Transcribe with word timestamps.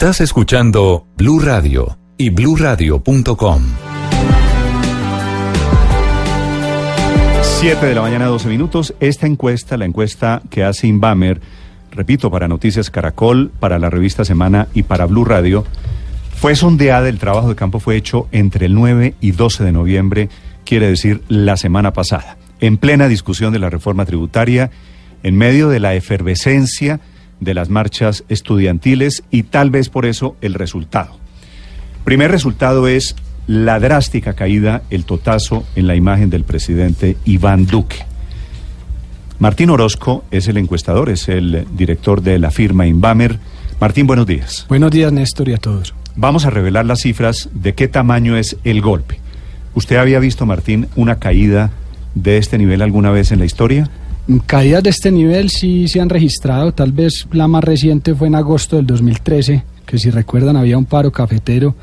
Estás 0.00 0.22
escuchando 0.22 1.06
Blue 1.18 1.40
Radio 1.40 1.98
y 2.16 2.30
bluradio.com. 2.30 3.62
7 7.42 7.84
de 7.84 7.94
la 7.94 8.00
mañana, 8.00 8.24
12 8.24 8.48
minutos. 8.48 8.94
Esta 8.98 9.26
encuesta, 9.26 9.76
la 9.76 9.84
encuesta 9.84 10.40
que 10.48 10.64
hace 10.64 10.86
Inbamer, 10.86 11.42
repito, 11.90 12.30
para 12.30 12.48
Noticias 12.48 12.88
Caracol, 12.88 13.52
para 13.60 13.78
la 13.78 13.90
revista 13.90 14.24
Semana 14.24 14.68
y 14.72 14.84
para 14.84 15.04
Blue 15.04 15.26
Radio, 15.26 15.66
fue 16.34 16.56
sondeada, 16.56 17.10
el 17.10 17.18
trabajo 17.18 17.50
de 17.50 17.54
campo 17.54 17.78
fue 17.78 17.96
hecho 17.96 18.26
entre 18.32 18.64
el 18.64 18.74
9 18.74 19.16
y 19.20 19.32
12 19.32 19.64
de 19.64 19.72
noviembre, 19.72 20.30
quiere 20.64 20.88
decir 20.88 21.20
la 21.28 21.58
semana 21.58 21.92
pasada, 21.92 22.38
en 22.60 22.78
plena 22.78 23.06
discusión 23.06 23.52
de 23.52 23.58
la 23.58 23.68
reforma 23.68 24.06
tributaria, 24.06 24.70
en 25.22 25.36
medio 25.36 25.68
de 25.68 25.78
la 25.78 25.94
efervescencia 25.94 27.00
de 27.40 27.54
las 27.54 27.70
marchas 27.70 28.24
estudiantiles 28.28 29.22
y 29.30 29.44
tal 29.44 29.70
vez 29.70 29.88
por 29.88 30.06
eso 30.06 30.36
el 30.40 30.54
resultado. 30.54 31.18
Primer 32.04 32.30
resultado 32.30 32.88
es 32.88 33.16
la 33.46 33.80
drástica 33.80 34.34
caída, 34.34 34.82
el 34.90 35.04
totazo 35.04 35.64
en 35.74 35.86
la 35.86 35.96
imagen 35.96 36.30
del 36.30 36.44
presidente 36.44 37.16
Iván 37.24 37.66
Duque. 37.66 38.04
Martín 39.38 39.70
Orozco 39.70 40.24
es 40.30 40.48
el 40.48 40.58
encuestador, 40.58 41.08
es 41.08 41.28
el 41.28 41.66
director 41.74 42.22
de 42.22 42.38
la 42.38 42.50
firma 42.50 42.86
Inbamer. 42.86 43.38
Martín, 43.80 44.06
buenos 44.06 44.26
días. 44.26 44.66
Buenos 44.68 44.90
días, 44.90 45.12
Néstor, 45.12 45.48
y 45.48 45.54
a 45.54 45.56
todos. 45.56 45.94
Vamos 46.14 46.44
a 46.44 46.50
revelar 46.50 46.84
las 46.84 47.00
cifras 47.00 47.48
de 47.54 47.74
qué 47.74 47.88
tamaño 47.88 48.36
es 48.36 48.56
el 48.64 48.82
golpe. 48.82 49.18
¿Usted 49.74 49.96
había 49.96 50.18
visto, 50.18 50.44
Martín, 50.44 50.88
una 50.94 51.18
caída 51.18 51.70
de 52.14 52.36
este 52.36 52.58
nivel 52.58 52.82
alguna 52.82 53.10
vez 53.10 53.32
en 53.32 53.38
la 53.38 53.46
historia? 53.46 53.88
Caídas 54.46 54.82
de 54.82 54.90
este 54.90 55.10
nivel 55.10 55.50
sí 55.50 55.88
se 55.88 56.00
han 56.00 56.08
registrado, 56.08 56.72
tal 56.72 56.92
vez 56.92 57.26
la 57.32 57.48
más 57.48 57.64
reciente 57.64 58.14
fue 58.14 58.28
en 58.28 58.36
agosto 58.36 58.76
del 58.76 58.86
2013, 58.86 59.64
que 59.84 59.98
si 59.98 60.10
recuerdan 60.10 60.56
había 60.56 60.78
un 60.78 60.84
paro 60.84 61.10
cafetero 61.10 61.74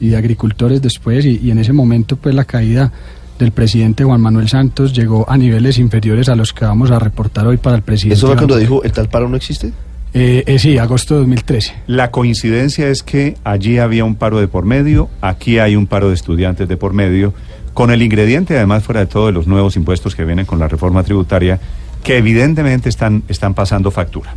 y 0.00 0.08
de 0.08 0.16
agricultores 0.16 0.82
después 0.82 1.24
y, 1.24 1.48
en 1.50 1.58
ese 1.58 1.72
momento 1.72 2.16
pues 2.16 2.34
la 2.34 2.44
caída 2.44 2.90
del 3.38 3.52
presidente 3.52 4.02
Juan 4.02 4.20
Manuel 4.20 4.48
Santos 4.48 4.92
llegó 4.92 5.30
a 5.30 5.36
niveles 5.36 5.78
inferiores 5.78 6.28
a 6.28 6.34
los 6.34 6.52
que 6.52 6.64
vamos 6.64 6.90
a 6.90 6.98
reportar 6.98 7.46
hoy 7.46 7.56
para 7.56 7.76
el 7.76 7.82
presidente. 7.82 8.16
¿Eso 8.16 8.26
fue 8.26 8.36
cuando 8.36 8.56
dijo 8.56 8.82
el 8.82 8.90
tal 8.90 9.08
paro 9.08 9.28
no 9.28 9.36
existe? 9.36 9.72
Eh, 10.14 10.42
eh, 10.46 10.58
sí, 10.58 10.78
agosto 10.78 11.14
de 11.14 11.20
2013. 11.20 11.74
La 11.86 12.10
coincidencia 12.10 12.88
es 12.88 13.02
que 13.02 13.36
allí 13.44 13.78
había 13.78 14.04
un 14.04 14.16
paro 14.16 14.40
de 14.40 14.48
por 14.48 14.64
medio, 14.64 15.08
aquí 15.20 15.58
hay 15.58 15.76
un 15.76 15.86
paro 15.86 16.08
de 16.08 16.14
estudiantes 16.14 16.68
de 16.68 16.76
por 16.76 16.92
medio, 16.92 17.32
con 17.74 17.90
el 17.90 18.02
ingrediente 18.02 18.56
además 18.56 18.82
fuera 18.82 19.00
de 19.00 19.06
todo 19.06 19.26
de 19.26 19.32
los 19.32 19.46
nuevos 19.46 19.76
impuestos 19.76 20.14
que 20.14 20.24
vienen 20.24 20.46
con 20.46 20.58
la 20.58 20.68
reforma 20.68 21.02
tributaria 21.04 21.60
que 22.02 22.18
evidentemente 22.18 22.88
están, 22.88 23.22
están 23.28 23.54
pasando 23.54 23.90
factura. 23.90 24.34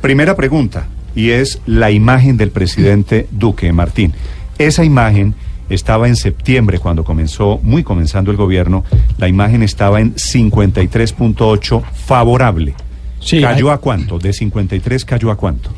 Primera 0.00 0.36
pregunta, 0.36 0.86
y 1.14 1.30
es 1.30 1.60
la 1.66 1.90
imagen 1.90 2.36
del 2.36 2.50
presidente 2.50 3.26
Duque, 3.30 3.72
Martín. 3.72 4.12
Esa 4.58 4.84
imagen 4.84 5.34
estaba 5.68 6.08
en 6.08 6.16
septiembre 6.16 6.78
cuando 6.78 7.04
comenzó, 7.04 7.60
muy 7.62 7.82
comenzando 7.82 8.30
el 8.30 8.36
gobierno, 8.36 8.84
la 9.18 9.28
imagen 9.28 9.62
estaba 9.62 10.00
en 10.00 10.14
53.8 10.14 11.82
favorable. 12.06 12.74
¿Cayó 13.40 13.70
a 13.70 13.78
cuánto? 13.78 14.18
¿De 14.18 14.32
53 14.32 15.04
cayó 15.04 15.30
a 15.30 15.36
cuánto? 15.36 15.70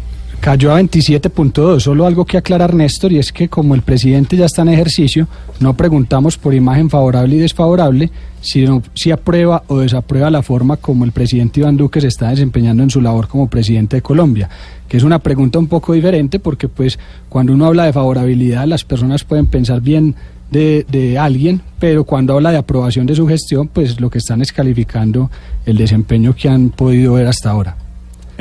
Cayó 0.43 0.75
a 0.75 0.81
27.2. 0.81 1.79
Solo 1.79 2.05
algo 2.05 2.25
que 2.25 2.37
aclarar, 2.37 2.75
Néstor, 2.75 3.13
y 3.13 3.19
es 3.19 3.33
que 3.33 3.49
como 3.49 3.77
el 3.77 3.83
presidente 3.83 4.37
ya 4.37 4.47
está 4.47 4.63
en 4.63 4.71
ejercicio, 4.71 5.29
no 5.61 5.77
preguntamos 5.77 6.37
por 6.37 6.53
imagen 6.53 6.91
favorable 6.91 7.37
y 7.37 7.39
desfavorable, 7.39 8.11
sino 8.41 8.83
si 8.93 9.13
aprueba 9.13 9.63
o 9.69 9.79
desaprueba 9.79 10.31
la 10.31 10.43
forma 10.43 10.79
como 10.79 11.05
el 11.05 11.13
presidente 11.13 11.61
Iván 11.61 11.77
Duque 11.77 12.01
se 12.01 12.09
está 12.09 12.31
desempeñando 12.31 12.83
en 12.83 12.91
su 12.91 13.01
labor 13.01 13.29
como 13.29 13.47
presidente 13.47 13.99
de 13.99 14.03
Colombia, 14.03 14.51
que 14.89 14.97
es 14.97 15.05
una 15.05 15.21
pregunta 15.21 15.61
un 15.61 15.69
poco 15.69 15.93
diferente 15.93 16.41
porque 16.41 16.67
pues 16.67 16.99
cuando 17.29 17.53
uno 17.53 17.67
habla 17.67 17.85
de 17.85 17.93
favorabilidad 17.93 18.67
las 18.67 18.83
personas 18.83 19.23
pueden 19.23 19.47
pensar 19.47 19.81
bien 19.81 20.17
de, 20.51 21.17
alguien, 21.21 21.63
pero 21.79 22.03
cuando 22.03 22.35
habla 22.35 22.51
de 22.51 22.59
aprobación 22.59 23.07
de 23.07 23.15
su 23.15 23.29
gestión, 23.29 23.69
pues 23.69 24.01
lo 24.01 24.11
que 24.11 24.19
están 24.19 24.43
es 24.43 24.53
calificando 24.53 25.31
el 25.65 25.77
desempeño 25.77 26.35
que 26.35 26.49
han 26.49 26.71
podido 26.71 27.15
ver 27.15 27.29
hasta 27.29 27.51
ahora. 27.51 27.77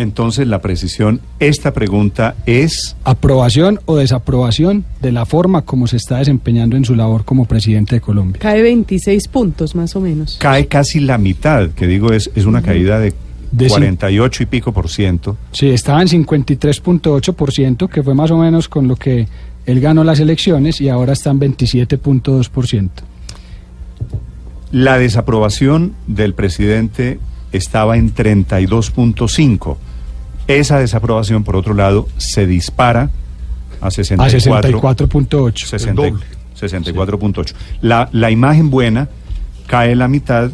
Entonces, 0.01 0.47
la 0.47 0.61
precisión, 0.61 1.21
esta 1.39 1.73
pregunta 1.73 2.35
es... 2.47 2.95
Aprobación 3.03 3.79
o 3.85 3.97
desaprobación 3.97 4.83
de 4.99 5.11
la 5.11 5.27
forma 5.27 5.61
como 5.61 5.85
se 5.85 5.97
está 5.97 6.17
desempeñando 6.17 6.75
en 6.75 6.85
su 6.85 6.95
labor 6.95 7.23
como 7.23 7.45
presidente 7.45 7.95
de 7.95 8.01
Colombia. 8.01 8.39
Cae 8.41 8.63
26 8.63 9.27
puntos 9.27 9.75
más 9.75 9.95
o 9.95 10.01
menos. 10.01 10.37
Cae 10.39 10.65
casi 10.65 10.99
la 11.01 11.19
mitad, 11.19 11.69
que 11.69 11.85
digo 11.85 12.11
es, 12.13 12.31
es 12.33 12.45
una 12.45 12.63
caída 12.63 12.97
de, 12.97 13.13
de 13.51 13.67
48 13.67 14.41
y 14.41 14.45
pico 14.47 14.71
por 14.71 14.89
ciento. 14.89 15.37
Sí, 15.51 15.69
estaba 15.69 16.01
en 16.01 16.07
53.8 16.07 17.33
por 17.35 17.51
ciento, 17.51 17.87
que 17.87 18.01
fue 18.01 18.15
más 18.15 18.31
o 18.31 18.37
menos 18.37 18.67
con 18.67 18.87
lo 18.87 18.95
que 18.95 19.27
él 19.67 19.81
ganó 19.81 20.03
las 20.03 20.19
elecciones 20.19 20.81
y 20.81 20.89
ahora 20.89 21.13
está 21.13 21.29
en 21.29 21.41
27.2 21.41 22.49
por 22.49 22.65
ciento. 22.65 23.03
La 24.71 24.97
desaprobación 24.97 25.93
del 26.07 26.33
presidente 26.33 27.19
estaba 27.51 27.97
en 27.97 28.15
32.5. 28.15 29.77
Esa 30.47 30.79
desaprobación, 30.79 31.43
por 31.43 31.55
otro 31.55 31.73
lado, 31.73 32.07
se 32.17 32.45
dispara 32.45 33.09
a 33.79 33.87
64.8. 33.87 36.19
64.8. 36.59 37.53
La, 37.81 38.09
la 38.11 38.31
imagen 38.31 38.69
buena 38.69 39.07
cae 39.67 39.95
la 39.95 40.07
mitad 40.07 40.51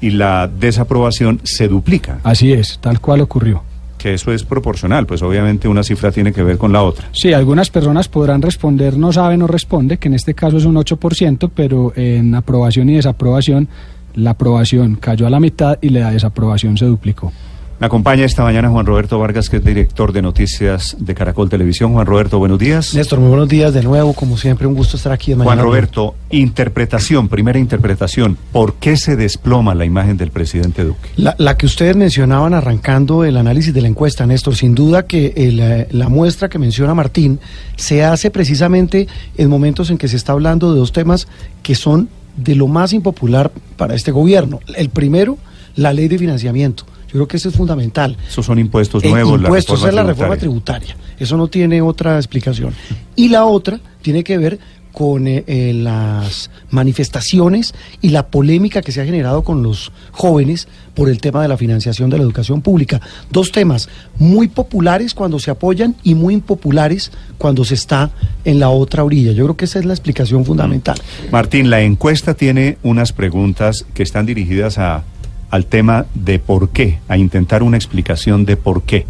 y 0.00 0.10
la 0.10 0.48
desaprobación 0.48 1.40
se 1.44 1.68
duplica. 1.68 2.18
Así 2.22 2.52
es, 2.52 2.78
tal 2.80 3.00
cual 3.00 3.20
ocurrió. 3.20 3.62
Que 3.98 4.14
eso 4.14 4.32
es 4.32 4.44
proporcional, 4.44 5.06
pues 5.06 5.20
obviamente 5.22 5.68
una 5.68 5.82
cifra 5.82 6.10
tiene 6.10 6.32
que 6.32 6.42
ver 6.42 6.56
con 6.56 6.72
la 6.72 6.82
otra. 6.82 7.08
Sí, 7.12 7.34
algunas 7.34 7.68
personas 7.68 8.08
podrán 8.08 8.40
responder 8.40 8.96
no 8.96 9.12
sabe, 9.12 9.36
no 9.36 9.46
responde, 9.46 9.98
que 9.98 10.08
en 10.08 10.14
este 10.14 10.32
caso 10.32 10.56
es 10.56 10.64
un 10.64 10.76
8%, 10.76 11.50
pero 11.54 11.92
en 11.96 12.34
aprobación 12.34 12.88
y 12.88 12.94
desaprobación 12.94 13.68
la 14.14 14.30
aprobación 14.30 14.96
cayó 14.96 15.26
a 15.26 15.30
la 15.30 15.38
mitad 15.38 15.78
y 15.80 15.90
la 15.90 16.10
desaprobación 16.10 16.78
se 16.78 16.86
duplicó. 16.86 17.32
Me 17.80 17.86
acompaña 17.86 18.26
esta 18.26 18.42
mañana 18.42 18.68
Juan 18.68 18.84
Roberto 18.84 19.18
Vargas, 19.18 19.48
que 19.48 19.56
es 19.56 19.64
director 19.64 20.12
de 20.12 20.20
noticias 20.20 20.98
de 20.98 21.14
Caracol 21.14 21.48
Televisión. 21.48 21.94
Juan 21.94 22.04
Roberto, 22.04 22.38
buenos 22.38 22.58
días. 22.58 22.94
Néstor, 22.94 23.20
muy 23.20 23.30
buenos 23.30 23.48
días 23.48 23.72
de 23.72 23.82
nuevo. 23.82 24.12
Como 24.12 24.36
siempre, 24.36 24.66
un 24.66 24.74
gusto 24.74 24.98
estar 24.98 25.12
aquí. 25.12 25.32
De 25.32 25.42
Juan 25.42 25.58
Roberto, 25.58 26.14
interpretación, 26.28 27.30
primera 27.30 27.58
interpretación. 27.58 28.36
¿Por 28.52 28.74
qué 28.74 28.98
se 28.98 29.16
desploma 29.16 29.74
la 29.74 29.86
imagen 29.86 30.18
del 30.18 30.30
presidente 30.30 30.84
Duque? 30.84 31.08
La, 31.16 31.56
que 31.56 31.64
ustedes 31.64 31.96
mencionaban 31.96 32.52
arrancando 32.52 33.24
el 33.24 33.38
análisis 33.38 33.72
de 33.72 33.80
la 33.80 33.88
encuesta, 33.88 34.26
Néstor, 34.26 34.56
sin 34.56 34.74
duda 34.74 35.06
que 35.06 35.32
eh, 35.34 35.88
la 35.90 36.10
muestra 36.10 36.50
que 36.50 36.58
menciona 36.58 36.92
Martín 36.92 37.40
se 37.76 38.04
hace 38.04 38.30
precisamente 38.30 39.08
en 39.38 39.48
momentos 39.48 39.88
en 39.88 39.96
que 39.96 40.06
se 40.06 40.16
está 40.16 40.32
hablando 40.32 40.70
de 40.70 40.78
dos 40.78 40.92
temas 40.92 41.28
que 41.62 41.74
son 41.74 42.10
de 42.36 42.56
lo 42.56 42.66
más 42.66 42.92
impopular 42.92 43.50
para 43.78 43.94
este 43.94 44.10
gobierno. 44.10 44.60
El 44.76 44.90
primero, 44.90 45.38
la 45.76 45.94
ley 45.94 46.08
de 46.08 46.18
financiamiento. 46.18 46.84
Yo 47.10 47.14
creo 47.14 47.28
que 47.28 47.38
eso 47.38 47.48
es 47.48 47.56
fundamental. 47.56 48.16
Esos 48.28 48.46
son 48.46 48.58
impuestos 48.60 49.04
nuevos. 49.04 49.40
Impuestos, 49.40 49.82
es 49.84 49.92
la 49.92 50.04
reforma 50.04 50.36
tributaria. 50.36 50.96
Eso 51.18 51.36
no 51.36 51.48
tiene 51.48 51.82
otra 51.82 52.16
explicación. 52.16 52.72
Y 53.16 53.28
la 53.28 53.44
otra 53.44 53.80
tiene 54.00 54.22
que 54.22 54.38
ver 54.38 54.60
con 54.92 55.26
eh, 55.26 55.44
eh, 55.46 55.72
las 55.74 56.50
manifestaciones 56.70 57.74
y 58.00 58.10
la 58.10 58.26
polémica 58.28 58.82
que 58.82 58.92
se 58.92 59.00
ha 59.00 59.04
generado 59.04 59.42
con 59.42 59.62
los 59.62 59.92
jóvenes 60.12 60.68
por 60.94 61.08
el 61.08 61.20
tema 61.20 61.42
de 61.42 61.48
la 61.48 61.56
financiación 61.56 62.10
de 62.10 62.18
la 62.18 62.24
educación 62.24 62.60
pública. 62.60 63.00
Dos 63.30 63.52
temas 63.52 63.88
muy 64.18 64.48
populares 64.48 65.14
cuando 65.14 65.38
se 65.38 65.50
apoyan 65.50 65.96
y 66.02 66.14
muy 66.14 66.34
impopulares 66.34 67.10
cuando 67.38 67.64
se 67.64 67.74
está 67.74 68.10
en 68.44 68.60
la 68.60 68.70
otra 68.70 69.04
orilla. 69.04 69.32
Yo 69.32 69.44
creo 69.44 69.56
que 69.56 69.64
esa 69.64 69.78
es 69.78 69.84
la 69.84 69.94
explicación 69.94 70.44
fundamental. 70.44 70.98
Martín, 71.30 71.70
la 71.70 71.80
encuesta 71.80 72.34
tiene 72.34 72.78
unas 72.82 73.12
preguntas 73.12 73.86
que 73.94 74.02
están 74.02 74.26
dirigidas 74.26 74.78
a, 74.78 75.04
al 75.50 75.66
tema 75.66 76.06
de 76.14 76.38
por 76.38 76.70
qué, 76.70 76.98
a 77.08 77.16
intentar 77.16 77.62
una 77.62 77.76
explicación 77.76 78.44
de 78.44 78.56
por 78.56 78.82
qué. 78.82 79.06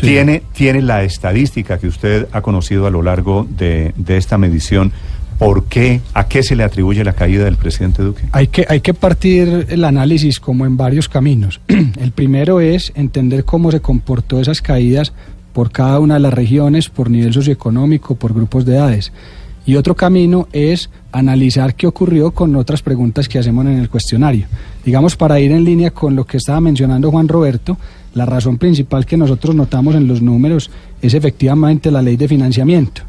Tiene, 0.00 0.42
tiene 0.52 0.80
la 0.80 1.02
estadística 1.02 1.78
que 1.78 1.88
usted 1.88 2.28
ha 2.32 2.40
conocido 2.40 2.86
a 2.86 2.90
lo 2.90 3.02
largo 3.02 3.46
de, 3.50 3.92
de 3.96 4.16
esta 4.16 4.38
medición. 4.38 4.92
¿Por 5.38 5.64
qué? 5.64 6.00
¿A 6.14 6.28
qué 6.28 6.42
se 6.42 6.54
le 6.54 6.62
atribuye 6.62 7.02
la 7.02 7.14
caída 7.14 7.44
del 7.44 7.56
presidente 7.56 8.02
Duque? 8.02 8.22
Hay 8.30 8.46
que, 8.46 8.64
hay 8.68 8.80
que 8.80 8.94
partir 8.94 9.66
el 9.68 9.84
análisis 9.84 10.38
como 10.38 10.66
en 10.66 10.76
varios 10.76 11.08
caminos. 11.08 11.60
el 11.68 12.12
primero 12.12 12.60
es 12.60 12.92
entender 12.94 13.44
cómo 13.44 13.72
se 13.72 13.80
comportó 13.80 14.40
esas 14.40 14.62
caídas 14.62 15.12
por 15.52 15.72
cada 15.72 15.98
una 15.98 16.14
de 16.14 16.20
las 16.20 16.34
regiones, 16.34 16.88
por 16.88 17.10
nivel 17.10 17.32
socioeconómico, 17.32 18.14
por 18.14 18.32
grupos 18.32 18.64
de 18.64 18.76
edades. 18.76 19.12
Y 19.66 19.76
otro 19.76 19.94
camino 19.94 20.48
es 20.52 20.90
analizar 21.12 21.74
qué 21.74 21.86
ocurrió 21.86 22.32
con 22.32 22.56
otras 22.56 22.82
preguntas 22.82 23.28
que 23.28 23.38
hacemos 23.38 23.66
en 23.66 23.78
el 23.78 23.90
cuestionario. 23.90 24.46
Digamos, 24.84 25.14
para 25.16 25.38
ir 25.38 25.52
en 25.52 25.64
línea 25.64 25.90
con 25.90 26.16
lo 26.16 26.24
que 26.24 26.38
estaba 26.38 26.60
mencionando 26.60 27.10
Juan 27.10 27.28
Roberto, 27.28 27.76
la 28.14 28.26
razón 28.26 28.58
principal 28.58 29.06
que 29.06 29.16
nosotros 29.16 29.54
notamos 29.54 29.94
en 29.94 30.08
los 30.08 30.22
números 30.22 30.70
es 31.00 31.14
efectivamente 31.14 31.90
la 31.90 32.02
ley 32.02 32.16
de 32.16 32.28
financiamiento. 32.28 33.02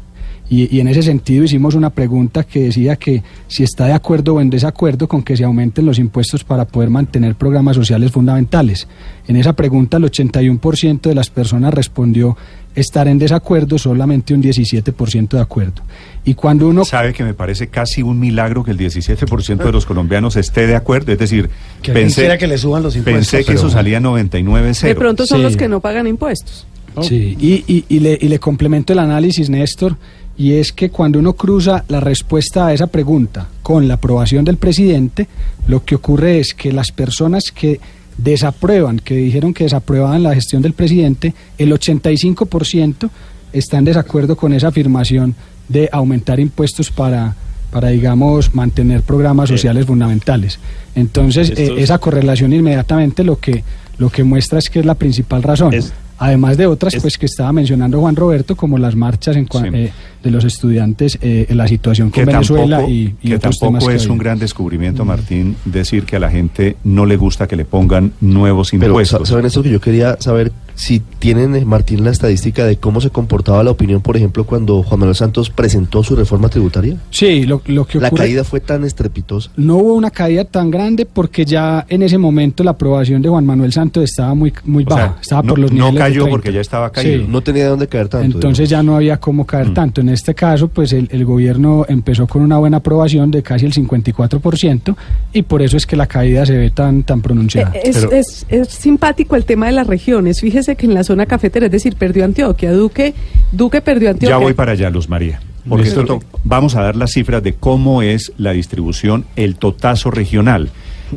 Y, 0.50 0.76
y 0.76 0.80
en 0.80 0.88
ese 0.88 1.02
sentido 1.02 1.42
hicimos 1.44 1.74
una 1.74 1.88
pregunta 1.88 2.44
que 2.44 2.64
decía 2.64 2.96
que 2.96 3.22
si 3.48 3.62
está 3.62 3.86
de 3.86 3.94
acuerdo 3.94 4.34
o 4.34 4.40
en 4.42 4.50
desacuerdo 4.50 5.08
con 5.08 5.22
que 5.22 5.36
se 5.38 5.44
aumenten 5.44 5.86
los 5.86 5.98
impuestos 5.98 6.44
para 6.44 6.66
poder 6.66 6.90
mantener 6.90 7.34
programas 7.34 7.76
sociales 7.76 8.12
fundamentales. 8.12 8.86
En 9.26 9.36
esa 9.36 9.54
pregunta 9.54 9.96
el 9.96 10.04
81% 10.04 11.00
de 11.00 11.14
las 11.14 11.30
personas 11.30 11.72
respondió 11.72 12.36
estar 12.74 13.08
en 13.08 13.18
desacuerdo, 13.18 13.78
solamente 13.78 14.34
un 14.34 14.42
17% 14.42 15.28
de 15.30 15.40
acuerdo. 15.40 15.82
Y 16.24 16.34
cuando 16.34 16.68
uno... 16.68 16.84
Sabe 16.84 17.12
que 17.14 17.24
me 17.24 17.32
parece 17.32 17.68
casi 17.68 18.02
un 18.02 18.18
milagro 18.20 18.64
que 18.64 18.72
el 18.72 18.78
17% 18.78 19.56
de 19.64 19.72
los 19.72 19.86
colombianos 19.86 20.36
esté 20.36 20.66
de 20.66 20.74
acuerdo, 20.74 21.12
es 21.12 21.18
decir, 21.18 21.48
Que 21.82 21.92
pensé, 21.92 22.36
que 22.36 22.46
le 22.48 22.58
suban 22.58 22.82
los 22.82 22.96
impuestos. 22.96 23.28
pensé 23.30 23.38
que 23.38 23.52
pero- 23.54 23.58
eso 23.60 23.70
salía 23.70 23.98
99-0. 24.00 24.88
De 24.88 24.94
pronto 24.94 25.24
son 25.26 25.38
Sí. 25.38 25.42
los 25.44 25.56
que 25.56 25.68
no 25.68 25.80
pagan 25.80 26.06
impuestos. 26.06 26.66
Sí, 27.02 27.36
y, 27.40 27.64
y- 27.66 27.84
y 27.88 28.00
le, 28.00 28.18
y 28.20 28.28
le 28.28 28.38
complemento 28.38 28.92
el 28.92 29.00
análisis, 29.00 29.50
Néstor, 29.50 29.96
y 30.36 30.52
es 30.54 30.72
que 30.72 30.90
cuando 30.90 31.18
uno 31.18 31.34
cruza 31.34 31.84
la 31.88 32.00
respuesta 32.00 32.66
a 32.66 32.72
esa 32.72 32.86
pregunta 32.88 33.48
con 33.62 33.86
la 33.86 33.94
aprobación 33.94 34.44
del 34.44 34.56
presidente, 34.56 35.28
lo 35.68 35.84
que 35.84 35.94
ocurre 35.94 36.40
es 36.40 36.54
que 36.54 36.72
las 36.72 36.90
personas 36.92 37.44
que 37.54 37.80
desaprueban, 38.18 38.98
que 38.98 39.14
dijeron 39.16 39.52
que 39.54 39.64
desapruebaban 39.64 40.22
la 40.22 40.34
gestión 40.34 40.62
del 40.62 40.72
presidente, 40.72 41.34
el 41.58 41.72
85% 41.72 43.10
está 43.52 43.78
en 43.78 43.84
desacuerdo 43.84 44.36
con 44.36 44.52
esa 44.52 44.68
afirmación 44.68 45.34
de 45.68 45.88
aumentar 45.92 46.40
impuestos 46.40 46.90
para, 46.90 47.34
para 47.70 47.88
digamos, 47.88 48.54
mantener 48.54 49.02
programas 49.02 49.48
sociales 49.48 49.86
fundamentales. 49.86 50.58
Entonces, 50.94 51.50
eh, 51.50 51.54
Estos- 51.64 51.78
esa 51.78 51.98
correlación 51.98 52.52
inmediatamente 52.52 53.24
lo 53.24 53.38
que, 53.38 53.64
lo 53.98 54.10
que 54.10 54.24
muestra 54.24 54.58
es 54.58 54.68
que 54.70 54.80
es 54.80 54.86
la 54.86 54.94
principal 54.94 55.42
razón. 55.42 55.74
Es- 55.74 55.92
Además 56.16 56.56
de 56.56 56.66
otras, 56.66 56.94
es- 56.94 57.02
pues 57.02 57.18
que 57.18 57.26
estaba 57.26 57.52
mencionando 57.52 57.98
Juan 58.00 58.14
Roberto, 58.14 58.54
como 58.54 58.78
las 58.78 58.94
marchas 58.94 59.34
en 59.36 59.48
Sí. 59.50 59.58
eh, 59.72 59.92
de 60.24 60.30
los 60.32 60.44
estudiantes 60.44 61.18
eh, 61.22 61.46
en 61.48 61.56
la 61.56 61.68
situación 61.68 62.08
con 62.10 62.14
que 62.24 62.24
Venezuela 62.24 62.78
tampoco, 62.78 62.92
y, 62.92 63.14
y 63.22 63.28
que 63.28 63.36
otros 63.36 63.58
tampoco 63.60 63.78
temas 63.78 63.88
que 63.96 64.02
es 64.02 64.08
un 64.10 64.18
gran 64.18 64.38
descubrimiento, 64.38 65.04
Martín, 65.04 65.54
decir 65.64 66.04
que 66.04 66.16
a 66.16 66.18
la 66.20 66.30
gente 66.30 66.76
no 66.82 67.06
le 67.06 67.16
gusta 67.16 67.46
que 67.46 67.54
le 67.56 67.64
pongan 67.64 68.12
nuevos 68.20 68.70
Pero, 68.72 68.86
impuestos. 68.86 69.28
¿saben 69.28 69.46
esto 69.46 69.62
que 69.62 69.70
yo 69.70 69.80
quería 69.80 70.16
saber? 70.18 70.50
Si 70.76 70.98
tienen, 71.20 71.54
eh, 71.54 71.64
Martín, 71.64 72.02
la 72.02 72.10
estadística 72.10 72.64
de 72.64 72.78
cómo 72.78 73.00
se 73.00 73.10
comportaba 73.10 73.62
la 73.62 73.70
opinión, 73.70 74.00
por 74.00 74.16
ejemplo, 74.16 74.44
cuando 74.44 74.82
Juan 74.82 74.98
Manuel 74.98 75.14
Santos 75.14 75.48
presentó 75.48 76.02
su 76.02 76.16
reforma 76.16 76.48
tributaria. 76.48 76.96
Sí, 77.10 77.44
lo, 77.44 77.62
lo 77.66 77.84
que 77.86 78.00
La 78.00 78.08
ocurre... 78.08 78.24
caída 78.24 78.42
fue 78.42 78.58
tan 78.58 78.82
estrepitosa. 78.82 79.50
No 79.56 79.76
hubo 79.76 79.94
una 79.94 80.10
caída 80.10 80.44
tan 80.44 80.72
grande 80.72 81.06
porque 81.06 81.44
ya 81.44 81.86
en 81.88 82.02
ese 82.02 82.18
momento 82.18 82.64
la 82.64 82.72
aprobación 82.72 83.22
de 83.22 83.28
Juan 83.28 83.46
Manuel 83.46 83.72
Santos 83.72 84.02
estaba 84.02 84.34
muy, 84.34 84.52
muy 84.64 84.82
O 84.84 84.88
sea, 84.88 84.96
baja, 85.06 85.18
estaba 85.20 85.42
no- 85.42 85.48
por 85.50 85.58
los 85.60 85.70
no 85.70 85.76
niveles 85.76 85.94
de 85.94 86.00
cayó 86.00 86.20
30. 86.22 86.30
porque 86.30 86.52
ya 86.52 86.60
estaba 86.60 86.90
caído. 86.90 87.20
Sí. 87.24 87.26
No 87.30 87.40
tenía 87.42 87.62
de 87.64 87.68
dónde 87.70 87.86
caer 87.86 88.08
tanto. 88.08 88.36
Entonces 88.38 88.68
ya 88.68 88.82
no 88.82 88.96
había 88.96 89.18
cómo 89.18 89.46
caer 89.46 89.68
Mm. 89.68 89.74
tanto. 89.74 90.00
En 90.00 90.08
este 90.14 90.34
caso, 90.34 90.68
pues 90.68 90.92
el, 90.94 91.08
el 91.12 91.24
gobierno 91.26 91.84
empezó 91.88 92.26
con 92.26 92.40
una 92.42 92.56
buena 92.58 92.78
aprobación 92.78 93.30
de 93.30 93.42
casi 93.42 93.66
el 93.66 93.72
54% 93.74 94.96
y 95.32 95.42
por 95.42 95.60
eso 95.62 95.76
es 95.76 95.86
que 95.86 95.96
la 95.96 96.06
caída 96.06 96.46
se 96.46 96.56
ve 96.56 96.70
tan, 96.70 97.02
tan 97.02 97.20
pronunciada. 97.20 97.72
Eh, 97.74 97.80
Es, 97.84 97.96
Pero- 97.98 98.12
es- 98.12 98.46
es 98.48 98.68
simpático 98.68 99.36
el 99.36 99.44
tema 99.44 99.66
de 99.66 99.72
las 99.72 99.86
regiones. 99.86 100.40
Fíjese 100.40 100.76
que 100.76 100.86
en 100.86 100.94
la 100.94 101.04
zona 101.04 101.26
cafetera, 101.26 101.66
es 101.66 101.72
decir, 101.72 101.96
perdió 101.96 102.24
Antioquia. 102.24 102.72
Duque, 102.72 103.14
Duque 103.52 103.80
perdió 103.82 104.10
Antioquia. 104.10 104.36
Ya 104.38 104.42
voy 104.42 104.54
para 104.54 104.72
allá, 104.72 104.88
Luz 104.90 105.08
María. 105.08 105.40
Porque 105.68 105.88
esto- 105.88 106.20
vamos 106.44 106.76
a 106.76 106.82
dar 106.82 106.96
las 106.96 107.12
cifras 107.12 107.42
de 107.42 107.54
cómo 107.54 108.02
es 108.02 108.32
la 108.38 108.52
distribución, 108.52 109.24
el 109.36 109.56
totazo 109.56 110.10
regional. 110.10 110.70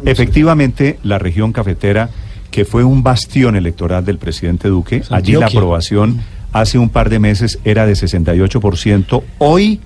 Efectivamente, 0.06 1.00
la 1.04 1.20
región 1.20 1.52
cafetera, 1.52 2.10
que 2.52 2.64
fue 2.66 2.84
un 2.84 3.04
bastión 3.04 3.56
electoral 3.56 4.06
del 4.06 4.18
presidente 4.18 4.70
Duque, 4.70 5.04
allí 5.10 5.34
la 5.34 5.48
aprobación 5.48 6.22
hace 6.59 6.77
un 6.77 6.89
par 6.89 7.09
de 7.09 7.19
meses 7.19 7.59
era 7.63 7.86
de 7.86 7.94
68%, 7.94 9.24
hoy 9.39 9.80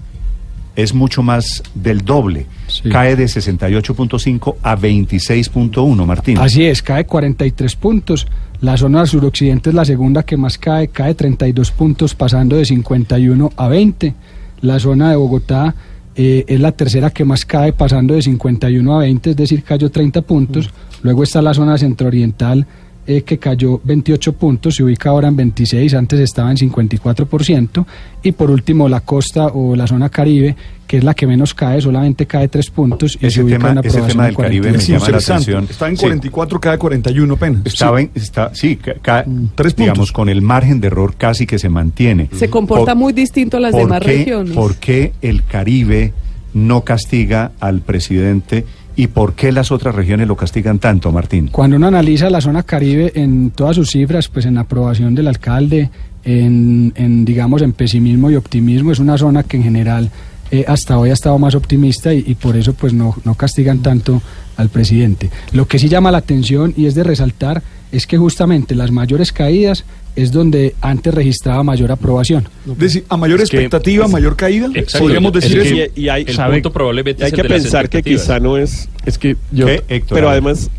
es 0.76 0.94
mucho 0.94 1.22
más 1.22 1.64
del 1.76 2.00
doble, 2.06 2.46
Sí. 2.68 2.90
cae 2.90 3.16
de 3.18 3.26
68.5 3.28 4.56
a 4.64 4.76
26.1, 4.78 6.06
Martín. 6.06 6.38
Así 6.38 6.64
es, 6.66 6.82
cae 6.82 7.06
43 7.06 7.76
puntos. 7.76 8.28
La 8.62 8.78
zona 8.78 9.06
suroccidente 9.06 9.70
es 9.72 9.76
la 9.76 9.84
segunda 9.86 10.24
que 10.24 10.38
más 10.38 10.58
cae, 10.58 10.88
cae 10.88 11.14
32 11.14 11.72
puntos, 11.72 12.16
pasando 12.16 12.56
de 12.56 12.64
51 12.66 13.52
a 13.58 13.68
20. 13.68 14.14
La 14.62 14.80
zona 14.80 15.10
de 15.10 15.16
Bogotá 15.18 15.76
eh, 16.16 16.46
es 16.48 16.60
la 16.60 16.72
tercera 16.72 17.10
que 17.10 17.26
más 17.26 17.46
cae, 17.46 17.74
pasando 17.74 18.14
de 18.14 18.22
51 18.22 18.96
a 18.96 19.00
20, 19.00 19.32
es 19.32 19.36
decir, 19.36 19.64
cayó 19.64 19.90
30 19.90 20.22
puntos. 20.22 20.70
Luego 21.04 21.24
está 21.24 21.42
la 21.42 21.54
zona 21.54 21.78
centrooriental, 21.78 22.66
eh, 23.08 23.24
que 23.24 23.38
cayó 23.40 23.82
28 23.84 24.34
puntos, 24.34 24.76
se 24.76 24.84
ubica 24.84 25.10
ahora 25.10 25.28
en 25.28 25.36
26, 25.36 25.94
antes 25.96 26.20
estaba 26.20 26.52
en 26.52 26.58
54%. 26.58 27.86
Y 28.24 28.32
por 28.34 28.52
último, 28.52 28.88
la 28.88 29.02
costa 29.02 29.48
o 29.48 29.76
la 29.76 29.88
zona 29.88 30.10
caribe, 30.10 30.56
que 30.86 30.98
es 30.98 31.04
la 31.04 31.14
que 31.14 31.26
menos 31.26 31.54
cae, 31.54 31.82
solamente 31.82 32.26
cae 32.28 32.48
3 32.48 32.70
puntos 32.70 33.18
y 33.20 33.26
Ese 33.26 33.36
se 33.38 33.44
ubica 33.44 33.58
tema- 33.58 33.72
en 33.72 33.78
ese 33.80 33.88
aprobación 33.90 34.08
tema 34.12 34.26
del 34.26 34.36
Caribe 34.36 34.62
42. 34.68 34.90
me 34.90 34.94
llama 35.00 35.10
la 35.10 35.18
atención. 35.18 35.68
Está 35.70 35.88
en 35.90 35.98
Sí. 35.98 36.02
44, 36.04 36.60
cada 36.60 36.78
41 36.78 37.34
apenas. 37.34 37.62
Estaba 37.66 38.02
en- 38.02 38.12
está, 38.14 38.54
sí, 38.54 38.76
ca- 38.76 39.26
tres 39.56 39.76
digamos, 39.76 39.98
puntos. 39.98 40.12
con 40.12 40.30
el 40.30 40.42
margen 40.42 40.80
de 40.82 40.88
error 40.88 41.16
casi 41.18 41.48
que 41.48 41.58
se 41.60 41.70
mantiene. 41.70 42.30
Se 42.38 42.50
comporta 42.50 42.92
Por- 42.94 42.96
muy 42.98 43.14
distinto 43.14 43.58
a 43.58 43.60
las 43.62 43.72
¿por 43.72 43.82
demás 43.82 44.02
qué- 44.02 44.18
regiones. 44.18 44.54
¿Por 44.56 44.76
qué 44.76 45.14
el 45.22 45.44
Caribe 45.46 46.14
no 46.54 46.82
castiga 46.82 47.54
al 47.62 47.80
presidente 47.82 48.66
y 48.96 49.08
por 49.08 49.34
qué 49.34 49.52
las 49.52 49.72
otras 49.72 49.96
regiones 49.96 50.28
lo 50.28 50.36
castigan 50.36 50.80
tanto, 50.80 51.12
Martín? 51.12 51.50
Cuando 51.52 51.78
uno 51.78 51.88
analiza 51.88 52.30
la 52.30 52.42
zona 52.42 52.64
Caribe 52.64 53.12
en 53.16 53.52
todas 53.52 53.76
sus 53.76 53.90
cifras, 53.90 54.28
pues 54.28 54.46
en 54.46 54.58
aprobación 54.58 55.16
del 55.16 55.28
alcalde, 55.28 55.90
en, 56.24 56.94
en, 56.96 57.26
digamos 57.26 57.62
en 57.62 57.74
pesimismo 57.74 58.30
y 58.30 58.36
optimismo, 58.36 58.92
es 58.92 59.00
una 59.00 59.18
zona 59.18 59.44
que 59.44 59.58
en 59.58 59.64
general 59.64 60.12
eh, 60.52 60.66
hasta 60.68 60.98
hoy 60.98 61.10
ha 61.10 61.14
estado 61.14 61.40
más 61.40 61.56
optimista 61.56 62.14
y, 62.14 62.24
y 62.28 62.36
por 62.36 62.56
eso 62.58 62.74
pues 62.74 62.94
no, 62.94 63.16
no 63.24 63.36
castigan 63.36 63.80
tanto 63.80 64.22
al 64.58 64.70
presidente. 64.70 65.30
Lo 65.54 65.68
que 65.68 65.80
sí 65.80 65.88
llama 65.88 66.12
la 66.12 66.20
atención 66.20 66.74
y 66.76 66.86
es 66.86 66.96
de 66.96 67.04
resaltar 67.04 67.64
es 67.92 68.08
que 68.08 68.18
justamente 68.18 68.76
las 68.76 68.92
mayores 68.92 69.32
caídas 69.32 69.86
es 70.16 70.32
donde 70.32 70.76
antes 70.82 71.14
registraba 71.14 71.64
mayor 71.64 71.92
aprobación. 71.92 72.48
Decir, 72.66 73.06
a 73.10 73.18
mayor 73.18 73.40
Es 73.42 73.50
expectativa, 73.50 74.08
mayor 74.08 74.36
caída, 74.36 74.68
Exacto. 74.74 75.06
podríamos 75.06 75.36
Es 75.36 75.44
decir 75.44 75.62
que- 75.64 75.84
eso. 75.86 75.92
Y, 75.96 76.10
hay, 76.10 76.26
El 76.28 76.36
sabe- 76.36 76.56
punto 76.56 76.72
probablemente 76.74 77.24
hay 77.24 77.28
es 77.30 77.34
el 77.34 77.42
que 77.42 77.48
de 77.48 77.54
pensar 77.62 77.90
que 77.90 78.04
quizá 78.04 78.40
no 78.40 78.58
es... 78.58 78.90
Es 79.06 79.18
que 79.18 79.38
yo... 79.52 79.66
¿Qué, 79.68 79.84
Héctor? 79.88 80.16
pero 80.18 80.30
además... 80.30 80.70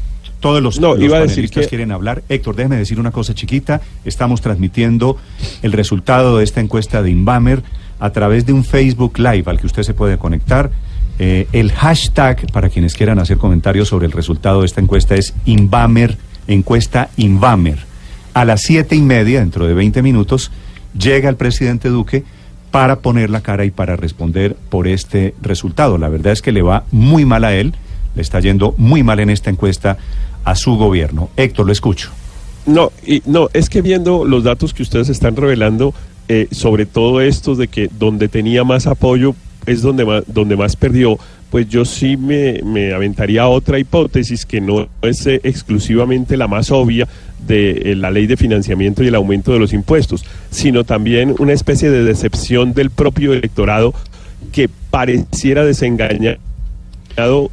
Todos 0.41 0.61
los, 0.61 0.81
No, 0.81 0.95
los 0.97 1.05
iba 1.05 1.19
a 1.19 1.21
decir 1.21 1.49
que- 1.51 1.67
quieren 1.69 1.93
hablar. 1.93 2.25
Héctor, 2.29 2.57
déjeme 2.57 2.77
decir 2.77 2.99
una 2.99 3.13
cosa 3.13 3.33
chiquita. 3.33 3.81
Estamos 4.05 4.41
transmitiendo 4.41 5.17
el 5.63 5.71
resultado 5.73 6.39
de 6.39 6.45
esta 6.45 6.61
encuesta 6.61 7.01
de 7.01 7.11
Inbamer 7.11 7.63
a 8.01 8.11
través 8.11 8.45
de 8.45 8.53
un 8.53 8.65
Facebook 8.65 9.19
Live 9.19 9.45
al 9.47 9.61
que 9.61 9.67
usted 9.67 9.85
se 9.85 9.95
puede 9.95 10.19
conectar. 10.19 10.73
Eh, 11.21 11.47
el 11.53 11.71
hashtag 11.71 12.51
para 12.51 12.69
quienes 12.71 12.95
quieran 12.95 13.21
hacer 13.21 13.37
comentarios 13.37 13.87
sobre 13.87 14.07
el 14.07 14.13
resultado 14.13 14.61
de 14.61 14.67
esta 14.67 14.81
encuesta 14.81 15.15
es 15.15 15.33
Inbamer, 15.45 16.17
encuesta 16.49 17.11
Inbamer. 17.17 17.79
A 18.35 18.45
las 18.45 18.63
siete 18.63 18.97
y 18.97 19.03
media, 19.03 19.41
dentro 19.41 19.67
de 19.67 19.75
20 19.75 20.03
minutos, 20.03 20.51
llega 20.99 21.29
el 21.29 21.37
presidente 21.37 21.89
Duque 21.89 22.25
para 22.71 23.01
poner 23.01 23.29
la 23.29 23.43
cara 23.43 23.65
y 23.65 23.71
para 23.71 23.97
responder 23.97 24.57
por 24.71 24.89
este 24.89 25.35
resultado. 25.43 25.99
La 25.99 26.09
verdad 26.09 26.33
es 26.33 26.41
que 26.41 26.53
le 26.53 26.63
va 26.63 26.85
muy 26.91 27.25
mal 27.25 27.45
a 27.45 27.55
él, 27.55 27.75
le 28.15 28.23
está 28.23 28.41
yendo 28.41 28.75
muy 28.79 29.03
mal 29.03 29.21
en 29.21 29.31
esta 29.31 29.51
encuesta 29.51 29.99
a 30.45 30.55
su 30.57 30.77
gobierno. 30.77 31.29
Héctor, 31.37 31.67
lo 31.67 31.73
escucho. 31.73 32.11
No, 32.65 32.93
y, 33.07 33.23
no, 33.27 33.49
es 33.53 33.69
que 33.69 33.83
viendo 33.83 34.25
los 34.25 34.45
datos 34.45 34.73
que 34.73 34.83
ustedes 34.83 35.11
están 35.11 35.37
revelando, 35.37 35.95
eh, 36.29 36.49
sobre 36.51 36.87
todo 36.87 37.21
estos 37.21 37.59
de 37.59 37.69
que 37.69 37.91
donde 37.99 38.29
tenía 38.29 38.65
más 38.65 38.87
apoyo 38.87 39.35
es 39.67 39.83
donde 39.83 40.05
más, 40.05 40.25
donde 40.27 40.57
más 40.57 40.77
perdió, 40.77 41.19
pues 41.53 41.69
yo 41.69 41.85
sí 41.85 42.17
me, 42.17 42.63
me 42.65 42.95
aventaría 42.95 43.47
otra 43.47 43.79
hipótesis 43.79 44.47
que 44.47 44.63
no 44.63 44.89
es 45.03 45.27
eh, 45.27 45.39
exclusivamente 45.45 46.39
la 46.39 46.49
más 46.49 46.71
obvia 46.71 47.07
de 47.47 47.93
eh, 47.93 47.95
la 47.95 48.11
ley 48.11 48.27
de 48.27 48.39
financiamiento 48.39 49.05
y 49.05 49.09
el 49.09 49.15
aumento 49.15 49.53
de 49.53 49.59
los 49.59 49.75
impuestos, 49.75 50.25
sino 50.51 50.85
también 50.85 51.35
una 51.41 51.53
especie 51.53 51.91
de 51.91 52.05
decepción 52.05 52.73
del 52.73 52.89
propio 52.89 53.35
electorado 53.35 53.93
que 54.51 54.71
pareciera 54.91 55.63
desengañar 55.63 56.39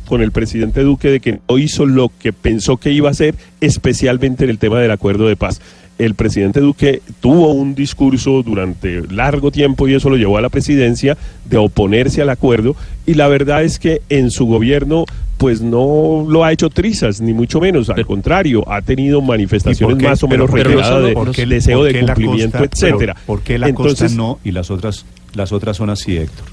con 0.05 0.21
el 0.21 0.31
presidente 0.31 0.81
Duque 0.83 1.09
de 1.09 1.19
que 1.19 1.39
no 1.49 1.57
hizo 1.57 1.85
lo 1.85 2.09
que 2.19 2.31
pensó 2.31 2.77
que 2.77 2.93
iba 2.93 3.09
a 3.09 3.11
hacer, 3.11 3.35
especialmente 3.59 4.45
en 4.45 4.49
el 4.49 4.59
tema 4.59 4.79
del 4.79 4.91
acuerdo 4.91 5.27
de 5.27 5.35
paz. 5.35 5.59
El 5.99 6.15
presidente 6.15 6.61
Duque 6.61 7.01
tuvo 7.19 7.51
un 7.51 7.75
discurso 7.75 8.41
durante 8.41 9.01
largo 9.11 9.51
tiempo 9.51 9.87
y 9.87 9.93
eso 9.93 10.09
lo 10.09 10.15
llevó 10.17 10.37
a 10.37 10.41
la 10.41 10.49
presidencia 10.49 11.17
de 11.45 11.57
oponerse 11.57 12.21
al 12.21 12.29
acuerdo 12.29 12.75
y 13.05 13.13
la 13.15 13.27
verdad 13.27 13.63
es 13.63 13.77
que 13.79 14.01
en 14.09 14.31
su 14.31 14.45
gobierno 14.47 15.05
pues 15.37 15.61
no 15.61 16.25
lo 16.27 16.43
ha 16.43 16.51
hecho 16.51 16.69
trizas, 16.69 17.21
ni 17.21 17.33
mucho 17.33 17.59
menos, 17.61 17.89
al 17.89 18.05
contrario, 18.05 18.63
ha 18.69 18.81
tenido 18.81 19.21
manifestaciones 19.21 20.01
más 20.01 20.23
o 20.23 20.27
Pero 20.27 20.47
menos 20.47 20.49
¿por 20.51 20.57
qué- 20.59 20.63
reiteradas 20.65 21.03
de 21.05 21.13
por 21.13 21.31
qué- 21.31 21.45
deseo 21.45 21.83
de 21.83 21.99
cumplimiento, 21.99 22.57
costa- 22.57 22.75
pero 22.79 22.87
etcétera. 22.95 23.15
¿Por 23.25 23.41
qué 23.41 23.57
la 23.59 23.69
Entonces, 23.69 23.99
costa 24.01 24.17
no 24.17 24.39
y 24.43 24.51
las 24.51 24.69
otras, 24.71 25.05
las 25.33 25.51
otras 25.53 25.77
zonas 25.77 25.99
sí, 25.99 26.17
Héctor? 26.17 26.45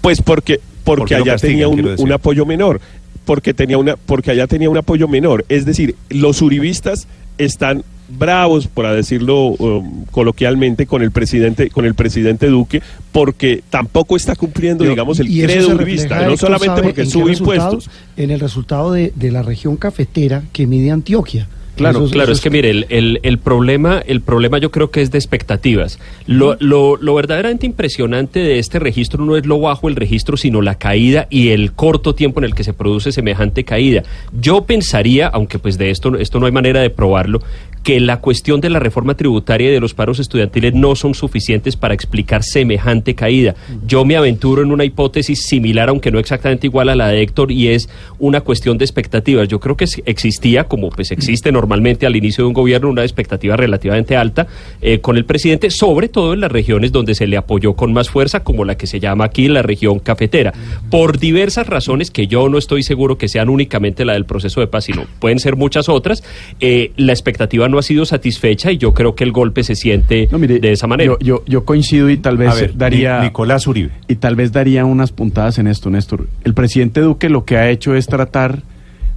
Pues 0.00 0.22
porque, 0.22 0.58
¿Por 0.84 0.98
porque 0.98 1.14
allá 1.16 1.32
castigan, 1.34 1.70
tenía 1.70 1.92
un, 1.94 1.94
un 2.00 2.12
apoyo 2.12 2.44
menor. 2.46 2.80
Porque 3.24 3.54
tenía 3.54 3.78
una, 3.78 3.94
porque 3.96 4.32
allá 4.32 4.48
tenía 4.48 4.68
un 4.68 4.76
apoyo 4.76 5.06
menor. 5.06 5.44
Es 5.48 5.64
decir, 5.64 5.94
los 6.10 6.42
uribistas 6.42 7.06
están 7.38 7.84
bravos, 8.16 8.66
para 8.68 8.94
decirlo 8.94 9.46
um, 9.58 10.04
coloquialmente, 10.10 10.86
con 10.86 11.02
el 11.02 11.10
presidente, 11.10 11.70
con 11.70 11.84
el 11.84 11.94
presidente 11.94 12.46
Duque, 12.48 12.82
porque 13.12 13.62
tampoco 13.70 14.16
está 14.16 14.34
cumpliendo, 14.36 14.84
digamos, 14.84 15.18
el 15.20 15.26
credo 15.28 15.74
uribista, 15.74 16.26
no 16.26 16.36
solamente 16.36 16.66
¿sabe 16.66 16.82
porque 16.82 17.06
sube 17.06 17.32
impuestos. 17.32 17.90
En 18.16 18.30
el 18.30 18.40
resultado 18.40 18.92
de, 18.92 19.12
de 19.16 19.30
la 19.30 19.42
región 19.42 19.76
cafetera 19.76 20.42
que 20.52 20.66
mide 20.66 20.90
Antioquia. 20.90 21.48
Claro, 21.74 22.04
Eso- 22.04 22.10
claro, 22.12 22.32
eso 22.32 22.38
es 22.38 22.40
que 22.42 22.50
mire, 22.50 22.68
el, 22.68 22.86
el- 22.90 23.18
el 23.22 23.38
problema, 23.38 24.02
el 24.06 24.20
problema 24.20 24.58
yo 24.58 24.70
creo 24.70 24.90
que 24.90 25.00
es 25.00 25.10
de 25.10 25.16
expectativas. 25.16 25.98
Lo, 26.26 26.54
lo- 26.60 26.98
lo 26.98 27.14
verdaderamente 27.14 27.64
impresionante 27.64 28.40
de 28.40 28.58
este 28.58 28.78
registro 28.78 29.24
no 29.24 29.38
es 29.38 29.46
lo 29.46 29.58
bajo 29.58 29.88
el 29.88 29.96
registro, 29.96 30.36
sino 30.36 30.60
la 30.60 30.74
caída 30.74 31.26
y 31.30 31.48
el 31.48 31.72
corto 31.72 32.14
tiempo 32.14 32.40
en 32.40 32.44
el 32.44 32.54
que 32.54 32.62
se 32.62 32.74
produce 32.74 33.10
semejante 33.10 33.64
caída. 33.64 34.02
Yo 34.38 34.64
pensaría, 34.64 35.28
aunque 35.28 35.58
pues 35.58 35.78
de 35.78 35.88
esto, 35.90 36.14
esto 36.18 36.38
no 36.40 36.44
hay 36.46 36.52
manera 36.52 36.80
de 36.82 36.90
probarlo, 36.90 37.40
que 37.82 38.00
la 38.00 38.20
cuestión 38.20 38.60
de 38.60 38.70
la 38.70 38.78
reforma 38.78 39.16
tributaria 39.16 39.68
y 39.68 39.72
de 39.72 39.80
los 39.80 39.94
paros 39.94 40.18
estudiantiles 40.20 40.74
no 40.74 40.94
son 40.94 41.14
suficientes 41.14 41.76
para 41.76 41.94
explicar 41.94 42.42
semejante 42.42 43.14
caída. 43.14 43.54
Yo 43.86 44.04
me 44.04 44.16
aventuro 44.16 44.62
en 44.62 44.70
una 44.70 44.84
hipótesis 44.84 45.42
similar, 45.42 45.88
aunque 45.88 46.10
no 46.10 46.18
exactamente 46.18 46.66
igual 46.66 46.88
a 46.88 46.94
la 46.94 47.08
de 47.08 47.22
Héctor, 47.22 47.50
y 47.50 47.68
es 47.68 47.88
una 48.18 48.40
cuestión 48.40 48.78
de 48.78 48.84
expectativas. 48.84 49.48
Yo 49.48 49.58
creo 49.58 49.76
que 49.76 49.86
existía, 50.04 50.64
como 50.64 50.90
pues 50.90 51.10
existe 51.10 51.50
normalmente 51.50 52.06
al 52.06 52.14
inicio 52.14 52.44
de 52.44 52.48
un 52.48 52.54
gobierno, 52.54 52.88
una 52.88 53.02
expectativa 53.02 53.56
relativamente 53.56 54.16
alta 54.16 54.46
eh, 54.80 55.00
con 55.00 55.16
el 55.16 55.24
presidente, 55.24 55.70
sobre 55.70 56.08
todo 56.08 56.34
en 56.34 56.40
las 56.40 56.52
regiones 56.52 56.92
donde 56.92 57.14
se 57.14 57.26
le 57.26 57.36
apoyó 57.36 57.74
con 57.74 57.92
más 57.92 58.10
fuerza, 58.10 58.44
como 58.44 58.64
la 58.64 58.76
que 58.76 58.86
se 58.86 59.00
llama 59.00 59.24
aquí 59.24 59.48
la 59.48 59.62
región 59.62 59.98
cafetera, 59.98 60.52
por 60.90 61.18
diversas 61.18 61.66
razones 61.66 62.10
que 62.10 62.26
yo 62.26 62.48
no 62.48 62.58
estoy 62.58 62.82
seguro 62.82 63.18
que 63.18 63.28
sean 63.28 63.48
únicamente 63.48 64.04
la 64.04 64.12
del 64.12 64.24
proceso 64.24 64.60
de 64.60 64.68
paz, 64.68 64.84
sino 64.84 65.06
pueden 65.18 65.40
ser 65.40 65.56
muchas 65.56 65.88
otras. 65.88 66.22
eh, 66.60 66.92
la 66.96 67.12
expectativa 67.12 67.68
ha 67.78 67.82
sido 67.82 68.04
satisfecha 68.04 68.70
y 68.72 68.78
yo 68.78 68.94
creo 68.94 69.14
que 69.14 69.24
el 69.24 69.32
golpe 69.32 69.62
se 69.64 69.74
siente 69.74 70.28
No, 70.30 70.38
mire, 70.38 70.58
de 70.58 70.72
esa 70.72 70.86
manera. 70.86 71.12
Yo, 71.12 71.18
yo, 71.20 71.42
yo 71.46 71.64
coincido 71.64 72.08
y 72.10 72.16
tal 72.16 72.36
vez 72.36 72.54
ver, 72.60 72.76
daría. 72.76 73.18
Ni- 73.20 73.26
Nicolás 73.26 73.66
Uribe. 73.66 73.90
Y 74.08 74.16
tal 74.16 74.36
vez 74.36 74.52
daría 74.52 74.84
unas 74.84 75.12
puntadas 75.12 75.58
en 75.58 75.66
esto, 75.66 75.90
Néstor. 75.90 76.28
El 76.44 76.54
presidente 76.54 77.00
Duque 77.00 77.28
lo 77.28 77.44
que 77.44 77.56
ha 77.56 77.70
hecho 77.70 77.94
es 77.94 78.06
tratar 78.06 78.62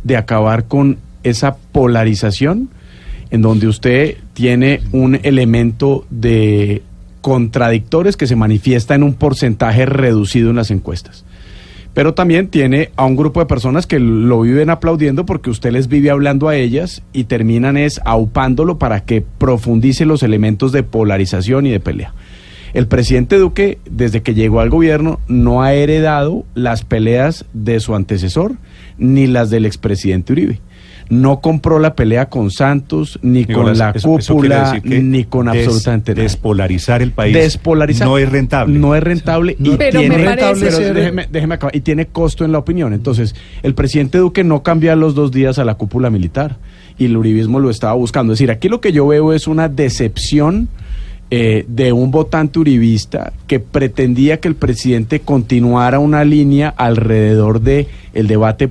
de 0.03 0.17
acabar 0.17 0.65
con 0.65 0.97
esa 1.23 1.55
polarización 1.71 2.69
en 3.31 3.41
donde 3.41 3.67
usted 3.67 4.17
tiene 4.33 4.81
un 4.91 5.19
elemento 5.23 6.05
de 6.11 6.83
contradictores 7.21 8.15
que 8.17 8.27
se 8.27 8.35
manifiesta 8.35 8.93
en 8.93 9.01
un 9.01 9.15
porcentaje 9.15 9.85
reducido 9.87 10.51
en 10.51 10.55
las 10.57 10.69
encuestas. 10.69 11.25
Pero 11.95 12.13
también 12.13 12.49
tiene 12.49 12.91
a 12.97 13.05
un 13.05 13.15
grupo 13.15 13.39
de 13.39 13.45
personas 13.45 13.87
que 13.87 13.99
lo 13.99 14.41
viven 14.41 14.69
aplaudiendo 14.69 15.25
porque 15.25 15.49
usted 15.49 15.71
les 15.71 15.87
vive 15.87 16.11
hablando 16.11 16.49
a 16.49 16.57
ellas 16.57 17.01
y 17.13 17.23
terminan 17.23 17.77
es 17.77 18.01
aupándolo 18.03 18.77
para 18.77 19.05
que 19.05 19.21
profundice 19.21 20.05
los 20.05 20.21
elementos 20.21 20.73
de 20.73 20.83
polarización 20.83 21.65
y 21.65 21.71
de 21.71 21.79
pelea. 21.79 22.13
El 22.73 22.87
presidente 22.87 23.37
Duque, 23.37 23.79
desde 23.89 24.21
que 24.21 24.33
llegó 24.33 24.59
al 24.59 24.69
gobierno, 24.69 25.21
no 25.29 25.63
ha 25.63 25.73
heredado 25.73 26.43
las 26.53 26.83
peleas 26.83 27.45
de 27.53 27.79
su 27.79 27.95
antecesor 27.95 28.57
ni 28.97 29.27
las 29.27 29.49
del 29.49 29.65
expresidente 29.65 30.33
Uribe. 30.33 30.59
No 31.07 31.39
compró 31.39 31.77
la 31.77 31.93
pelea 31.95 32.27
con 32.29 32.49
Santos, 32.49 33.19
ni 33.21 33.41
Nicolás, 33.45 33.77
con 33.77 33.77
la 33.77 34.17
eso- 34.19 34.33
cúpula, 34.33 34.81
ni 34.83 35.23
con 35.25 35.45
des- 35.45 35.65
absolutamente 35.67 36.13
nada. 36.13 36.23
Despolarizar 36.23 37.01
el 37.03 37.11
país 37.11 37.33
Despolarizar. 37.35 38.07
no 38.07 38.17
es 38.17 38.27
rentable. 38.29 38.79
No 38.79 38.95
es 38.95 39.03
rentable 39.03 39.55
y 39.59 39.69
Pero 39.77 39.99
tiene 39.99 40.17
me 40.17 40.23
parece- 40.25 40.65
pero 40.65 40.77
ser- 40.77 40.93
déjeme, 40.95 41.27
déjeme 41.31 41.55
acabar. 41.55 41.75
y 41.75 41.81
tiene 41.81 42.07
costo 42.07 42.43
en 42.43 42.51
la 42.51 42.57
opinión. 42.57 42.93
Entonces, 42.93 43.35
el 43.61 43.75
presidente 43.75 44.17
Duque 44.17 44.43
no 44.43 44.63
cambia 44.63 44.93
a 44.93 44.95
los 44.95 45.13
dos 45.13 45.31
días 45.31 45.59
a 45.59 45.65
la 45.65 45.75
cúpula 45.75 46.09
militar 46.09 46.57
y 46.97 47.05
el 47.05 47.17
uribismo 47.17 47.59
lo 47.59 47.69
estaba 47.69 47.93
buscando. 47.93 48.33
Es 48.33 48.39
decir, 48.39 48.49
aquí 48.49 48.67
lo 48.69 48.81
que 48.81 48.91
yo 48.91 49.05
veo 49.05 49.31
es 49.33 49.47
una 49.47 49.69
decepción 49.69 50.69
eh, 51.31 51.65
de 51.67 51.91
un 51.91 52.11
votante 52.11 52.59
uribista 52.59 53.33
que 53.47 53.59
pretendía 53.59 54.39
que 54.39 54.47
el 54.47 54.55
presidente 54.55 55.19
continuara 55.21 55.97
una 55.99 56.23
línea 56.23 56.69
alrededor 56.77 57.61
de 57.61 57.87
el 58.13 58.27
debate 58.27 58.67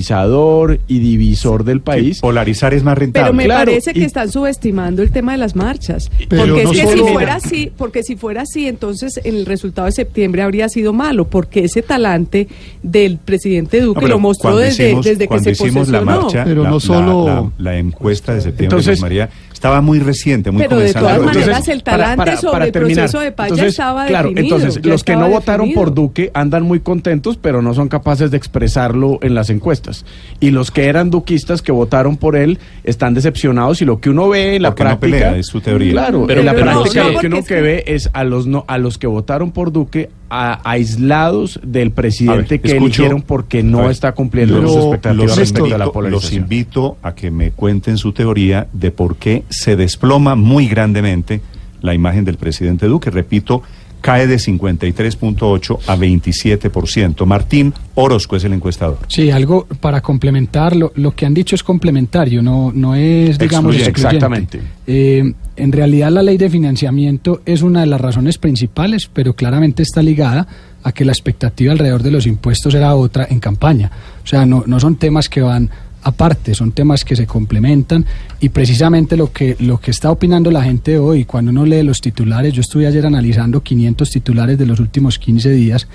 polarizador 0.00 0.80
y 0.88 0.98
divisor 1.00 1.64
del 1.64 1.80
país. 1.80 2.20
Polarizar 2.20 2.72
es 2.74 2.82
más 2.82 2.96
rentable. 2.96 3.26
Pero 3.26 3.36
me 3.36 3.44
Claro, 3.44 3.66
parece 3.70 3.92
que 3.92 4.00
y- 4.00 4.04
están 4.04 4.30
subestimando 4.30 5.02
el 5.02 5.10
tema 5.10 5.32
de 5.32 5.38
las 5.38 5.54
marchas. 5.56 6.10
Pero 6.28 6.46
porque 6.46 6.64
no 6.64 6.72
es 6.72 6.80
que 6.80 6.86
si 6.92 6.98
fuera 7.12 7.34
así, 7.34 7.72
porque 7.76 8.02
si 8.02 8.16
fuera 8.16 8.42
así, 8.42 8.66
entonces 8.68 9.20
el 9.24 9.44
resultado 9.46 9.86
de 9.86 9.92
septiembre 9.92 10.42
habría 10.42 10.68
sido 10.68 10.92
malo, 10.92 11.26
porque 11.28 11.64
ese 11.64 11.82
talante 11.82 12.48
del 12.82 13.18
presidente 13.18 13.80
Duque 13.80 14.02
No, 14.02 14.08
lo 14.08 14.18
mostró 14.18 14.56
desde, 14.56 14.90
hicimos- 14.90 15.04
desde 15.04 15.28
que 15.28 15.38
se 15.40 15.50
hicimos 15.50 15.88
la 15.88 16.00
posesionó. 16.00 16.22
marcha, 16.22 16.44
Pero 16.44 16.62
la, 16.62 16.68
no 16.70 16.76
la- 16.76 16.80
solo- 16.80 17.50
la, 17.58 17.70
la 17.72 17.78
encuesta 17.78 18.34
de 18.34 18.40
septiembre, 18.40 18.78
Entonces- 18.78 19.00
María, 19.00 19.28
estaba 19.56 19.80
muy 19.80 20.00
reciente, 20.00 20.50
muy 20.50 20.62
Pero 20.62 20.76
de 20.76 20.92
todas 20.92 21.18
maneras, 21.20 21.66
el 21.68 21.82
talante 21.82 22.36
sobre 22.36 22.66
el 22.66 22.72
proceso 22.72 23.20
de 23.20 23.32
paz 23.32 23.48
ya 23.48 23.54
Entonces, 23.54 23.68
estaba 23.72 24.06
claro, 24.06 24.28
definido, 24.28 24.56
entonces 24.56 24.84
los 24.84 25.02
que 25.02 25.16
no 25.16 25.30
votaron 25.30 25.72
por 25.72 25.94
Duque 25.94 26.30
andan 26.34 26.62
muy 26.64 26.80
contentos, 26.80 27.38
pero 27.40 27.62
no 27.62 27.72
son 27.72 27.88
capaces 27.88 28.30
de 28.30 28.36
expresarlo 28.36 29.18
en 29.22 29.34
las 29.34 29.48
encuestas. 29.48 30.04
Y 30.40 30.50
los 30.50 30.70
que 30.70 30.84
eran 30.86 31.08
duquistas 31.10 31.62
que 31.62 31.72
votaron 31.72 32.18
por 32.18 32.36
él 32.36 32.58
están 32.84 33.14
decepcionados 33.14 33.80
y 33.80 33.86
lo 33.86 33.98
que 33.98 34.10
uno 34.10 34.28
ve 34.28 34.56
en 34.56 34.62
la 34.62 34.70
Porque 34.70 34.84
no 34.84 34.90
práctica 34.90 35.16
pelea, 35.26 35.36
es 35.38 35.46
su 35.46 35.60
teoría. 35.62 35.92
Claro, 35.92 36.24
Pero- 36.26 36.40
en 36.40 36.46
la 36.46 36.52
pero 36.52 36.66
no, 36.66 36.72
práctica 36.82 37.04
no, 37.04 37.10
lo 37.12 37.18
que 37.20 37.26
uno 37.28 37.36
es 37.38 37.48
que 37.48 37.54
que- 37.54 37.60
ve 37.62 37.84
es 37.86 38.10
a 38.12 38.24
los 38.24 38.46
no 38.46 38.64
a 38.68 38.76
los 38.76 38.98
que 38.98 39.06
votaron 39.06 39.52
por 39.52 39.72
Duque 39.72 40.10
a- 40.30 40.60
aislados 40.68 41.60
del 41.62 41.90
presidente 41.92 42.54
ver, 42.56 42.60
que 42.60 42.68
escucho- 42.68 43.02
eligieron 43.02 43.22
porque 43.22 43.62
no 43.62 43.82
ver, 43.82 43.90
está 43.90 44.12
cumpliendo 44.12 44.54
pero 44.56 44.68
sus 44.68 44.76
expectativas 44.84 45.26
los 45.28 45.36
respecto 45.38 45.64
a 45.64 45.68
la 45.68 45.74
invito, 45.74 45.84
los 45.84 45.92
polarización. 45.92 46.42
invito 46.42 46.96
a 47.02 47.14
que 47.14 47.30
me 47.30 47.50
cuenten 47.52 47.96
su 47.98 48.12
teoría 48.12 48.66
de 48.72 48.90
por 48.90 49.16
qué 49.16 49.44
se 49.48 49.76
desploma 49.76 50.34
muy 50.34 50.66
grandemente 50.68 51.40
la 51.80 51.94
imagen 51.94 52.24
del 52.24 52.36
presidente 52.36 52.86
Duque. 52.86 53.10
Repito, 53.10 53.62
cae 54.06 54.28
de 54.28 54.36
53.8 54.36 55.80
a 55.88 55.96
27%. 55.96 57.26
Martín 57.26 57.74
Orozco 57.96 58.36
es 58.36 58.44
el 58.44 58.52
encuestador. 58.52 59.00
Sí, 59.08 59.32
algo 59.32 59.66
para 59.80 60.00
complementar, 60.00 60.76
lo, 60.76 60.92
lo 60.94 61.16
que 61.16 61.26
han 61.26 61.34
dicho 61.34 61.56
es 61.56 61.64
complementario, 61.64 62.40
no, 62.40 62.70
no 62.72 62.94
es, 62.94 63.36
digamos, 63.36 63.74
excluyente. 63.74 63.90
Exactamente. 63.90 64.60
Eh, 64.86 65.32
en 65.56 65.72
realidad 65.72 66.12
la 66.12 66.22
ley 66.22 66.36
de 66.36 66.48
financiamiento 66.48 67.42
es 67.44 67.62
una 67.62 67.80
de 67.80 67.86
las 67.86 68.00
razones 68.00 68.38
principales, 68.38 69.10
pero 69.12 69.34
claramente 69.34 69.82
está 69.82 70.02
ligada 70.02 70.46
a 70.84 70.92
que 70.92 71.04
la 71.04 71.10
expectativa 71.10 71.72
alrededor 71.72 72.04
de 72.04 72.12
los 72.12 72.28
impuestos 72.28 72.76
era 72.76 72.94
otra 72.94 73.26
en 73.28 73.40
campaña. 73.40 73.90
O 74.22 74.26
sea, 74.26 74.46
no, 74.46 74.62
no 74.68 74.78
son 74.78 74.94
temas 74.94 75.28
que 75.28 75.40
van 75.40 75.68
aparte, 76.06 76.54
son 76.54 76.70
temas 76.70 77.04
que 77.04 77.16
se 77.16 77.26
complementan 77.26 78.06
y 78.38 78.50
precisamente 78.50 79.16
lo 79.16 79.32
que, 79.32 79.56
lo 79.58 79.78
que 79.78 79.90
está 79.90 80.12
opinando 80.12 80.52
la 80.52 80.62
gente 80.62 80.98
hoy, 80.98 81.24
cuando 81.24 81.50
uno 81.50 81.66
lee 81.66 81.82
los 81.82 82.00
titulares, 82.00 82.52
yo 82.52 82.60
estuve 82.60 82.86
ayer 82.86 83.04
analizando 83.04 83.60
500 83.60 84.08
titulares 84.08 84.56
de 84.56 84.66
los 84.66 84.78
últimos 84.78 85.18
15 85.18 85.50
días 85.50 85.88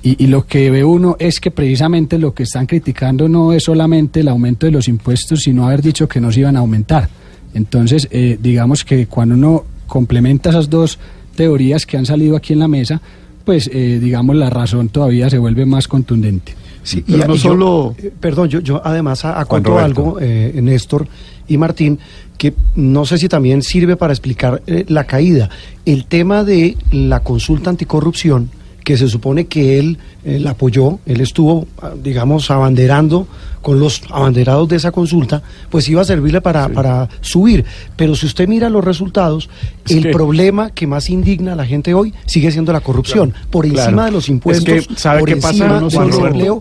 y, 0.00 0.28
lo 0.28 0.46
que 0.46 0.70
ve 0.70 0.84
uno 0.84 1.16
es 1.18 1.40
que 1.40 1.50
precisamente 1.50 2.20
lo 2.20 2.34
que 2.34 2.44
están 2.44 2.66
criticando 2.66 3.28
no 3.28 3.52
es 3.52 3.64
solamente 3.64 4.20
el 4.20 4.28
aumento 4.28 4.64
de 4.64 4.70
los 4.70 4.86
impuestos, 4.86 5.42
sino 5.42 5.66
haber 5.66 5.82
dicho 5.82 6.06
que 6.06 6.20
no 6.20 6.30
se 6.30 6.38
iban 6.38 6.54
a 6.54 6.60
aumentar. 6.60 7.08
Entonces, 7.52 8.06
eh, 8.12 8.38
digamos 8.40 8.84
que 8.84 9.08
cuando 9.08 9.34
uno 9.34 9.64
complementa 9.88 10.50
esas 10.50 10.70
dos 10.70 11.00
teorías 11.34 11.84
que 11.84 11.96
han 11.96 12.06
salido 12.06 12.36
aquí 12.36 12.52
en 12.52 12.60
la 12.60 12.68
mesa, 12.68 13.02
pues 13.44 13.68
eh, 13.72 13.98
digamos 14.00 14.36
la 14.36 14.50
razón 14.50 14.88
todavía 14.88 15.28
se 15.28 15.38
vuelve 15.38 15.66
más 15.66 15.88
contundente. 15.88 16.54
Sí, 16.88 17.04
Pero 17.06 17.28
no 17.28 17.36
solo- 17.36 17.94
eh, 17.98 18.10
perdón, 18.18 18.48
yo, 18.48 18.60
yo 18.60 18.80
además 18.84 19.24
acoto 19.24 19.78
algo, 19.78 20.16
eh, 20.20 20.58
Néstor 20.62 21.06
y 21.46 21.58
Martín, 21.58 21.98
que 22.38 22.54
no 22.76 23.04
sé 23.04 23.18
si 23.18 23.28
también 23.28 23.62
sirve 23.62 23.96
para 23.96 24.12
explicar 24.12 24.62
eh, 24.66 24.84
la 24.88 25.04
caída. 25.04 25.50
El 25.84 26.06
tema 26.06 26.44
de 26.44 26.76
la 26.90 27.20
consulta 27.20 27.68
anticorrupción, 27.70 28.48
que 28.84 28.96
se 28.96 29.06
supone 29.08 29.46
que 29.48 29.78
él 29.78 29.98
eh, 30.24 30.38
la 30.40 30.50
apoyó, 30.50 30.98
él 31.06 31.20
estuvo, 31.20 31.66
digamos, 32.02 32.50
abanderando 32.50 33.26
con 33.62 33.80
los 33.80 34.02
abanderados 34.10 34.68
de 34.68 34.76
esa 34.76 34.92
consulta, 34.92 35.42
pues 35.68 35.88
iba 35.88 36.00
a 36.00 36.04
servirle 36.04 36.40
para, 36.40 36.68
para 36.68 37.08
subir. 37.20 37.64
Pero 37.96 38.14
si 38.14 38.26
usted 38.26 38.46
mira 38.48 38.70
los 38.70 38.84
resultados, 38.84 39.50
Es 39.84 39.92
el 39.96 40.04
que- 40.04 40.10
problema 40.10 40.70
que 40.70 40.86
más 40.86 41.10
indigna 41.10 41.52
a 41.54 41.56
la 41.56 41.66
gente 41.66 41.92
hoy 41.92 42.14
sigue 42.26 42.50
siendo 42.52 42.72
la 42.72 42.80
corrupción. 42.80 43.34
Por 43.50 43.66
encima 43.66 43.88
Claro. 43.88 44.04
de 44.04 44.10
los 44.12 44.24
Es 44.24 44.28
impuestos, 44.30 44.86
que, 44.86 44.94
¿sabe 44.96 45.20
por 45.20 45.28
qué 45.28 45.36
pasa, 45.36 45.50
encima 45.50 45.80
del 45.80 45.90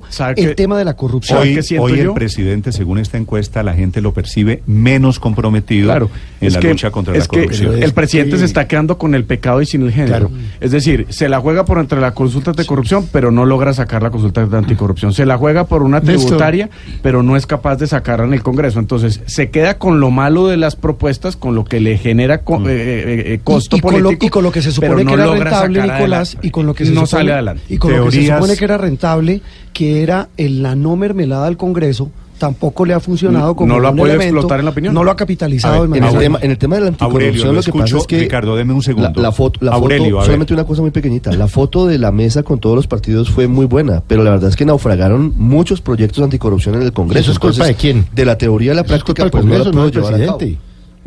¿sabe 0.09 0.41
el 0.41 0.55
tema 0.55 0.77
de 0.77 0.85
la 0.85 0.95
corrupción. 0.95 1.37
¿Sabe 1.37 1.59
Hoy, 1.59 1.77
hoy 1.93 1.97
yo? 1.97 2.03
el 2.09 2.13
presidente, 2.13 2.71
según 2.71 2.97
esta 2.97 3.17
encuesta, 3.17 3.61
la 3.63 3.73
gente 3.73 4.01
lo 4.01 4.13
percibe 4.13 4.63
menos 4.65 5.19
comprometido 5.19 5.85
Claro, 5.87 6.09
en 6.41 6.47
es 6.47 6.53
la 6.55 6.59
que- 6.59 6.69
lucha 6.69 6.89
contra 6.91 7.13
es 7.15 7.19
la 7.21 7.27
que 7.27 7.37
corrupción. 7.45 7.83
el 7.83 7.93
presidente 7.93 8.37
se 8.39 8.45
está 8.45 8.67
quedando 8.67 8.97
con 8.97 9.13
el 9.13 9.23
pecado 9.23 9.61
y 9.61 9.65
sin 9.65 9.83
el 9.83 9.91
género. 9.91 10.29
Claro. 10.29 10.31
Es 10.59 10.71
decir, 10.71 11.05
se 11.09 11.29
la 11.29 11.39
juega 11.39 11.63
por 11.65 11.77
entre 11.79 12.01
la 12.01 12.13
consulta 12.13 12.53
de 12.53 12.65
corrupción, 12.65 13.07
pero 13.11 13.29
no 13.31 13.45
logra 13.47 13.73
sacar 13.73 14.03
la 14.03 14.11
consulta 14.11 14.45
de 14.45 14.57
anticorrupción. 14.57 15.13
Se 15.13 15.25
la 15.25 15.37
juega 15.37 15.63
por 15.65 15.81
una 15.81 15.99
Néstor. 15.99 16.25
tributaria, 16.25 16.69
pero 17.01 17.23
no 17.23 17.35
es 17.35 17.47
capaz 17.47 17.77
de 17.77 17.87
sacarla 17.87 18.25
en 18.27 18.33
el 18.33 18.43
Congreso. 18.43 18.79
Entonces, 18.79 19.21
se 19.25 19.49
queda 19.49 19.79
con 19.79 19.99
lo 19.99 20.11
malo 20.11 20.45
de 20.47 20.57
las 20.57 20.75
propuestas, 20.75 21.35
con 21.35 21.55
lo 21.55 21.65
que 21.65 21.79
le 21.79 21.97
genera 21.97 22.43
co- 22.43 22.59
Mm. 22.59 22.67
eh, 22.67 22.69
eh, 22.71 23.23
eh, 23.33 23.39
costo 23.43 23.75
y, 23.75 23.79
y 23.79 23.81
con 23.81 23.93
lo, 23.93 24.03
político. 24.09 24.25
y 24.25 24.29
con 24.29 24.43
lo 24.43 24.51
que 24.51 24.61
se 24.61 24.69
pero 24.79 24.91
supone 24.91 25.03
no 25.03 25.09
que 25.11 25.15
era 25.15 25.25
logra 25.25 25.43
rentable, 25.45 25.79
sacar 25.81 25.95
Nicolás, 25.97 26.27
adelante. 26.29 26.47
y 26.47 26.51
con 26.51 26.65
lo 26.67 26.73
que 26.75 26.85
se 26.85 26.91
no 26.91 27.05
supone, 27.05 27.07
sale 27.21 27.33
adelante. 27.33 27.63
y 27.69 27.77
con 27.77 27.91
lo 27.97 28.05
que 28.05 28.11
se 28.11 28.27
supone 28.33 28.55
que 28.57 28.65
era 28.65 28.77
rentable, 28.77 29.41
que 29.73 30.03
era 30.03 30.27
el, 30.37 30.61
la 30.61 30.75
no 30.75 30.95
mermelada 30.95 31.47
al 31.47 31.57
Congreso 31.57 32.11
tampoco 32.37 32.85
le 32.85 32.93
ha 32.93 32.99
funcionado 32.99 33.55
como 33.55 33.73
No 33.73 33.79
lo 33.79 33.87
ha 33.87 33.91
podido 33.91 34.07
elemento, 34.15 34.35
explotar 34.37 34.59
en 34.59 34.65
la 34.65 34.71
opinión. 34.71 34.93
No 34.93 35.03
lo 35.03 35.11
ha 35.11 35.15
capitalizado 35.15 35.87
ver, 35.87 35.97
En 35.97 36.07
el, 36.07 36.17
tema, 36.17 36.39
en 36.41 36.51
el 36.51 36.57
tema 36.57 36.75
de 36.75 36.81
la 36.81 36.87
anticorrupción 36.89 37.23
Aurelio, 37.23 37.45
lo 37.45 37.53
lo 37.53 37.61
que 37.63 37.71
pasa 37.71 37.83
escucho. 37.85 37.97
es 38.01 38.07
que 38.07 38.19
Ricardo, 38.19 38.55
deme 38.55 38.73
un 38.73 38.83
segundo. 38.83 39.11
La, 39.15 39.21
la 39.21 39.31
foto, 39.31 39.59
la 39.63 39.71
Aurelio, 39.73 40.15
foto- 40.15 40.25
solamente 40.25 40.53
una 40.53 40.63
cosa 40.65 40.81
muy 40.81 40.91
pequeñita, 40.91 41.31
la 41.33 41.47
foto 41.47 41.87
de 41.87 41.97
la 41.97 42.11
mesa 42.11 42.43
con 42.43 42.59
todos 42.59 42.75
los 42.75 42.87
partidos 42.87 43.29
fue 43.29 43.47
muy 43.47 43.65
buena, 43.65 44.03
pero 44.07 44.23
la 44.23 44.31
verdad 44.31 44.49
es 44.49 44.55
que 44.55 44.65
naufragaron 44.65 45.33
muchos 45.37 45.81
proyectos 45.81 46.23
anticorrupción 46.23 46.75
en 46.75 46.83
el 46.83 46.93
Congreso. 46.93 47.19
¿Eso 47.21 47.31
es 47.31 47.39
culpa 47.39 47.65
de 47.65 47.75
quién? 47.75 48.05
De 48.13 48.25
la 48.25 48.37
teoría 48.37 48.71
a 48.71 48.75
la 48.75 48.83
práctica, 48.83 49.27
pues 49.29 49.43
no 49.45 49.57
la 49.57 49.71
puedo 49.71 49.89
llevar 49.89 50.13
a 50.15 50.25
cabo. 50.25 50.39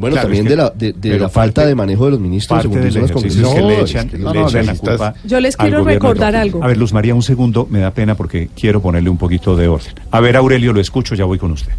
Bueno, 0.00 0.14
Claro, 0.14 0.28
también 0.28 0.46
es 0.46 0.50
de 0.50 0.56
la, 0.56 0.70
de, 0.70 1.18
la 1.18 1.28
falta 1.28 1.60
parte- 1.60 1.68
de 1.68 1.74
manejo 1.74 2.06
de 2.06 2.10
los 2.12 2.20
ministros, 2.20 2.62
según 2.62 2.82
dicen 2.82 3.02
los 3.02 3.12
congresistas. 3.12 3.54
que 3.54 3.60
le 3.60 3.80
echan, 3.82 4.06
es 4.06 4.10
que- 4.12 4.18
le 4.18 4.24
no, 4.24 4.32
no, 4.34 4.48
echan 4.48 4.66
la 4.66 4.72
necesitas- 4.72 4.96
culpa 4.98 5.14
Yo 5.24 5.40
les 5.40 5.56
quiero 5.58 5.84
recordar 5.84 6.34
algo. 6.34 6.64
A 6.64 6.66
ver, 6.68 6.78
Luz 6.78 6.92
María, 6.94 7.14
un 7.14 7.22
segundo, 7.22 7.68
me 7.70 7.80
da 7.80 7.90
pena 7.90 8.14
porque 8.16 8.48
quiero 8.58 8.80
ponerle 8.80 9.10
un 9.10 9.18
poquito 9.18 9.54
de 9.56 9.68
orden. 9.68 9.92
A 10.10 10.20
ver, 10.20 10.36
Aurelio, 10.36 10.72
lo 10.72 10.80
escucho, 10.80 11.14
ya 11.14 11.26
voy 11.26 11.38
con 11.38 11.52
usted. 11.52 11.72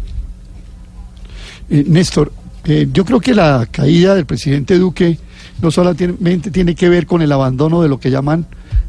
Eh, 1.70 1.84
Néstor, 1.88 2.32
eh, 2.64 2.88
yo 2.92 3.04
creo 3.04 3.20
que 3.20 3.34
la 3.34 3.66
caída 3.70 4.14
del 4.14 4.26
presidente 4.26 4.78
Duque 4.78 5.18
no 5.60 5.70
solamente 5.70 6.50
tiene 6.50 6.74
que 6.74 6.88
ver 6.88 7.06
con 7.06 7.22
el 7.22 7.32
abandono 7.32 7.82
de 7.82 7.88
lo 7.88 7.98
que 7.98 8.10
llaman 8.10 8.46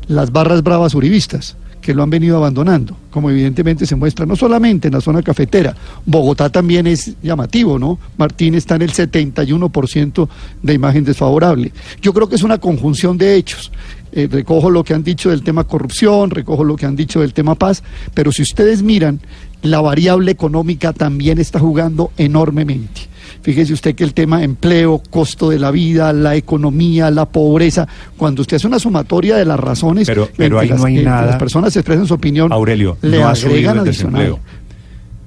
las 0.08 0.32
barras 0.32 0.64
bravas 0.64 0.94
uribistas, 0.96 1.56
que 1.84 1.94
lo 1.94 2.02
han 2.02 2.10
venido 2.10 2.38
abandonando, 2.38 2.96
como 3.12 3.30
evidentemente 3.30 3.86
se 3.86 3.96
muestra 3.96 4.26
no 4.26 4.36
solamente 4.36 4.88
en 4.88 4.94
la 4.94 5.02
zona 5.02 5.22
cafetera, 5.22 5.76
Bogotá 6.06 6.50
también 6.50 6.88
es 6.88 7.16
llamativo, 7.22 7.78
¿no? 7.78 8.00
Martín 8.18 8.56
está 8.56 8.76
en 8.76 8.84
el 8.84 8.92
71% 8.92 10.30
de 10.64 10.74
imagen 10.74 11.04
desfavorable. 11.04 11.72
Yo 12.02 12.14
creo 12.14 12.28
que 12.28 12.36
es 12.36 12.44
una 12.44 12.58
conjunción 12.58 13.18
de 13.18 13.36
hechos. 13.36 13.72
Eh, 14.14 14.28
recojo 14.32 14.70
lo 14.70 14.84
que 14.84 14.94
han 14.94 15.04
dicho 15.04 15.30
del 15.30 15.44
tema 15.44 15.66
corrupción, 15.66 16.30
recojo 16.30 16.64
lo 16.64 16.76
que 16.76 16.86
han 16.86 16.96
dicho 16.96 17.20
del 17.20 17.34
tema 17.34 17.56
paz, 17.56 17.84
pero 18.14 18.32
si 18.32 18.44
ustedes 18.44 18.82
miran, 18.82 19.20
la 19.62 19.82
variable 19.82 20.32
económica 20.32 20.94
también 20.94 21.40
está 21.40 21.60
jugando 21.60 22.12
enormemente. 22.18 23.13
Fíjese 23.44 23.74
usted 23.74 23.94
que 23.94 24.04
el 24.06 24.14
tema 24.14 24.42
empleo, 24.44 25.02
costo 25.10 25.50
de 25.50 25.60
la 25.60 25.70
vida, 25.70 26.12
la 26.14 26.36
economía, 26.36 27.12
la 27.12 27.26
pobreza, 27.26 27.88
cuando 28.18 28.42
usted 28.42 28.56
hace 28.58 28.68
una 28.68 28.80
sumatoria 28.80 29.36
de 29.36 29.46
las 29.46 29.60
razones 29.60 30.08
Pero- 30.08 30.24
en 30.24 30.30
pero 30.38 30.60
ahí 30.60 30.70
las, 30.70 30.80
no 30.80 30.86
hay 30.86 30.96
nada- 31.04 31.26
las 31.28 31.36
personas 31.36 31.76
expresan 31.76 32.08
su 32.08 32.14
opinión, 32.14 32.52
Aurelio, 32.54 32.98
le 33.02 33.20
no 33.20 33.28
ha 33.28 33.36
subido 33.36 33.52
agregan 33.56 33.76
el 33.78 33.82
adicional. 33.84 34.14
desempleo. 34.22 34.40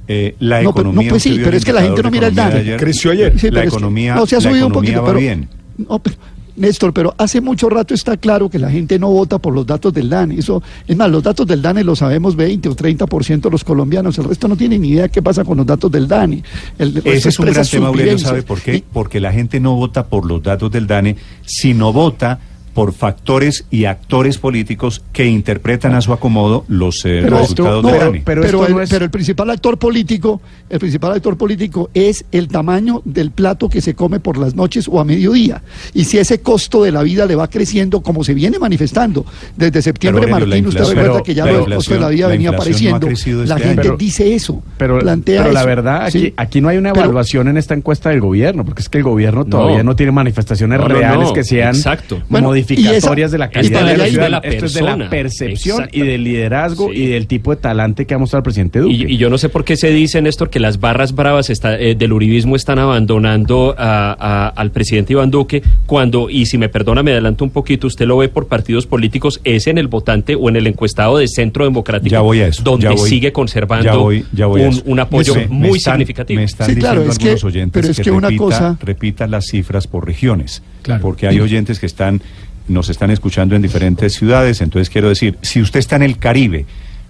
Eh, 0.09 0.35
la 0.39 0.63
No, 0.63 0.73
pero- 0.73 0.89
economía. 0.89 1.09
no, 1.09 1.11
pues 1.11 1.23
sí, 1.25 1.41
pero 1.45 1.57
es 1.57 1.65
que 1.65 1.73
la 1.73 1.83
gente 1.83 2.03
no 2.03 2.11
mira 2.11 2.29
el 2.29 2.35
dato. 2.35 2.57
Creció 2.79 3.11
ayer. 3.11 3.39
Sí, 3.39 3.47
la 3.49 3.51
pero 3.51 3.63
es 3.63 3.71
que- 3.71 3.77
economía, 3.77 4.15
no, 4.15 4.25
se 4.27 4.37
ha 4.37 4.41
la 4.41 4.49
subido 4.51 4.67
un 4.69 4.73
poquito, 4.73 5.01
va 5.03 5.09
pero- 5.09 5.19
bien. 5.19 5.49
No, 5.79 5.99
pero, 5.99 6.17
Néstor, 6.57 6.93
pero 6.93 7.15
hace 7.19 7.41
mucho 7.41 7.69
rato 7.69 7.95
está 7.95 8.17
claro 8.17 8.49
que 8.49 8.59
la 8.59 8.71
gente 8.71 8.99
no 8.99 9.11
vota 9.11 9.39
por 9.39 9.55
los 9.55 9.67
datos 9.67 9.93
del 9.93 10.09
DANE. 10.09 10.39
Eso, 10.39 10.63
es 10.87 10.97
más, 10.97 11.11
los 11.11 11.23
datos 11.23 11.47
del 11.47 11.61
DANE 11.63 11.85
los 11.85 11.99
sabemos 11.99 12.35
20 12.37 12.69
o 12.69 12.75
30% 12.77 13.51
los 13.51 13.63
colombianos. 13.65 14.19
El 14.19 14.25
resto 14.25 14.49
no 14.49 14.57
tiene 14.57 14.79
ni 14.79 14.89
idea 14.91 15.09
qué 15.09 15.23
pasa 15.23 15.45
con 15.45 15.59
los 15.59 15.67
datos 15.67 15.91
del 15.91 16.09
DANE. 16.09 16.43
El 16.79 17.01
Ese 17.05 17.29
es 17.29 17.39
un 17.39 17.47
gran 17.47 17.67
tema, 17.67 17.89
Aurelio. 17.89 18.19
¿sabe 18.19 18.43
por 18.43 18.61
qué? 18.61 18.77
Y- 18.77 18.85
Porque 18.93 19.21
la 19.21 19.33
gente 19.33 19.61
no 19.61 19.77
vota 19.77 20.07
por 20.07 20.25
los 20.27 20.43
datos 20.43 20.71
del 20.71 20.87
DANE, 20.87 21.17
sino 21.45 21.93
vota 21.93 22.39
por 22.77 22.93
factores 22.93 23.65
y 23.71 23.87
actores 23.87 24.37
políticos 24.37 25.03
que 25.15 25.25
interpretan 25.25 25.95
a 25.95 26.03
su 26.03 26.13
acomodo 26.13 26.67
los 26.69 27.07
eh, 27.07 27.21
Pero, 27.23 27.39
resultados 27.39 27.83
no, 27.83 27.89
del 27.89 27.99
pero, 27.99 28.11
DANE. 28.11 28.23
pero 28.27 28.45
esto 28.45 28.67
el, 28.67 28.73
no 28.75 28.83
es- 28.83 28.91
pero 28.91 29.05
el 29.07 29.11
principal 29.11 29.49
actor 29.49 29.79
político, 29.79 30.43
el 30.69 30.79
principal 30.79 31.13
actor 31.13 31.39
político 31.39 31.89
es 31.95 32.27
el 32.33 32.49
tamaño 32.49 33.01
del 33.07 33.31
plato 33.31 33.71
que 33.71 33.81
se 33.81 33.95
come 33.95 34.21
por 34.21 34.37
las 34.37 34.55
noches 34.55 34.89
o 34.93 35.01
a 35.01 35.05
mediodía. 35.07 35.63
Y 35.95 36.05
si 36.05 36.19
ese 36.19 36.43
costo 36.43 36.83
de 36.85 36.93
la 36.93 37.03
vida 37.03 37.25
le 37.25 37.35
va 37.35 37.49
creciendo 37.49 38.03
como 38.03 38.23
se 38.25 38.35
viene 38.35 38.59
manifestando 38.59 39.25
desde 39.57 39.81
septiembre, 39.81 40.25
Pero, 40.27 40.39
la 40.39 40.45
Martín, 40.47 40.67
usted 40.67 40.85
recuerda 40.85 41.23
que 41.23 41.35
ya 41.35 41.47
la 41.47 41.53
lo 41.53 41.65
del 41.65 41.75
costo 41.77 41.95
de 41.95 42.01
la 42.01 42.09
vida 42.11 42.27
la 42.27 42.33
venía 42.33 42.51
no 42.51 42.57
apareciendo. 42.59 43.07
crecido 43.07 43.43
la 43.47 43.55
este 43.57 43.69
gente 43.69 43.89
año. 43.89 43.97
dice 43.97 44.35
eso, 44.35 44.63
Pero, 44.77 44.99
plantea 44.99 45.41
pero 45.45 45.55
la 45.55 45.61
eso, 45.61 45.67
verdad, 45.67 46.03
aquí, 46.05 46.19
¿sí? 46.19 46.35
aquí 46.37 46.61
no 46.61 46.69
hay 46.69 46.77
una 46.77 46.93
Pero- 46.93 47.05
evaluación 47.07 47.49
en 47.49 47.57
esta 47.57 47.73
encuesta 47.73 48.11
del 48.11 48.21
gobierno, 48.21 48.67
porque 48.67 48.83
es 48.83 48.91
que 48.91 48.99
el 48.99 49.05
gobierno 49.05 49.45
No. 49.45 49.47
todavía 49.49 49.83
no 49.83 49.97
tiene 49.97 50.13
manifestaciones 50.13 50.79
No, 50.79 50.87
no, 50.89 50.95
reales 50.95 51.29
no, 51.29 51.33
que 51.33 51.43
sean 51.43 51.75
exacto. 51.75 52.21
Bueno, 52.29 52.49
modificatorias 52.49 52.66
y 52.75 52.87
esa- 52.89 53.15
de 53.15 53.39
la 53.39 53.51
calidad 53.51 53.87
de 53.87 53.97
la 53.97 54.05
ahí- 54.05 54.11
ciudad. 54.11 54.25
de 54.25 54.31
la 54.31 54.39
Esto 54.39 54.67
es 54.67 54.75
de 54.75 54.81
la 54.83 54.87
persona. 54.93 55.11
percepción 55.11 55.89
y 55.93 56.01
del 56.03 56.25
liderazgo 56.25 56.91
Sí. 56.93 56.99
y 57.03 57.07
del 57.09 57.27
tipo 57.27 57.51
de 57.55 57.61
talante 57.61 58.05
que 58.07 58.15
ha 58.15 58.19
mostrado 58.19 58.41
el 58.41 58.45
presidente 58.45 58.81
Duque. 58.81 58.95
Y, 58.95 59.13
y 59.15 59.17
yo 59.17 59.31
no 59.31 59.39
sé 59.39 59.49
por 59.49 59.65
qué 59.65 59.77
se 59.77 59.91
dice, 59.91 60.21
Néstor, 60.23 60.51
que 60.51 60.61
las 60.61 60.81
barras 60.81 61.15
bravas 61.15 61.51
está- 61.51 61.79
eh, 61.79 61.95
del 61.95 62.13
uribismo 62.13 62.57
están 62.57 62.79
abandonando 62.79 63.75
a- 63.79 64.17
a- 64.19 64.49
al 64.49 64.71
presidente 64.71 65.13
Iván 65.13 65.31
Duque 65.31 65.63
cuando, 65.87 66.29
y 66.31 66.47
si 66.47 66.59
me 66.59 66.69
perdona, 66.69 67.03
me 67.03 67.13
adelanto 67.13 67.45
un 67.45 67.51
poquito, 67.51 67.87
usted 67.87 68.07
lo 68.07 68.17
ve 68.19 68.29
por 68.29 68.47
partidos 68.49 68.87
políticos, 68.87 69.41
es 69.45 69.67
en 69.67 69.79
el 69.79 69.89
votante 69.89 70.35
o 70.35 70.49
en 70.49 70.57
el 70.57 70.67
encuestado 70.67 71.19
de 71.19 71.29
Centro 71.29 71.65
Democrático, 71.65 72.11
Ya 72.11 72.21
voy 72.21 72.41
a 72.41 72.49
eso, 72.49 72.63
donde 72.63 72.85
ya 72.85 72.93
voy- 72.93 73.09
sigue 73.09 73.33
conservando 73.33 73.85
ya 73.85 73.95
voy- 73.97 74.25
ya 74.33 74.47
voy 74.47 74.63
a 74.63 74.71
un, 74.85 75.01
apoyo 75.01 75.35
Me- 75.35 75.43
me 75.43 75.69
muy 75.69 75.79
están- 75.79 75.95
significativo. 75.95 76.39
Me 76.39 76.45
están 76.45 76.67
Sí, 76.67 76.75
diciendo 76.75 76.95
claro, 77.03 77.11
es 77.11 77.19
que- 77.19 77.47
oyentes 77.47 77.73
pero 77.73 77.91
es 77.91 77.97
que, 77.97 78.03
que 78.03 78.11
una 78.11 78.29
repita, 78.29 78.45
cosa- 78.45 78.79
repita 78.83 79.27
las 79.27 79.47
cifras 79.47 79.87
por 79.87 80.07
regiones. 80.07 80.63
Claro. 80.83 81.03
Porque 81.03 81.27
hay 81.27 81.41
oyentes 81.41 81.79
que 81.81 81.87
están, 81.87 82.21
nos 82.69 82.89
están 82.89 83.11
escuchando 83.11 83.55
en 83.55 83.63
diferentes 83.63 84.15
ciudades. 84.15 84.61
Entonces 84.61 84.91
quiero 84.91 85.09
decir, 85.09 85.39
si 85.43 85.61
usted 85.61 85.81
está 85.81 85.97
en 85.97 86.03
el 86.03 86.19
Caribe, 86.19 86.67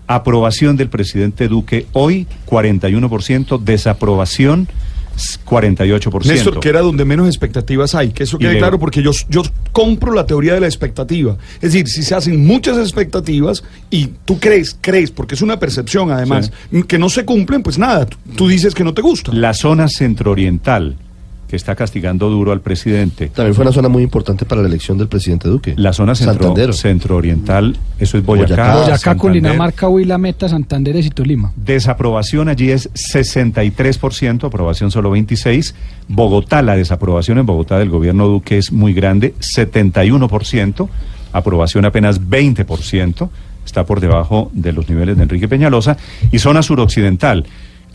aprobación 0.06 0.76
del 0.76 0.88
presidente 0.88 1.48
Duque 1.48 1.86
hoy 1.92 2.26
41%, 2.46 3.60
desaprobación 3.60 4.68
48%. 5.16 6.26
Néstor, 6.26 6.60
que 6.60 6.68
era 6.68 6.80
donde 6.80 7.04
menos 7.04 7.26
expectativas 7.26 7.94
hay, 7.94 8.10
que 8.10 8.24
eso 8.24 8.38
quede 8.38 8.52
Leo. 8.52 8.58
claro 8.58 8.78
porque 8.78 9.02
yo, 9.02 9.12
yo 9.28 9.42
compro 9.72 10.12
la 10.12 10.26
teoría 10.26 10.54
de 10.54 10.60
la 10.60 10.66
expectativa. 10.66 11.36
Es 11.56 11.72
decir, 11.72 11.88
si 11.88 12.02
se 12.02 12.14
hacen 12.14 12.44
muchas 12.44 12.76
expectativas 12.78 13.64
y 13.90 14.08
tú 14.24 14.38
crees, 14.38 14.76
crees, 14.80 15.10
porque 15.10 15.34
es 15.34 15.42
una 15.42 15.58
percepción 15.58 16.10
además, 16.10 16.52
que 16.86 16.98
no 16.98 17.08
se 17.08 17.24
cumplen, 17.24 17.62
pues 17.62 17.78
nada, 17.78 18.06
tú, 18.06 18.16
tú 18.36 18.48
dices 18.48 18.74
que 18.74 18.84
no 18.84 18.92
te 18.92 19.02
gusta. 19.02 19.32
La 19.32 19.54
zona 19.54 19.88
centrooriental, 19.88 20.96
que 21.48 21.56
está 21.56 21.76
castigando 21.76 22.28
duro 22.28 22.52
al 22.52 22.60
presidente. 22.60 23.28
También 23.28 23.54
fue 23.54 23.62
una 23.62 23.72
zona 23.72 23.88
muy 23.88 24.02
importante 24.02 24.44
para 24.44 24.62
la 24.62 24.68
elección 24.68 24.98
del 24.98 25.08
presidente 25.08 25.48
Duque. 25.48 25.74
La 25.76 25.92
zona 25.92 26.14
centro, 26.14 26.34
Santander. 26.34 26.74
centrooriental, 26.74 27.76
eso 27.98 28.18
es 28.18 28.24
Boyacá. 28.24 28.76
Boyacá. 28.76 29.16
Cundinamarca, 29.16 29.88
Huila, 29.88 30.18
Meta, 30.18 30.48
Santander 30.48 30.96
y 30.96 31.10
Tolima. 31.10 31.52
Desaprobación 31.56 32.48
allí 32.48 32.70
es 32.70 32.90
63%, 32.92 34.44
aprobación 34.44 34.90
solo 34.90 35.14
26%. 35.14 35.74
Bogotá, 36.08 36.62
la 36.62 36.76
desaprobación 36.76 37.38
en 37.38 37.46
Bogotá 37.46 37.78
del 37.78 37.90
gobierno 37.90 38.28
Duque 38.28 38.58
es 38.58 38.72
muy 38.72 38.92
grande, 38.92 39.34
71%, 39.40 40.88
aprobación 41.32 41.84
apenas 41.84 42.20
20%, 42.20 43.28
está 43.64 43.84
por 43.84 44.00
debajo 44.00 44.50
de 44.52 44.72
los 44.72 44.88
niveles 44.88 45.16
de 45.16 45.24
Enrique 45.24 45.48
Peñalosa. 45.48 45.96
Y 46.30 46.38
zona 46.38 46.62
suroccidental, 46.62 47.44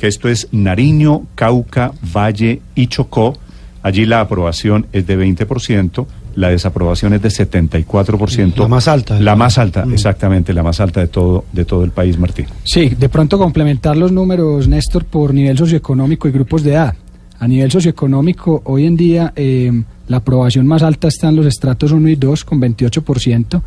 que 0.02 0.08
esto 0.08 0.28
es 0.30 0.48
Nariño, 0.52 1.28
Cauca, 1.36 1.92
Valle 2.16 2.60
y 2.74 2.88
Chocó, 2.88 3.38
allí 3.84 4.08
la 4.08 4.20
aprobación 4.22 4.88
es 4.92 5.06
de 5.06 5.16
20%. 5.16 6.08
La 6.34 6.50
desaprobación 6.50 7.14
es 7.14 7.22
de 7.22 7.30
74%. 7.30 8.58
La 8.58 8.68
más 8.68 8.88
alta. 8.88 9.20
La 9.20 9.36
más 9.36 9.60
alta, 9.60 9.86
Mm. 9.86 9.94
exactamente, 9.94 10.54
la 10.54 10.64
más 10.64 10.80
alta 10.80 11.02
de 11.02 11.08
todo, 11.08 11.46
de 11.54 11.66
todo 11.66 11.84
el 11.84 11.92
país, 11.92 12.18
Martín. 12.18 12.48
Sí, 12.64 12.90
de 12.90 13.10
pronto 13.10 13.38
complementar 13.38 13.96
los 13.96 14.12
números, 14.12 14.68
Néstor, 14.68 15.06
por 15.06 15.36
nivel 15.36 15.56
socioeconómico 15.56 16.28
y 16.28 16.32
grupos 16.32 16.64
de 16.64 16.72
edad. 16.72 16.96
A 17.38 17.48
nivel 17.48 17.70
socioeconómico, 17.70 18.64
hoy 18.66 18.88
en 18.88 18.96
día 18.98 19.34
eh, 19.36 19.72
la 20.08 20.18
aprobación 20.18 20.66
más 20.66 20.82
alta 20.82 21.10
está 21.10 21.30
en 21.30 21.36
los 21.36 21.46
estratos 21.46 21.92
1 21.92 22.10
y 22.10 22.16
2 22.16 22.44
con 22.44 22.60
28%, 22.60 23.62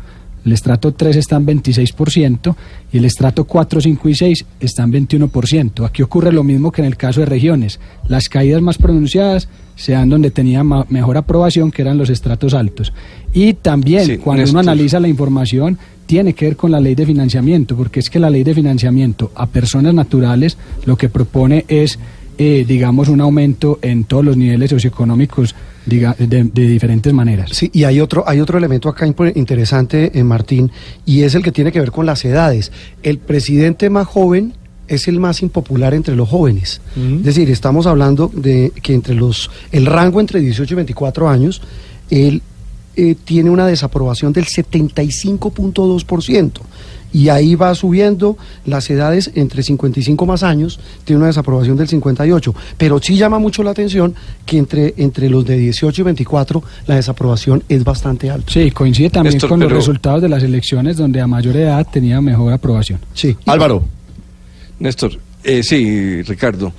el 0.45 0.51
estrato 0.51 0.93
3 0.93 1.15
está 1.15 1.37
en 1.37 1.45
26% 1.47 2.55
y 2.93 2.97
el 2.99 3.05
estrato 3.05 3.45
4, 3.45 3.81
5 3.81 4.09
y 4.09 4.15
6 4.15 4.45
está 4.59 4.83
en 4.83 4.93
21%. 5.07 5.85
Aquí 5.85 6.03
ocurre 6.03 6.31
lo 6.31 6.43
mismo 6.43 6.71
que 6.71 6.81
en 6.81 6.87
el 6.87 6.97
caso 6.97 7.21
de 7.21 7.25
regiones. 7.25 7.79
Las 8.07 8.29
caídas 8.29 8.61
más 8.61 8.77
pronunciadas 8.77 9.49
se 9.75 9.93
dan 9.93 10.09
donde 10.09 10.31
tenía 10.31 10.63
mejor 10.63 11.17
aprobación, 11.17 11.71
que 11.71 11.81
eran 11.81 11.97
los 11.97 12.09
estratos 12.09 12.53
altos. 12.53 12.93
Y 13.33 13.53
también, 13.53 14.05
Sí, 14.05 14.17
cuando 14.17 14.41
Néstor. 14.43 14.61
uno 14.61 14.71
analiza 14.71 14.99
la 14.99 15.07
información, 15.07 15.77
tiene 16.05 16.33
que 16.33 16.45
ver 16.45 16.55
con 16.55 16.71
la 16.71 16.79
ley 16.79 16.93
de 16.95 17.05
financiamiento, 17.05 17.75
porque 17.75 17.99
es 17.99 18.09
que 18.09 18.19
la 18.19 18.29
ley 18.29 18.43
de 18.43 18.53
financiamiento 18.53 19.31
a 19.35 19.47
personas 19.47 19.93
naturales 19.93 20.57
lo 20.85 20.95
que 20.95 21.09
propone 21.09 21.65
es, 21.67 21.97
eh, 22.37 22.65
digamos, 22.67 23.07
un 23.09 23.21
aumento 23.21 23.79
en 23.81 24.03
todos 24.03 24.23
los 24.25 24.37
niveles 24.37 24.69
socioeconómicos 24.69 25.55
diga- 25.85 26.15
de, 26.17 26.43
de 26.45 26.67
diferentes 26.67 27.13
maneras. 27.13 27.51
Sí, 27.53 27.69
y 27.73 27.83
hay 27.83 27.99
otro, 27.99 28.23
hay 28.27 28.39
otro 28.41 28.57
elemento 28.57 28.89
acá 28.89 29.05
interesante, 29.35 30.11
eh, 30.17 30.23
Martín, 30.23 30.71
y 31.05 31.21
es 31.23 31.35
el 31.35 31.43
que 31.43 31.51
tiene 31.51 31.71
que 31.71 31.79
ver 31.79 31.91
con 31.91 32.05
las 32.05 32.23
edades. 32.25 32.71
El 33.03 33.17
presidente 33.19 33.89
más 33.89 34.07
joven 34.07 34.53
es 34.87 35.07
el 35.07 35.19
más 35.19 35.41
impopular 35.41 35.93
entre 35.95 36.15
los 36.15 36.29
jóvenes. 36.29 36.79
Es 36.95 37.23
decir, 37.23 37.49
estamos 37.49 37.87
hablando 37.87 38.29
de 38.33 38.71
que 38.83 38.93
entre 38.93 39.15
los, 39.15 39.49
el 39.71 39.85
rango 39.87 40.19
entre 40.19 40.39
18 40.41 40.73
y 40.73 40.75
24 40.75 41.27
años, 41.29 41.61
él 42.11 42.43
eh, 42.95 43.15
tiene 43.25 43.49
una 43.49 43.65
desaprobación 43.65 44.31
del 44.31 44.45
75.2%. 44.45 46.51
Y 47.15 47.29
ahí 47.29 47.55
va 47.55 47.73
subiendo 47.75 48.37
las 48.65 48.89
edades 48.89 49.31
entre 49.35 49.63
55 49.63 50.25
más 50.25 50.43
años, 50.43 50.81
tiene 51.05 51.19
una 51.19 51.27
desaprobación 51.27 51.77
del 51.77 51.87
58. 51.87 52.53
Pero 52.77 52.99
sí 53.01 53.15
llama 53.15 53.39
mucho 53.39 53.63
la 53.63 53.71
atención 53.71 54.13
que 54.45 54.57
entre, 54.57 54.93
entre 54.97 55.29
los 55.29 55.45
de 55.45 55.57
18 55.57 56.01
y 56.01 56.03
24 56.03 56.61
la 56.87 56.95
desaprobación 56.95 57.63
es 57.69 57.85
bastante 57.85 58.29
alta. 58.29 58.51
Sí, 58.51 58.69
coincide 58.71 59.09
también 59.11 59.35
Néstor, 59.35 59.49
con 59.49 59.61
los 59.61 59.71
resultados 59.71 60.21
de 60.21 60.27
las 60.27 60.43
elecciones 60.43 60.97
donde 60.97 61.21
a 61.21 61.27
mayor 61.27 61.55
edad 61.55 61.87
tenía 61.89 62.19
mejor 62.19 62.51
aprobación. 62.51 62.99
Sí. 63.13 63.37
Álvaro. 63.45 63.85
Néstor, 64.79 65.17
Eh, 65.41 65.63
sí, 65.63 66.21
Ricardo. 66.23 66.73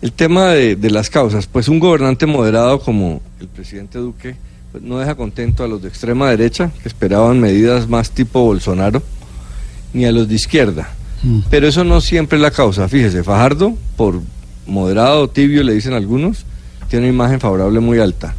El 0.00 0.12
tema 0.12 0.52
de, 0.52 0.74
de 0.76 0.90
las 0.90 1.10
causas, 1.10 1.46
pues 1.46 1.68
un 1.68 1.78
gobernante 1.78 2.24
moderado 2.24 2.80
como 2.80 3.20
el 3.40 3.48
presidente 3.48 3.98
Duque 3.98 4.36
pues, 4.72 4.82
no 4.82 4.98
deja 4.98 5.16
contento 5.16 5.62
a 5.64 5.68
los 5.68 5.82
de 5.82 5.88
extrema 5.88 6.30
derecha, 6.30 6.70
que 6.82 6.88
esperaban 6.88 7.38
medidas 7.38 7.90
más 7.90 8.10
tipo 8.10 8.42
Bolsonaro, 8.42 9.02
ni 9.92 10.04
a 10.04 10.12
los 10.12 10.28
de 10.28 10.34
izquierda. 10.34 10.90
Pero 11.50 11.68
eso 11.68 11.84
no 11.84 12.00
siempre 12.00 12.36
es 12.36 12.42
la 12.42 12.50
causa. 12.50 12.88
Fíjese, 12.88 13.22
Fajardo, 13.22 13.76
por 13.96 14.20
moderado, 14.66 15.28
tibio, 15.30 15.62
le 15.62 15.72
dicen 15.72 15.92
algunos, 15.92 16.44
tiene 16.88 17.06
una 17.06 17.14
imagen 17.14 17.40
favorable 17.40 17.78
muy 17.80 18.00
alta. 18.00 18.34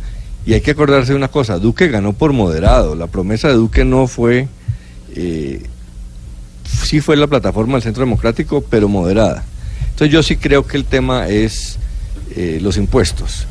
Y 0.46 0.54
hay 0.54 0.62
que 0.62 0.72
acordarse 0.72 1.14
de 1.14 1.18
una 1.18 1.30
cosa, 1.30 1.60
Duque 1.60 1.88
ganó 1.88 2.14
por 2.14 2.34
moderado. 2.34 2.96
La 2.96 3.08
promesa 3.08 3.48
de 3.48 3.54
Duque 3.54 3.86
no 3.86 4.08
fue, 4.08 4.48
eh, 5.16 5.64
sí 6.84 7.00
fue 7.00 7.16
la 7.16 7.28
plataforma 7.28 7.74
del 7.74 7.84
Centro 7.84 8.04
Democrático, 8.04 8.62
pero 8.70 8.90
moderada. 8.90 9.46
Entonces 9.92 10.12
yo 10.12 10.22
sí 10.22 10.36
creo 10.36 10.68
que 10.68 10.76
el 10.76 10.84
tema 10.84 11.30
es 11.30 11.78
eh, 12.36 12.60
los 12.62 12.76
impuestos. 12.76 13.48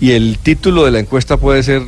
Y 0.00 0.12
el 0.12 0.38
título 0.38 0.86
de 0.86 0.92
la 0.92 1.00
encuesta 1.00 1.36
puede 1.36 1.62
ser, 1.62 1.82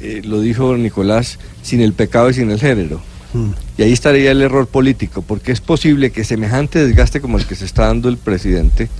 eh, 0.00 0.22
lo 0.24 0.40
dijo 0.40 0.76
Nicolás, 0.76 1.40
sin 1.62 1.80
el 1.80 1.92
pecado 1.92 2.30
y 2.30 2.34
sin 2.34 2.50
el 2.52 2.60
género. 2.60 3.00
Y 3.80 3.82
ahí 3.82 3.92
estaría 3.94 4.30
el 4.30 4.42
error 4.42 4.66
político, 4.66 5.22
porque 5.22 5.52
es 5.52 5.62
posible 5.62 6.12
que 6.12 6.22
semejante 6.22 6.86
desgaste 6.86 7.22
como 7.22 7.38
el 7.38 7.46
que 7.46 7.54
se 7.54 7.64
está 7.64 7.86
dando 7.86 8.10
el 8.10 8.18
presidente 8.18 8.90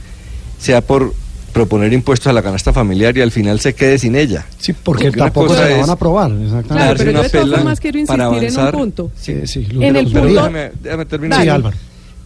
sea 0.59 0.81
por 0.81 1.13
proponer 1.53 1.93
impuestos 1.93 2.29
a 2.29 2.33
la 2.33 2.43
canasta 2.43 2.73
familiar 2.73 3.15
y 3.19 3.21
al 3.21 3.31
final 3.31 3.61
se 3.61 3.75
quede 3.75 3.99
sin 3.99 4.17
ella. 4.17 4.47
Sí, 4.59 4.73
porque, 4.73 5.11
tampoco 5.11 5.55
se 5.55 5.69
la 5.69 5.77
van 5.83 5.91
a 5.91 5.93
aprobar. 5.93 6.31
Exactamente. 6.31 6.69
Claro, 6.69 6.95
pero 6.97 7.11
yo 7.11 7.11
una 7.11 7.23
de 7.25 7.29
todas 7.29 7.45
pela 7.45 7.57
formas 7.59 7.81
quiero 7.81 8.07
para 8.07 8.25
insistir 8.25 8.49
en 8.49 8.55
un 8.55 8.59
avanzar. 8.59 8.75
punto. 8.75 9.13
Sí, 9.21 9.47
sí, 9.47 9.67
Luz 9.67 9.85
En 9.85 9.93
de 9.93 10.01
el 10.01 10.07
punto-. 10.07 10.29
Déjame, 10.29 10.73
déjame 10.83 11.05
terminar. 11.05 11.43
Sí, 11.43 11.49
Álvaro. 11.51 11.77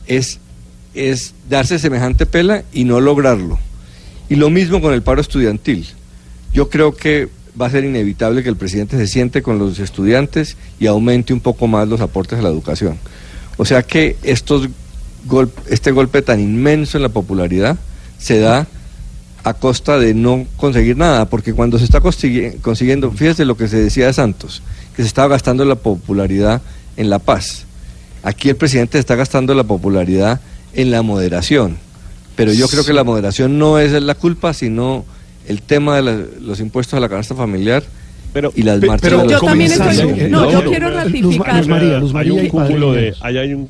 es, 0.06 0.38
es 0.94 1.34
darse 1.50 1.80
semejante 1.80 2.24
pela 2.24 2.62
y 2.72 2.84
no 2.84 3.00
lograrlo. 3.00 3.58
Y 4.28 4.36
lo 4.36 4.48
mismo 4.48 4.80
con 4.80 4.94
el 4.94 5.02
paro 5.02 5.20
estudiantil. 5.20 5.88
Yo 6.52 6.70
creo 6.70 6.94
que 6.94 7.30
va 7.60 7.66
a 7.66 7.70
ser 7.70 7.84
inevitable 7.84 8.42
que 8.42 8.48
el 8.48 8.56
presidente 8.56 8.96
se 8.96 9.06
siente 9.06 9.42
con 9.42 9.58
los 9.58 9.78
estudiantes 9.78 10.56
y 10.80 10.86
aumente 10.86 11.32
un 11.32 11.40
poco 11.40 11.66
más 11.66 11.86
los 11.88 12.00
aportes 12.00 12.38
a 12.38 12.42
la 12.42 12.48
educación. 12.48 12.98
O 13.56 13.64
sea 13.64 13.82
que 13.82 14.16
estos 14.22 14.68
gol- 15.26 15.52
este 15.68 15.92
golpe 15.92 16.22
tan 16.22 16.40
inmenso 16.40 16.98
en 16.98 17.02
la 17.02 17.08
popularidad 17.08 17.76
se 18.18 18.40
da 18.40 18.66
a 19.44 19.54
costa 19.54 19.98
de 19.98 20.14
no 20.14 20.46
conseguir 20.56 20.96
nada, 20.96 21.28
porque 21.28 21.52
cuando 21.52 21.78
se 21.78 21.84
está 21.84 22.00
consigui- 22.00 22.60
consiguiendo, 22.60 23.10
fíjese 23.12 23.44
lo 23.44 23.56
que 23.56 23.68
se 23.68 23.76
decía 23.76 24.06
de 24.06 24.12
Santos, 24.12 24.62
que 24.96 25.02
se 25.02 25.08
estaba 25.08 25.28
gastando 25.28 25.64
la 25.64 25.74
popularidad 25.76 26.62
en 26.96 27.10
la 27.10 27.18
paz. 27.18 27.64
Aquí 28.22 28.48
el 28.48 28.56
presidente 28.56 28.98
está 28.98 29.16
gastando 29.16 29.54
la 29.54 29.64
popularidad 29.64 30.40
en 30.72 30.90
la 30.90 31.02
moderación, 31.02 31.76
pero 32.36 32.52
yo 32.52 32.68
creo 32.68 32.84
que 32.84 32.94
la 32.94 33.04
moderación 33.04 33.58
no 33.58 33.78
es 33.78 33.92
la 33.92 34.14
culpa, 34.14 34.54
sino 34.54 35.04
el 35.48 35.62
tema 35.62 35.96
de 35.96 36.02
la- 36.02 36.24
los 36.40 36.60
impuestos 36.60 36.94
a 36.96 37.00
la 37.00 37.08
canasta 37.08 37.34
familiar 37.34 37.82
y 38.54 38.62
las 38.62 38.80
marchas. 38.82 39.00
pero 39.02 39.18
de 39.18 39.24
los 39.24 39.32
Yo 39.32 39.40
también 39.40 39.70
estoy- 39.72 40.28
no, 40.30 40.50
yo 40.50 40.64
quiero 40.70 40.90
ratificar. 40.90 41.56
Luz 41.58 41.68
María, 41.68 41.98
Luz 41.98 42.10
hay 42.10 42.14
María 42.14 42.32
un 42.34 42.48
cúmulo 42.48 42.92
de, 42.92 43.14
ahí 43.20 43.38
hay 43.38 43.54
un 43.54 43.68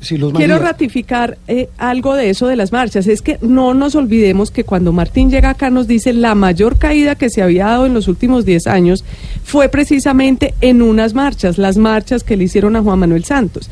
Sí, 0.00 0.18
Luz 0.18 0.32
Quiero 0.32 0.54
María. 0.54 0.68
ratificar 0.72 1.38
eh, 1.46 1.68
algo 1.78 2.16
de 2.16 2.28
eso 2.30 2.48
de 2.48 2.56
las 2.56 2.72
marchas. 2.72 3.06
Es 3.06 3.22
que 3.22 3.38
no 3.40 3.72
nos 3.72 3.94
olvidemos 3.94 4.50
que 4.50 4.64
cuando 4.64 4.92
Martín 4.92 5.30
llega 5.30 5.50
acá 5.50 5.70
nos 5.70 5.86
dice 5.86 6.12
la 6.12 6.34
mayor 6.34 6.76
caída 6.76 7.14
que 7.14 7.30
se 7.30 7.40
había 7.40 7.66
dado 7.66 7.86
en 7.86 7.94
los 7.94 8.08
últimos 8.08 8.44
10 8.44 8.66
años 8.66 9.04
fue 9.44 9.68
precisamente 9.68 10.54
en 10.60 10.82
unas 10.82 11.14
marchas, 11.14 11.56
las 11.56 11.76
marchas 11.76 12.24
que 12.24 12.36
le 12.36 12.42
hicieron 12.42 12.74
a 12.74 12.82
Juan 12.82 12.98
Manuel 12.98 13.22
Santos. 13.22 13.70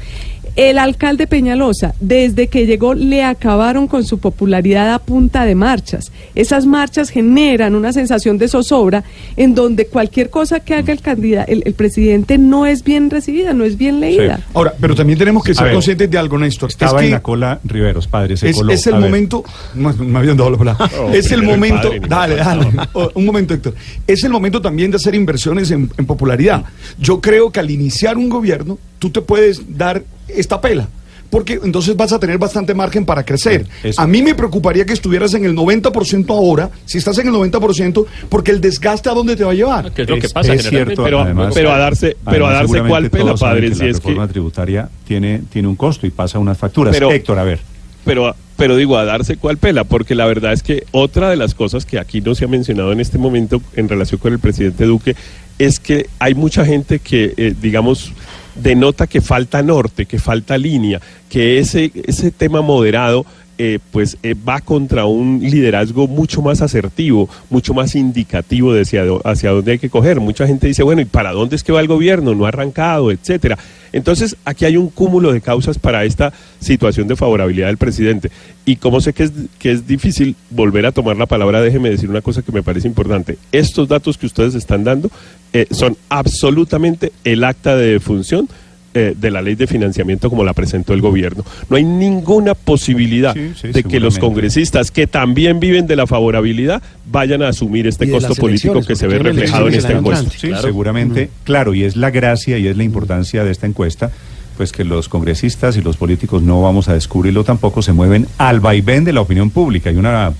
El 0.57 0.79
alcalde 0.79 1.27
Peñalosa, 1.27 1.95
desde 1.99 2.47
que 2.47 2.65
llegó, 2.65 2.95
le 2.95 3.25
acabaron 3.25 3.89
con 3.89 4.05
su 4.05 4.19
popularidad 4.19 4.95
a 4.95 5.01
punta 5.01 5.45
de 5.45 5.57
marchas. 5.57 6.13
Esas 6.37 6.65
marchas 6.65 7.11
generan 7.11 7.75
una 7.75 7.93
sensación 7.93 8.39
de 8.39 8.47
zozobra 8.47 9.03
en 9.37 9.57
donde 9.57 9.87
cualquier 9.89 10.31
cosa 10.31 10.61
que 10.61 10.75
haga 10.75 10.93
el 10.93 11.01
candidato, 11.01 11.51
el, 11.51 11.63
el 11.67 11.75
presidente 11.75 12.39
no 12.39 12.67
es 12.67 12.85
bien 12.85 13.11
recibida, 13.11 13.53
no 13.53 13.65
es 13.65 13.77
bien 13.77 13.99
leída. 13.99 14.41
Ahora, 14.55 14.75
pero 14.81 14.95
también 14.95 15.19
tenemos 15.19 15.43
que 15.43 15.53
A 15.53 15.55
ser 15.57 15.65
ver, 15.65 15.73
conscientes 15.73 16.09
de 16.09 16.19
algo, 16.19 16.39
Néstor. 16.39 16.71
Estaba 16.71 16.99
es 16.99 17.01
que 17.01 17.07
en 17.07 17.13
la 17.13 17.23
cola 17.23 17.61
Riveros, 17.65 18.07
padre, 18.07 18.37
se 18.37 18.51
es, 18.51 18.57
coló. 18.57 18.73
es 18.73 18.87
el 18.87 18.95
A 18.95 19.01
momento. 19.01 19.43
No, 19.75 19.93
me 19.93 20.19
habían 20.21 20.37
dado 20.37 20.51
la 20.51 20.59
palabra. 20.59 20.91
Oh, 21.01 21.11
es 21.11 21.33
el 21.33 21.43
momento. 21.43 21.89
padre, 21.89 22.01
dale, 22.09 22.37
dale. 22.37 22.67
Oh, 22.93 23.11
un 23.15 23.25
momento, 23.25 23.55
Héctor. 23.55 23.75
Es 24.07 24.23
el 24.23 24.31
momento 24.31 24.63
también 24.63 24.91
de 24.93 24.97
hacer 24.99 25.15
inversiones 25.17 25.71
en, 25.73 25.91
en 25.99 26.07
popularidad. 26.07 26.65
Yo 26.99 27.21
creo 27.21 27.51
que 27.51 27.59
al 27.59 27.71
iniciar 27.71 28.17
un 28.17 28.29
gobierno, 28.29 28.79
tú 29.01 29.11
te 29.11 29.21
puedes 29.21 29.77
dar 29.77 30.05
esta 30.29 30.61
pela. 30.61 30.89
Porque 31.31 31.59
entonces 31.65 31.97
vas 31.97 32.13
a 32.13 32.21
tener 32.21 32.39
bastante 32.39 32.75
margen 32.75 33.05
para 33.05 33.25
crecer. 33.25 33.67
Eso. 33.83 34.01
A 34.01 34.07
mí 34.07 34.23
me 34.23 34.37
preocuparía 34.37 34.87
que 34.87 34.93
estuvieras 34.93 35.35
en 35.35 35.45
el 35.45 35.57
90% 35.57 36.31
ahora, 36.31 36.71
si 36.85 36.99
estás 36.99 37.19
en 37.19 37.27
el 37.27 37.35
90%, 37.35 38.07
porque 38.29 38.53
el 38.53 38.61
desgaste 38.61 39.09
a 39.09 39.15
dónde 39.15 39.35
te 39.35 39.43
va 39.43 39.51
a 39.51 39.55
llevar. 39.55 39.91
que 39.93 40.03
es 40.03 40.09
lo 40.09 40.19
que 40.19 40.29
pasa 40.29 40.55
es 40.55 40.69
cierto, 40.69 41.03
pero, 41.03 41.21
además- 41.23 41.53
pero 41.53 41.73
a 41.73 41.79
darse, 41.79 42.17
pero 42.31 42.47
a 42.47 42.53
darse 42.53 42.83
cuál 42.87 43.11
pela, 43.11 43.35
padre, 43.35 43.71
que 43.71 43.75
si 43.75 43.81
la 43.83 43.87
es 43.91 43.97
que 43.99 44.07
reforma 44.09 44.29
tributaria 44.29 44.89
tiene, 45.09 45.43
tiene 45.51 45.67
un 45.67 45.75
costo 45.75 46.07
y 46.07 46.11
pasa 46.11 46.39
unas 46.39 46.57
facturas. 46.59 46.95
Pero- 46.95 47.11
Héctor, 47.11 47.39
a 47.39 47.45
ver. 47.45 47.59
pero, 48.05 48.37
pero 48.57 48.77
digo, 48.77 48.97
a 48.97 49.05
darse 49.05 49.37
cuál 49.37 49.57
pela, 49.59 49.83
porque 49.83 50.15
la 50.15 50.27
verdad 50.27 50.53
es 50.53 50.63
que 50.63 50.85
otra 50.93 51.31
de 51.31 51.37
las 51.37 51.55
cosas 51.55 51.85
que 51.85 51.99
aquí 51.99 52.21
no 52.21 52.37
se 52.37 52.45
ha 52.45 52.49
mencionado 52.49 52.93
en 52.93 53.01
este 53.01 53.19
momento 53.19 53.61
en 53.75 53.89
relación 53.89 54.21
con 54.21 54.33
el 54.35 54.39
presidente 54.39 54.85
Duque 54.85 55.17
es 55.59 55.81
que 55.81 56.07
hay 56.21 56.35
mucha 56.35 56.65
gente 56.65 56.99
que, 57.01 57.35
eh, 57.37 57.55
digamos, 57.61 58.13
denota 58.55 59.07
que 59.07 59.21
falta 59.21 59.63
norte, 59.63 60.07
que 60.07 60.19
falta 60.19 60.59
línea, 60.59 61.01
que 61.29 61.59
ese, 61.59 61.91
ese 62.07 62.31
tema 62.31 62.63
moderado 62.63 63.27
eh, 63.57 63.79
pues 63.93 64.19
eh, 64.25 64.35
va 64.35 64.61
contra 64.61 65.05
un 65.05 65.39
liderazgo 65.41 66.09
mucho 66.09 66.43
más 66.43 66.61
asertivo, 66.61 67.29
mucho 67.51 67.73
más 67.73 67.95
indicativo 67.95 68.73
de 68.73 68.83
hacia, 68.83 69.05
hacia 69.23 69.51
dónde 69.51 69.73
hay 69.73 69.79
que 69.79 69.91
coger. 69.91 70.19
Mucha 70.19 70.45
gente 70.45 70.67
dice, 70.67 70.83
bueno, 70.83 71.03
¿y 71.03 71.05
para 71.05 71.31
dónde 71.31 71.55
es 71.55 71.63
que 71.63 71.71
va 71.71 71.81
el 71.81 71.87
gobierno? 71.87 72.35
No 72.35 72.47
ha 72.47 72.49
arrancado, 72.49 73.13
etcétera. 73.13 73.57
Entonces, 73.93 74.37
aquí 74.45 74.65
hay 74.65 74.77
un 74.77 74.89
cúmulo 74.89 75.33
de 75.33 75.41
causas 75.41 75.79
para 75.79 76.05
esta 76.05 76.33
situación 76.59 77.07
de 77.07 77.15
favorabilidad 77.15 77.69
del 77.69 77.77
presidente. 77.77 78.33
Y 78.65 78.75
como 78.75 79.01
sé 79.01 79.13
que 79.13 79.23
es, 79.23 79.33
que 79.61 79.71
es 79.71 79.87
difícil 79.87 80.35
volver 80.51 80.85
a 80.87 80.91
tomar 80.91 81.17
la 81.17 81.27
palabra, 81.27 81.61
déjeme 81.61 81.91
decir 81.91 82.11
una 82.11 82.23
cosa 82.23 82.43
que 82.43 82.51
me 82.51 82.65
parece 82.65 82.89
importante. 82.89 83.39
Estos 83.53 83.87
datos 83.87 84.19
que 84.19 84.27
ustedes 84.27 84.57
están 84.57 84.83
dando 84.83 85.13
eh, 85.55 85.67
son 85.71 85.97
absolutamente 86.11 87.13
el 87.25 87.43
acta 87.45 87.77
de 87.77 87.93
defunción 87.93 88.49
eh, 88.97 89.15
de 89.17 89.31
la 89.33 89.43
ley 89.43 89.55
de 89.57 89.67
financiamiento 89.67 90.31
como 90.31 90.45
la 90.45 90.53
presentó 90.53 90.93
el 90.95 91.01
gobierno. 91.01 91.45
No 91.69 91.77
hay 91.77 91.83
ninguna 91.85 92.55
posibilidad 92.55 93.33
Sí, 93.35 93.51
sí, 93.61 93.69
de 93.73 93.83
que 93.83 93.99
los 93.99 94.19
congresistas 94.21 94.91
que 94.93 95.07
también 95.09 95.59
viven 95.59 95.87
de 95.89 95.97
la 95.97 96.07
favorabilidad 96.07 96.81
vayan 97.11 97.43
a 97.43 97.49
asumir 97.49 97.87
este 97.89 98.09
costo 98.11 98.35
político 98.37 98.83
que 98.83 98.95
se 98.95 99.07
ve 99.09 99.19
reflejado 99.19 99.67
en 99.69 99.75
esta 99.75 99.93
encuesta. 99.93 100.21
entrante. 100.25 100.39
Sí, 100.41 100.49
Claro. 100.49 100.63
seguramente. 100.63 101.31
Claro, 101.45 101.75
y 101.75 101.83
es 101.85 101.97
la 101.97 102.11
gracia 102.11 102.59
y 102.59 102.69
es 102.69 102.77
la 102.77 102.85
importancia 102.85 103.43
de 103.43 103.51
esta 103.51 103.67
encuesta, 103.67 104.13
pues 104.57 104.71
que 104.71 104.85
los 104.85 105.09
congresistas 105.09 105.77
y 105.77 105.83
los 105.83 105.97
políticos 105.97 106.43
no 106.43 106.63
vamos 106.63 106.89
a 106.89 106.95
descubrirlo 106.95 107.43
tampoco, 107.43 107.83
se 107.83 107.93
mueven 107.93 108.29
al 108.39 108.61
vaivén 108.61 109.03
de 109.03 109.13
la 109.13 109.23
opinión 109.23 109.51
pública. 109.51 109.91
Y 109.91 109.97
una 109.97 110.33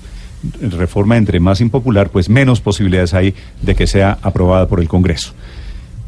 reforma 0.61 1.17
entre 1.17 1.39
más 1.39 1.61
impopular, 1.61 2.09
pues 2.09 2.29
menos 2.29 2.61
posibilidades 2.61 3.13
hay 3.13 3.33
de 3.61 3.75
que 3.75 3.87
sea 3.87 4.17
aprobada 4.21 4.67
por 4.67 4.79
el 4.79 4.87
Congreso. 4.87 5.33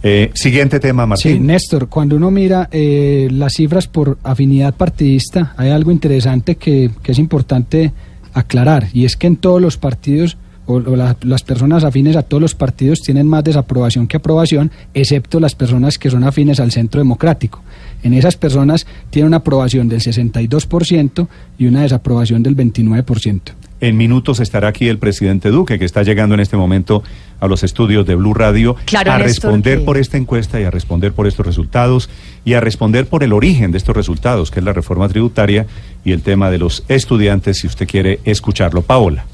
Eh, 0.04 0.30
siguiente 0.36 0.80
tema, 0.80 1.04
Sí, 1.04 1.10
Martín. 1.30 1.48
Néstor, 1.48 1.88
cuando 1.90 2.16
uno 2.16 2.30
mira 2.30 2.70
eh, 2.72 3.30
las 3.32 3.54
cifras 3.54 3.88
por 3.88 4.18
afinidad 4.24 4.76
partidista, 4.76 5.54
hay 5.58 5.72
algo 5.72 5.92
interesante 5.92 6.56
que, 6.56 6.92
que 7.02 7.14
es 7.14 7.20
importante 7.20 7.92
aclarar, 8.34 8.88
y 8.94 9.06
es 9.06 9.16
que 9.18 9.26
en 9.28 9.38
todos 9.38 9.60
los 9.60 9.78
partidos, 9.78 10.38
o, 10.68 10.76
o 10.76 10.96
la- 10.96 11.18
las 11.22 11.42
personas 11.42 11.84
afines 11.84 12.16
a 12.16 12.22
todos 12.22 12.40
los 12.42 12.54
partidos 12.54 13.00
tienen 13.00 13.26
más 13.26 13.44
desaprobación 13.44 14.06
que 14.06 14.18
aprobación, 14.18 14.70
excepto 14.94 15.40
las 15.40 15.56
personas 15.56 15.98
que 15.98 16.12
son 16.12 16.24
afines 16.24 16.60
al 16.60 16.72
centro 16.72 17.00
democrático. 17.02 17.64
En 18.04 18.14
esas 18.14 18.36
personas 18.36 18.86
tiene 19.10 19.28
una 19.28 19.38
aprobación 19.38 19.88
del 19.90 20.02
62% 20.02 21.28
y 21.58 21.66
una 21.66 21.82
desaprobación 21.82 22.44
del 22.44 22.56
29%. 22.56 23.42
En 23.80 23.96
minutos 23.96 24.40
estará 24.40 24.70
aquí 24.70 24.88
el 24.88 24.98
presidente 24.98 25.50
Duque, 25.50 25.78
que 25.78 25.86
está 25.86 26.02
llegando 26.02 26.34
en 26.34 26.42
este 26.42 26.58
momento 26.58 27.04
a 27.40 27.48
los 27.48 27.64
estudios 27.64 28.08
de 28.08 28.16
Blue 28.16 28.34
Radio 28.34 28.76
Claro, 28.86 29.12
a 29.12 29.20
responder 29.20 29.86
por 29.86 29.98
esta 29.98 30.18
encuesta 30.18 30.60
y 30.60 30.64
a 30.64 30.72
responder 30.72 31.14
por 31.14 31.28
estos 31.28 31.46
resultados 31.46 32.10
y 32.44 32.54
a 32.54 32.60
responder 32.60 33.06
por 33.06 33.24
el 33.24 33.34
origen 33.34 33.72
de 33.72 33.78
estos 33.78 33.96
resultados, 33.96 34.50
que 34.50 34.60
es 34.62 34.66
la 34.66 34.74
reforma 34.74 35.08
tributaria 35.08 35.68
y 36.04 36.12
el 36.12 36.24
tema 36.24 36.50
de 36.50 36.58
los 36.58 36.84
estudiantes, 36.88 37.60
si 37.60 37.68
usted 37.68 37.88
quiere 37.88 38.20
escucharlo. 38.26 38.82
Paola. 38.82 39.26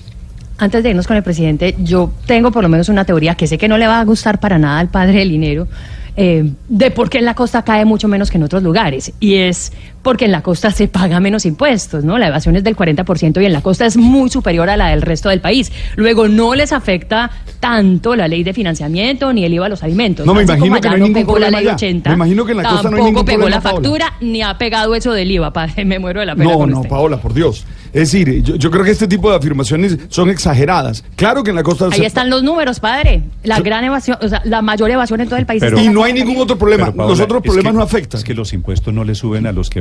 Antes 0.57 0.83
de 0.83 0.89
irnos 0.89 1.07
con 1.07 1.17
el 1.17 1.23
presidente, 1.23 1.75
yo 1.79 2.11
tengo 2.25 2.51
por 2.51 2.63
lo 2.63 2.69
menos 2.69 2.89
una 2.89 3.05
teoría 3.05 3.35
que 3.35 3.47
sé 3.47 3.57
que 3.57 3.67
no 3.67 3.77
le 3.77 3.87
va 3.87 3.99
a 3.99 4.05
gustar 4.05 4.39
para 4.39 4.59
nada 4.59 4.79
al 4.79 4.89
padre 4.89 5.19
del 5.19 5.29
dinero, 5.29 5.67
eh, 6.15 6.51
de 6.69 6.91
por 6.91 7.09
qué 7.09 7.17
en 7.17 7.25
la 7.25 7.33
costa 7.33 7.63
cae 7.63 7.85
mucho 7.85 8.07
menos 8.07 8.29
que 8.29 8.37
en 8.37 8.43
otros 8.43 8.61
lugares. 8.61 9.13
Y 9.19 9.35
es 9.35 9.73
porque 10.03 10.25
en 10.25 10.31
la 10.31 10.41
costa 10.43 10.69
se 10.71 10.87
paga 10.87 11.19
menos 11.19 11.45
impuestos, 11.45 12.03
¿no? 12.03 12.17
La 12.19 12.27
evasión 12.27 12.55
es 12.55 12.63
del 12.63 12.75
40% 12.75 13.41
y 13.41 13.45
en 13.45 13.53
la 13.53 13.61
costa 13.61 13.85
es 13.85 13.97
muy 13.97 14.29
superior 14.29 14.69
a 14.69 14.77
la 14.77 14.89
del 14.89 15.01
resto 15.01 15.29
del 15.29 15.41
país. 15.41 15.71
Luego 15.95 16.27
no 16.27 16.53
les 16.53 16.71
afecta 16.73 17.31
tanto 17.59 18.15
la 18.15 18.27
ley 18.27 18.43
de 18.43 18.53
financiamiento 18.53 19.31
ni 19.33 19.45
el 19.45 19.53
IVA 19.53 19.67
a 19.67 19.69
los 19.69 19.83
alimentos. 19.83 20.25
No, 20.25 20.33
me 20.33 20.41
Así 20.43 20.51
imagino 20.51 20.81
que 20.81 20.89
no 20.89 20.95
hay 20.95 21.01
ningún 21.01 21.13
pegó 21.13 21.39
la 21.39 21.49
ley 21.49 21.61
allá. 21.61 21.73
80. 21.75 22.09
Me 22.09 22.15
imagino 22.15 22.45
que 22.45 22.51
en 22.51 22.57
la 22.57 22.63
costa 22.63 22.75
no 22.75 22.89
hay 22.89 22.91
tampoco 22.91 23.05
ningún 23.07 23.25
pegó 23.25 23.37
problema, 23.39 23.55
la 23.55 23.61
Paola. 23.61 23.75
factura 23.81 24.13
ni 24.21 24.41
ha 24.41 24.57
pegado 24.57 24.93
eso 24.95 25.13
del 25.13 25.31
IVA. 25.31 25.53
padre, 25.53 25.85
me 25.85 25.99
muero 25.99 26.19
de 26.19 26.25
la 26.25 26.35
pena 26.35 26.51
No, 26.51 26.57
con 26.57 26.69
no, 26.69 26.77
usted. 26.77 26.89
Paola, 26.89 27.17
por 27.17 27.33
Dios. 27.33 27.65
Es 27.93 28.11
decir, 28.11 28.41
yo, 28.43 28.55
yo 28.55 28.71
creo 28.71 28.83
que 28.83 28.89
este 28.91 29.07
tipo 29.07 29.29
de 29.29 29.37
afirmaciones 29.37 29.97
son 30.09 30.29
exageradas. 30.29 31.03
Claro 31.15 31.43
que 31.43 31.51
en 31.51 31.55
la 31.55 31.63
costa 31.63 31.87
Ahí 31.91 32.01
están 32.03 32.29
los 32.29 32.43
números, 32.43 32.79
padre. 32.79 33.21
La 33.43 33.59
gran 33.61 33.83
evasión, 33.83 34.17
o 34.21 34.27
sea, 34.27 34.41
la 34.45 34.61
mayor 34.63 34.89
evasión 34.89 35.21
en 35.21 35.27
todo 35.29 35.37
el 35.37 35.45
país. 35.45 35.61
está 35.63 35.79
en 35.79 35.85
y 35.85 35.87
no 35.89 36.01
costa 36.01 36.07
hay 36.07 36.13
ningún 36.13 36.41
otro 36.41 36.57
problema. 36.57 36.85
Pero, 36.87 36.97
Paola, 36.97 37.11
los 37.11 37.19
otros 37.21 37.37
es 37.37 37.43
problemas 37.43 37.71
que- 37.71 37.77
no 37.77 37.83
afectan. 37.83 38.17
Es 38.17 38.23
que 38.23 38.33
los 38.33 38.51
impuestos 38.51 38.93
no 38.93 39.03
le 39.03 39.13
suben 39.15 39.45
a 39.47 39.51
los 39.51 39.69
que 39.69 39.79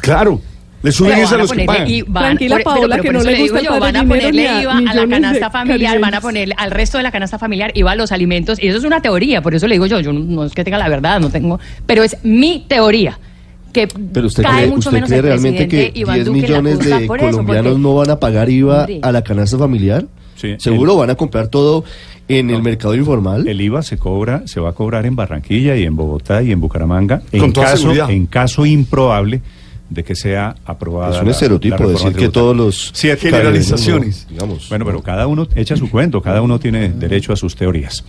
Claro. 0.00 0.40
Le 0.80 0.92
suben 0.92 1.10
Pero 1.14 1.24
eso 1.24 1.34
a 1.34 1.38
van 1.38 1.40
a 1.40 1.42
los 1.42 1.52
que 1.52 1.64
pagan. 1.64 1.88
i- 1.90 2.02
van- 2.02 2.22
Tranquila, 2.24 2.54
por- 2.54 2.62
pero- 2.62 2.74
Paola, 2.76 2.96
pero 2.96 3.02
que 3.02 3.12
no 3.12 3.18
eso 3.18 3.30
le 3.30 3.36
digo 3.36 3.54
gusta 3.54 3.64
yo, 3.68 3.74
el 3.74 3.80
van 3.80 3.96
a 3.96 4.04
ponerle 4.06 4.42
IVA 4.62 4.76
a 4.78 4.94
la 4.94 5.08
canasta 5.08 5.50
familiar, 5.50 5.98
van 6.00 6.14
a 6.14 6.20
ponerle 6.20 6.54
al 6.56 6.70
resto 6.70 6.98
de 6.98 7.02
la 7.02 7.10
canasta 7.10 7.36
familiar 7.38 7.72
IVA 7.74 7.90
a 7.90 7.96
los 7.96 8.12
alimentos. 8.12 8.62
Y 8.62 8.68
eso 8.68 8.78
es 8.78 8.84
una 8.84 9.02
teoría, 9.02 9.42
por 9.42 9.56
eso 9.56 9.66
le 9.66 9.74
digo 9.74 9.86
yo, 9.86 9.98
yo 9.98 10.12
no, 10.12 10.20
no 10.20 10.44
es 10.44 10.52
que 10.52 10.62
tenga 10.62 10.78
la 10.78 10.88
verdad, 10.88 11.18
no 11.18 11.30
tengo, 11.30 11.58
pero 11.84 12.04
es 12.04 12.16
mi 12.22 12.64
teoría. 12.68 13.18
Que 13.72 13.88
Pero 13.88 14.28
usted 14.28 14.44
cae 14.44 14.52
cree, 14.54 14.66
mucho 14.68 14.78
usted 14.78 14.92
menos 14.92 15.08
cree 15.10 15.20
realmente 15.22 15.66
que 15.68 15.92
Iván 15.96 16.14
10 16.14 16.26
Duque 16.26 16.40
la 16.42 16.46
millones 16.62 16.78
de 16.78 16.96
eso, 16.96 17.06
colombianos 17.08 17.66
porque- 17.72 17.78
no 17.82 17.94
van 17.96 18.10
a 18.10 18.20
pagar 18.20 18.48
IVA 18.48 18.78
Hombre. 18.80 19.00
a 19.02 19.12
la 19.12 19.22
canasta 19.22 19.58
familiar? 19.58 20.06
Sí, 20.40 20.54
Seguro 20.58 20.92
el- 20.92 20.98
van 20.98 21.10
a 21.10 21.14
comprar 21.16 21.48
todo 21.48 21.84
en 22.28 22.50
el 22.50 22.62
mercado 22.62 22.94
informal. 22.94 23.48
El 23.48 23.60
IVA 23.60 23.82
se 23.82 23.96
cobra, 23.98 24.42
se 24.46 24.60
va 24.60 24.70
a 24.70 24.72
cobrar 24.72 25.04
en 25.06 25.16
Barranquilla 25.16 25.74
y 25.76 25.84
en 25.84 25.96
Bogotá 25.96 26.42
y 26.42 26.52
en 26.52 26.60
Bucaramanga 26.60 27.22
en 27.32 27.40
Con 27.40 27.52
toda 27.52 27.66
caso, 27.68 27.78
seguridad. 27.82 28.10
en 28.10 28.26
caso 28.26 28.64
improbable 28.66 29.40
de 29.90 30.04
que 30.04 30.14
sea 30.14 30.54
aprobada. 30.66 31.16
Es 31.16 31.22
un 31.22 31.30
estereotipo 31.30 31.82
la 31.84 31.88
decir 31.88 32.12
que 32.14 32.28
todos 32.28 32.54
los 32.54 32.90
Siete 32.92 33.30
generalizaciones. 33.30 34.26
digamos. 34.28 34.68
Bueno, 34.68 34.84
pero 34.84 35.02
cada 35.02 35.26
uno 35.26 35.48
echa 35.54 35.76
su 35.76 35.90
cuento, 35.90 36.20
cada 36.20 36.42
uno 36.42 36.58
tiene 36.58 36.90
derecho 36.90 37.32
a 37.32 37.36
sus 37.36 37.56
teorías. 37.56 38.04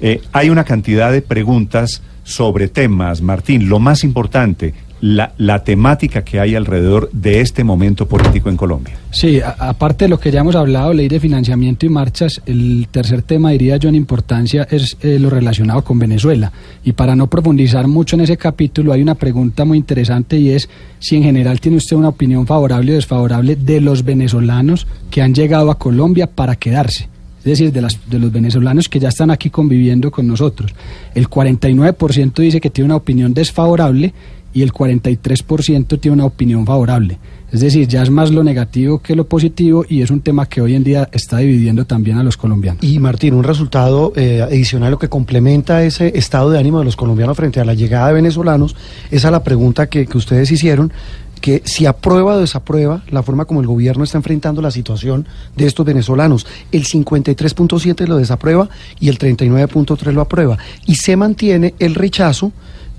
Eh, 0.00 0.20
hay 0.32 0.50
una 0.50 0.62
cantidad 0.64 1.10
de 1.10 1.22
preguntas 1.22 2.02
sobre 2.22 2.68
temas, 2.68 3.20
Martín, 3.20 3.68
lo 3.68 3.80
más 3.80 4.04
importante, 4.04 4.72
la, 5.04 5.34
la 5.36 5.62
temática 5.62 6.24
que 6.24 6.40
hay 6.40 6.54
alrededor 6.54 7.10
de 7.12 7.42
este 7.42 7.62
momento 7.62 8.08
político 8.08 8.48
en 8.48 8.56
Colombia. 8.56 8.94
Sí, 9.10 9.38
aparte 9.42 10.06
de 10.06 10.08
lo 10.08 10.18
que 10.18 10.30
ya 10.30 10.40
hemos 10.40 10.54
hablado, 10.56 10.94
ley 10.94 11.08
de 11.08 11.20
financiamiento 11.20 11.84
y 11.84 11.90
marchas, 11.90 12.40
el 12.46 12.88
tercer 12.90 13.20
tema, 13.20 13.50
diría 13.50 13.76
yo, 13.76 13.90
en 13.90 13.96
importancia 13.96 14.66
es 14.70 14.96
eh, 15.02 15.18
lo 15.18 15.28
relacionado 15.28 15.84
con 15.84 15.98
Venezuela. 15.98 16.50
Y 16.84 16.92
para 16.92 17.14
no 17.14 17.26
profundizar 17.26 17.86
mucho 17.86 18.16
en 18.16 18.22
ese 18.22 18.38
capítulo, 18.38 18.94
hay 18.94 19.02
una 19.02 19.14
pregunta 19.14 19.66
muy 19.66 19.76
interesante 19.76 20.38
y 20.38 20.52
es 20.52 20.70
si 21.00 21.16
en 21.16 21.22
general 21.22 21.60
tiene 21.60 21.76
usted 21.76 21.96
una 21.96 22.08
opinión 22.08 22.46
favorable 22.46 22.92
o 22.92 22.94
desfavorable 22.94 23.56
de 23.56 23.82
los 23.82 24.04
venezolanos 24.04 24.86
que 25.10 25.20
han 25.20 25.34
llegado 25.34 25.70
a 25.70 25.78
Colombia 25.78 26.28
para 26.28 26.56
quedarse. 26.56 27.10
Es 27.40 27.44
decir, 27.58 27.72
de, 27.72 27.82
las, 27.82 28.00
de 28.08 28.18
los 28.18 28.32
venezolanos 28.32 28.88
que 28.88 29.00
ya 29.00 29.10
están 29.10 29.30
aquí 29.30 29.50
conviviendo 29.50 30.10
con 30.10 30.26
nosotros. 30.26 30.74
El 31.14 31.28
49% 31.28 32.36
dice 32.36 32.58
que 32.58 32.70
tiene 32.70 32.86
una 32.86 32.96
opinión 32.96 33.34
desfavorable 33.34 34.14
y 34.54 34.62
el 34.62 34.72
43% 34.72 36.00
tiene 36.00 36.14
una 36.14 36.24
opinión 36.24 36.64
favorable. 36.64 37.18
Es 37.52 37.60
decir, 37.60 37.86
ya 37.86 38.02
es 38.02 38.10
más 38.10 38.30
lo 38.30 38.42
negativo 38.42 38.98
que 38.98 39.14
lo 39.14 39.28
positivo 39.28 39.84
y 39.88 40.02
es 40.02 40.10
un 40.10 40.20
tema 40.20 40.46
que 40.46 40.60
hoy 40.60 40.74
en 40.74 40.82
día 40.82 41.08
está 41.12 41.38
dividiendo 41.38 41.84
también 41.84 42.18
a 42.18 42.24
los 42.24 42.36
colombianos. 42.36 42.82
Y 42.82 42.98
Martín, 42.98 43.34
un 43.34 43.44
resultado 43.44 44.12
eh, 44.16 44.42
adicional 44.42 44.90
lo 44.90 44.98
que 44.98 45.08
complementa 45.08 45.84
ese 45.84 46.16
estado 46.16 46.50
de 46.50 46.58
ánimo 46.58 46.78
de 46.78 46.84
los 46.84 46.96
colombianos 46.96 47.36
frente 47.36 47.60
a 47.60 47.64
la 47.64 47.74
llegada 47.74 48.08
de 48.08 48.14
venezolanos 48.14 48.74
es 49.10 49.24
a 49.24 49.30
la 49.30 49.44
pregunta 49.44 49.88
que, 49.88 50.06
que 50.06 50.18
ustedes 50.18 50.50
hicieron, 50.50 50.92
que 51.40 51.62
si 51.64 51.86
aprueba 51.86 52.34
o 52.34 52.38
desaprueba 52.40 53.02
la 53.10 53.22
forma 53.22 53.44
como 53.44 53.60
el 53.60 53.66
gobierno 53.66 54.02
está 54.02 54.18
enfrentando 54.18 54.62
la 54.62 54.70
situación 54.70 55.26
de 55.54 55.66
estos 55.66 55.84
venezolanos. 55.84 56.46
El 56.72 56.84
53.7 56.84 58.06
lo 58.06 58.16
desaprueba 58.16 58.68
y 58.98 59.10
el 59.10 59.18
39.3 59.18 60.12
lo 60.12 60.22
aprueba. 60.22 60.58
Y 60.86 60.96
se 60.96 61.16
mantiene 61.16 61.74
el 61.78 61.94
rechazo 61.94 62.50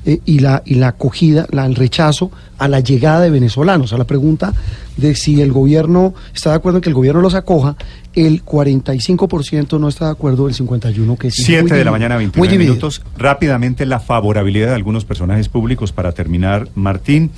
eh, 0.05 0.19
y, 0.25 0.39
la, 0.39 0.61
y 0.65 0.75
la 0.75 0.89
acogida, 0.89 1.47
la, 1.51 1.65
el 1.65 1.75
rechazo 1.75 2.31
a 2.57 2.67
la 2.67 2.79
llegada 2.79 3.21
de 3.21 3.29
venezolanos. 3.29 3.91
A 3.93 3.97
la 3.97 4.05
pregunta 4.05 4.53
de 4.97 5.15
si 5.15 5.41
el 5.41 5.51
gobierno 5.51 6.13
está 6.33 6.51
de 6.51 6.55
acuerdo 6.57 6.77
en 6.77 6.81
que 6.83 6.89
el 6.89 6.95
gobierno 6.95 7.21
los 7.21 7.33
acoja, 7.35 7.75
el 8.13 8.43
45% 8.45 9.79
no 9.79 9.87
está 9.89 10.05
de 10.05 10.11
acuerdo, 10.11 10.47
el 10.47 10.53
51% 10.55 11.17
que 11.17 11.31
sí. 11.31 11.43
7 11.43 11.63
Muy 11.63 11.77
de 11.77 11.85
la 11.85 11.91
mañana, 11.91 12.15
muy 12.15 12.23
29 12.25 12.51
dividido. 12.51 12.73
minutos. 12.75 13.01
Rápidamente 13.17 13.85
la 13.85 13.99
favorabilidad 13.99 14.67
de 14.67 14.75
algunos 14.75 15.05
personajes 15.05 15.49
públicos 15.49 15.91
para 15.91 16.11
terminar. 16.13 16.67
Martín, 16.75 17.31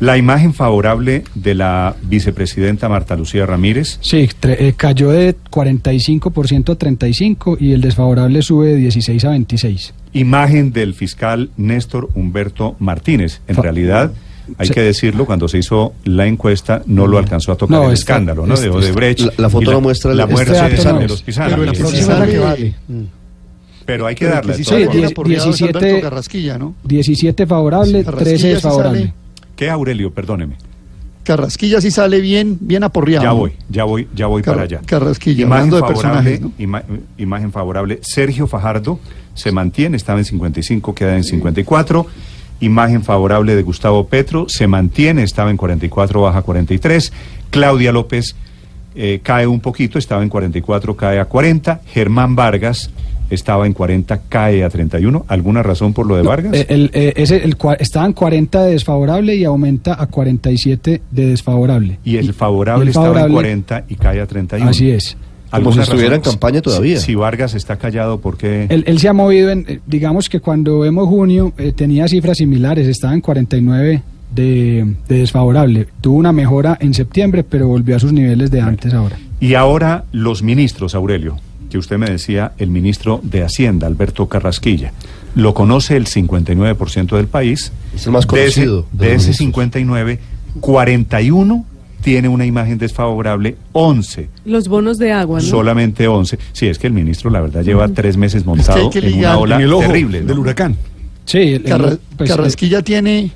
la 0.00 0.16
imagen 0.18 0.52
favorable 0.54 1.24
de 1.34 1.54
la 1.54 1.94
vicepresidenta 2.02 2.88
Marta 2.88 3.14
Lucía 3.16 3.46
Ramírez. 3.46 3.98
Sí, 4.00 4.28
tre- 4.40 4.56
eh, 4.58 4.74
cayó 4.76 5.10
de 5.10 5.36
45% 5.50 6.72
a 6.72 6.78
35% 6.78 7.56
y 7.60 7.72
el 7.72 7.80
desfavorable 7.80 8.42
sube 8.42 8.68
de 8.68 8.76
16 8.76 9.24
a 9.24 9.30
26. 9.30 9.94
Imagen 10.12 10.72
del 10.72 10.94
fiscal 10.94 11.50
Néstor 11.56 12.08
Humberto 12.14 12.76
Martínez. 12.78 13.40
En 13.48 13.56
Fa- 13.56 13.62
realidad, 13.62 14.12
hay 14.58 14.66
Sí. 14.68 14.74
que 14.74 14.80
decirlo, 14.82 15.24
cuando 15.24 15.48
se 15.48 15.58
hizo 15.58 15.94
la 16.04 16.26
encuesta 16.26 16.82
no 16.86 17.06
lo 17.06 17.16
alcanzó 17.18 17.52
a 17.52 17.56
tocar 17.56 17.78
No, 17.78 17.86
el 17.88 17.94
escándalo, 17.94 18.46
¿no? 18.46 18.54
De 18.56 18.66
está- 18.66 18.76
Odebrecht. 18.76 19.20
la- 19.20 19.32
la 19.38 19.48
foto 19.48 19.70
y 19.70 19.74
no 19.74 19.80
muestra 19.80 20.12
la 20.14 20.26
muerte 20.26 20.52
este 20.52 20.82
de, 20.84 20.92
no 20.92 20.98
de 20.98 21.08
los 21.08 21.22
pisanos. 21.22 21.52
Pero 21.52 21.64
la 21.64 21.74
Sí, 21.74 21.80
próxima 21.80 22.12
es 22.12 22.18
la 22.18 22.26
que 22.26 22.32
sí. 22.32 22.38
vale. 22.38 22.74
Pero 23.86 24.06
hay 24.06 24.14
que 24.14 24.24
Pero 24.26 24.34
darle. 24.36 24.52
principal 24.54 24.78
Sí, 24.80 24.84
por 24.86 24.94
die- 24.94 25.04
apoyado 25.06 25.50
es 25.50 25.56
17 25.58 25.78
Alberto 25.78 26.00
Carrasquilla, 26.02 26.58
¿no? 26.58 26.74
17 26.84 27.46
favorable, 27.46 28.04
Carrasquilla 28.04 28.24
13 28.30 28.42
sí 28.48 28.48
desfavorable. 28.54 29.12
¿Qué, 29.56 29.70
Aurelio? 29.70 30.12
Perdóneme. 30.12 30.56
Carrasquilla 31.24 31.80
sí 31.80 31.90
sale 31.90 32.20
bien, 32.20 32.58
bien 32.60 32.82
aporreado. 32.84 33.24
Ya 33.24 33.32
voy, 33.32 33.52
ya 33.68 33.84
voy, 33.84 34.08
ya 34.14 34.26
voy 34.26 34.42
Car- 34.42 34.54
para 34.54 34.64
allá. 34.64 34.80
Carrasquilla, 34.84 35.42
imagen 35.44 35.72
hablando 35.72 35.76
de 35.76 35.80
favorable, 35.94 36.30
personajes, 36.30 36.40
¿no? 36.40 36.52
ima- 36.64 36.82
imagen 37.16 37.52
favorable. 37.52 37.98
Sergio 38.02 38.46
Fajardo 38.48 38.98
se 39.34 39.52
mantiene, 39.52 39.96
estaba 39.96 40.18
en 40.18 40.24
55, 40.24 40.94
queda 40.94 41.16
en 41.16 41.24
54. 41.24 42.06
Imagen 42.60 43.02
favorable 43.02 43.56
de 43.56 43.62
Gustavo 43.62 44.06
Petro 44.06 44.48
se 44.48 44.66
mantiene, 44.68 45.22
estaba 45.24 45.50
en 45.50 45.56
44, 45.56 46.20
baja 46.22 46.38
a 46.38 46.42
43. 46.42 47.12
Claudia 47.50 47.90
López 47.92 48.36
eh, 48.94 49.20
cae 49.22 49.46
un 49.46 49.60
poquito, 49.60 49.98
estaba 49.98 50.22
en 50.22 50.28
44, 50.28 50.96
cae 50.96 51.18
a 51.18 51.24
40. 51.24 51.80
Germán 51.86 52.36
Vargas 52.36 52.90
estaba 53.30 53.66
en 53.66 53.72
40, 53.72 54.20
cae 54.28 54.62
a 54.62 54.68
31. 54.68 55.24
¿Alguna 55.26 55.62
razón 55.62 55.92
por 55.94 56.06
lo 56.06 56.14
de 56.16 56.22
Vargas? 56.22 56.52
Eh, 56.54 56.66
el, 56.68 56.90
eh, 56.92 57.14
ese, 57.16 57.38
el, 57.42 57.56
cua- 57.58 57.78
estaba 57.80 58.04
en 58.06 58.12
40 58.12 58.62
de 58.64 58.72
desfavorable 58.72 59.34
y 59.34 59.44
aumenta 59.44 60.00
a 60.00 60.06
47 60.06 61.00
de 61.10 61.26
desfavorable. 61.26 61.98
y 62.04 62.18
el 62.18 62.34
favorable 62.34 62.84
y 62.84 62.88
el 62.88 62.88
estaba 62.90 63.06
en 63.08 63.12
favorable- 63.14 63.34
40 63.34 63.84
y 63.88 63.94
cae 63.96 64.20
a 64.20 64.26
31. 64.26 64.70
Así 64.70 64.90
es. 64.90 65.16
Como 65.52 65.64
si 65.64 65.78
¿Alguna 65.78 65.82
estuviera 65.84 66.16
en 66.16 66.22
campaña 66.22 66.62
todavía. 66.62 66.98
Si, 66.98 67.14
Vargas 67.14 67.54
está 67.54 67.76
callado, 67.76 68.18
¿por 68.20 68.36
qué? 68.38 68.66
Él, 68.70 68.84
él 68.86 68.98
se 68.98 69.08
ha 69.08 69.12
movido 69.12 69.50
en, 69.50 69.64
eh, 69.68 69.80
digamos 69.86 70.28
que 70.28 70.40
cuando 70.40 70.78
vemos 70.80 71.06
junio 71.08 71.52
eh, 71.58 71.72
tenía 71.72 72.08
cifras 72.08 72.38
similares, 72.38 72.88
estaba 72.88 73.12
en 73.14 73.20
49 73.20 74.02
de, 74.34 74.94
de 75.08 75.18
desfavorable. 75.18 75.88
Tuvo 76.00 76.16
una 76.16 76.32
mejora 76.32 76.78
en 76.80 76.94
septiembre, 76.94 77.44
pero 77.44 77.68
volvió 77.68 77.96
a 77.96 77.98
sus 77.98 78.12
niveles 78.12 78.50
de 78.50 78.60
antes 78.62 78.94
ahora. 78.94 79.18
Y 79.40 79.54
ahora 79.54 80.04
los 80.12 80.42
ministros, 80.42 80.94
Aurelio, 80.94 81.36
que 81.70 81.76
usted 81.78 81.98
me 81.98 82.06
decía, 82.08 82.52
el 82.58 82.70
ministro 82.70 83.20
de 83.22 83.42
Hacienda, 83.42 83.86
Alberto 83.86 84.28
Carrasquilla, 84.28 84.92
lo 85.34 85.52
conoce 85.54 85.96
el 85.96 86.06
59% 86.06 87.16
del 87.16 87.26
país. 87.26 87.72
Es 87.94 88.06
el 88.06 88.12
más 88.12 88.26
De 88.26 88.46
ese- 88.46 88.60
conocido 88.64 88.86
de 88.92 88.98
De 89.06 89.14
ese, 89.14 89.16
ministros. 89.28 89.36
59, 89.36 90.18
41 90.60 91.66
tiene 92.02 92.28
una 92.28 92.44
imagen 92.44 92.76
desfavorable, 92.78 93.56
11, 93.72 94.28
Los 94.44 94.68
bonos 94.68 94.98
de 94.98 95.12
agua, 95.12 95.40
¿no? 95.40 95.46
solamente 95.46 96.06
11. 96.08 96.38
Sí, 96.52 96.66
es 96.66 96.78
que 96.78 96.88
el 96.88 96.92
ministro, 96.92 97.30
la 97.30 97.40
verdad, 97.40 97.62
lleva 97.62 97.88
tres 97.88 98.16
meses 98.16 98.44
montado 98.44 98.90
que 98.90 98.98
en 98.98 99.14
una 99.18 99.38
ola 99.38 99.56
en 99.56 99.62
el 99.62 99.72
ojo 99.72 99.86
terrible. 99.86 100.20
¿no? 100.20 100.26
del 100.26 100.38
huracán. 100.38 100.76
Sí, 101.24 101.38
el- 101.38 101.62
Carra- 101.62 101.96
pues, 102.16 102.28
Carrasquilla 102.30 102.82
tiene, 102.82 103.30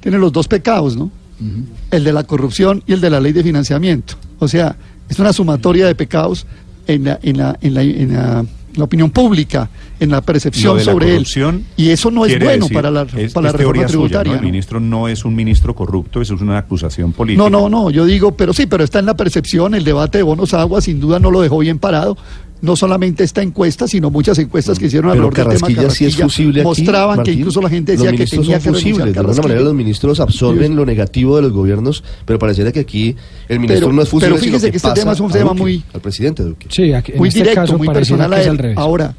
tiene 0.00 0.18
los 0.18 0.32
dos 0.32 0.46
pecados, 0.46 0.96
¿no? 0.96 1.10
El 1.90 2.04
de 2.04 2.12
la 2.12 2.24
corrupción 2.24 2.82
y 2.86 2.92
el 2.92 3.00
de 3.00 3.10
la 3.10 3.20
ley 3.20 3.32
de 3.32 3.42
financiamiento. 3.42 4.14
O 4.40 4.48
sea, 4.48 4.76
es 5.08 5.18
una 5.20 5.32
sumatoria 5.32 5.86
de 5.86 5.94
pecados 5.94 6.46
en 6.86 7.04
la, 7.04 7.18
en 7.22 7.38
la, 7.38 7.56
en 7.60 7.74
la, 7.74 7.82
en 7.82 8.12
la- 8.12 8.44
la 8.78 8.84
opinión 8.84 9.10
pública, 9.10 9.68
en 10.00 10.10
la 10.10 10.20
percepción 10.20 10.76
la 10.86 10.92
sobre 10.92 11.06
él. 11.10 11.16
Y 11.76 11.90
eso 11.90 12.10
no 12.10 12.24
es 12.24 12.32
bueno 12.44 12.66
decir- 12.66 12.74
para 12.74 12.90
la, 12.90 13.02
es- 13.16 13.32
para 13.32 13.44
la 13.44 13.48
es 13.50 13.56
reforma 13.56 13.82
suya, 13.82 13.86
tributaria. 13.88 14.32
¿no? 14.32 14.38
El 14.38 14.44
ministro 14.44 14.80
no 14.80 15.08
es 15.08 15.24
un 15.24 15.34
ministro 15.34 15.74
corrupto, 15.74 16.20
eso 16.20 16.34
es 16.34 16.40
una 16.40 16.58
acusación 16.58 17.12
política. 17.12 17.42
No, 17.50 17.50
no, 17.50 17.68
no, 17.68 17.90
yo 17.90 18.04
digo, 18.06 18.32
pero 18.32 18.52
sí, 18.52 18.66
pero 18.66 18.84
está 18.84 18.98
en 18.98 19.06
la 19.06 19.16
percepción, 19.16 19.74
el 19.74 19.84
debate 19.84 20.18
de 20.18 20.24
bonos 20.24 20.54
agua 20.54 20.80
sin 20.80 21.00
duda 21.00 21.18
no 21.18 21.30
lo 21.30 21.40
dejó 21.40 21.58
bien 21.58 21.78
parado. 21.78 22.16
No 22.60 22.74
solamente 22.74 23.22
esta 23.22 23.40
encuesta, 23.40 23.86
sino 23.86 24.10
muchas 24.10 24.36
encuestas 24.38 24.78
que 24.80 24.86
hicieron 24.86 25.12
Pero 25.12 25.24
alrededor 25.28 25.48
del 25.52 25.58
tema 25.60 25.68
Carrasquilla 25.76 25.90
sí 25.90 26.04
es 26.06 26.16
fusible 26.16 26.60
aquí, 26.60 26.66
mostraban 26.66 27.22
que 27.22 27.32
incluso 27.32 27.60
la 27.62 27.68
gente 27.70 27.92
decía 27.92 28.10
que 28.10 28.26
tenía 28.26 28.60
son 28.60 28.72
que 28.72 28.78
fusibles. 28.78 29.12
De 29.14 29.20
alguna 29.20 29.42
manera 29.42 29.60
los 29.60 29.74
ministros 29.74 30.18
absorben 30.18 30.74
lo 30.74 30.84
negativo 30.84 31.36
de 31.36 31.42
los 31.42 31.52
gobiernos, 31.52 32.02
pero 32.24 32.38
pareciera 32.40 32.72
que 32.72 32.80
aquí 32.80 33.14
el 33.48 33.60
ministro 33.60 33.86
Pero- 33.86 33.96
no 33.96 34.02
es 34.02 34.08
fusible, 34.08 34.34
pero 34.34 34.42
fíjese 34.42 34.58
sino 34.60 34.70
que 34.72 34.76
este 34.76 34.92
tema 35.00 35.12
es 35.12 35.20
un 35.20 35.30
tema 35.30 35.50
Duque, 35.50 35.60
muy- 35.62 35.84
al 35.94 36.00
presidente 36.00 36.42
Duque. 36.42 36.66
Sí, 36.70 36.92
aquí- 36.92 37.12
en 37.12 37.18
muy 37.18 37.28
este 37.28 37.40
directo, 37.40 37.60
caso 37.60 37.78
muy 37.78 37.88
personal 37.88 38.32
a 38.32 38.42
él. 38.42 38.74
Ahora, 38.76 39.14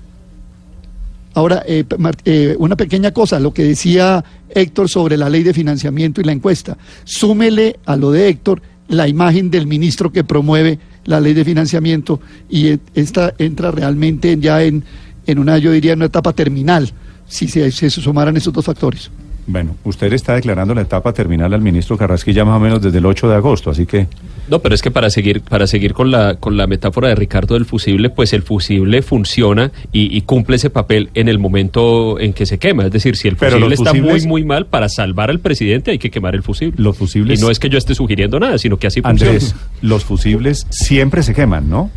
Ahora, 1.36 1.64
eh, 1.68 1.84
p- 1.88 1.98
Mar- 1.98 2.18
eh, 2.26 2.56
una 2.60 2.76
pequeña 2.76 3.12
cosa, 3.12 3.40
lo 3.40 3.54
que 3.54 3.64
decía 3.64 4.26
Héctor 4.50 4.90
sobre 4.90 5.16
la 5.16 5.30
ley 5.30 5.44
de 5.44 5.54
financiamiento 5.54 6.20
y 6.20 6.24
la 6.24 6.32
encuesta. 6.32 6.76
Súmele 7.06 7.78
a 7.86 7.96
lo 7.96 8.12
de 8.12 8.28
Héctor 8.28 8.62
la 8.90 9.08
imagen 9.08 9.52
del 9.52 9.68
ministro 9.68 10.12
que 10.12 10.24
promueve 10.24 10.80
la 11.10 11.20
ley 11.20 11.34
de 11.34 11.44
financiamiento 11.44 12.22
y 12.50 12.68
eh, 12.68 12.80
esta 12.94 13.34
entra 13.40 13.72
realmente 13.72 14.38
ya 14.40 14.64
en, 14.64 14.84
en 15.26 15.40
una, 15.40 15.58
yo 15.58 15.72
diría, 15.72 15.94
en 15.94 16.00
una 16.00 16.06
etapa 16.06 16.34
terminal, 16.34 16.92
si 17.28 17.48
se, 17.48 17.72
se 17.72 17.90
sumaran 17.90 18.38
esos 18.38 18.54
dos 18.54 18.64
factores. 18.64 19.10
Bueno, 19.48 19.76
usted 19.84 20.14
está 20.14 20.36
declarando 20.36 20.76
la 20.76 20.82
etapa 20.82 21.12
terminal 21.14 21.54
al 21.54 21.62
ministro 21.62 21.98
Carrasquilla 21.98 22.46
más 22.46 22.58
o 22.58 22.60
menos 22.60 22.82
desde 22.82 23.00
el 23.00 23.06
8 23.06 23.30
de 23.30 23.36
agosto, 23.36 23.72
así 23.72 23.86
que... 23.88 24.08
No, 24.48 24.60
pero 24.60 24.76
es 24.76 24.82
que 24.82 24.92
para 24.92 25.10
seguir, 25.10 25.42
para 25.42 25.66
seguir 25.68 25.94
con 25.94 26.12
la, 26.12 26.36
con 26.36 26.56
la 26.58 26.68
metáfora 26.68 27.08
de 27.10 27.16
Ricardo 27.16 27.56
del 27.56 27.66
fusible, 27.66 28.10
pues 28.12 28.34
el 28.34 28.44
fusible 28.44 29.02
funciona 29.02 29.72
y, 29.92 30.16
y 30.16 30.22
cumple 30.22 30.58
ese 30.58 30.70
papel 30.70 31.10
en 31.16 31.30
el 31.30 31.40
momento 31.40 32.20
en 32.20 32.34
que 32.34 32.46
se 32.46 32.58
quema. 32.60 32.86
Es 32.86 32.92
decir, 32.92 33.16
si 33.16 33.28
el 33.28 33.36
Pero 33.38 33.54
fusible 33.58 33.76
está 33.76 33.94
muy, 33.94 34.02
fusibles- 34.02 34.28
muy 34.28 34.44
mal, 34.44 34.66
para 34.68 34.88
salvar 34.90 35.30
al 35.32 35.40
presidente 35.40 35.92
hay 35.92 35.98
que 36.00 36.12
quemar 36.12 36.36
el 36.36 36.44
fusible. 36.44 36.76
Los 36.82 36.98
fusibles... 36.98 37.40
Y 37.40 37.44
no 37.44 37.50
es 37.50 37.58
que 37.60 37.70
yo 37.70 37.78
esté 37.80 37.96
sugiriendo 37.96 38.40
nada, 38.40 38.58
sino 38.60 38.78
que 38.78 38.88
así 38.88 39.02
funciona. 39.02 39.32
Andrés, 39.34 39.56
los 39.82 40.04
fusibles 40.06 40.68
siempre 40.70 41.24
se 41.24 41.34
queman, 41.34 41.70
¿no? 41.70 41.90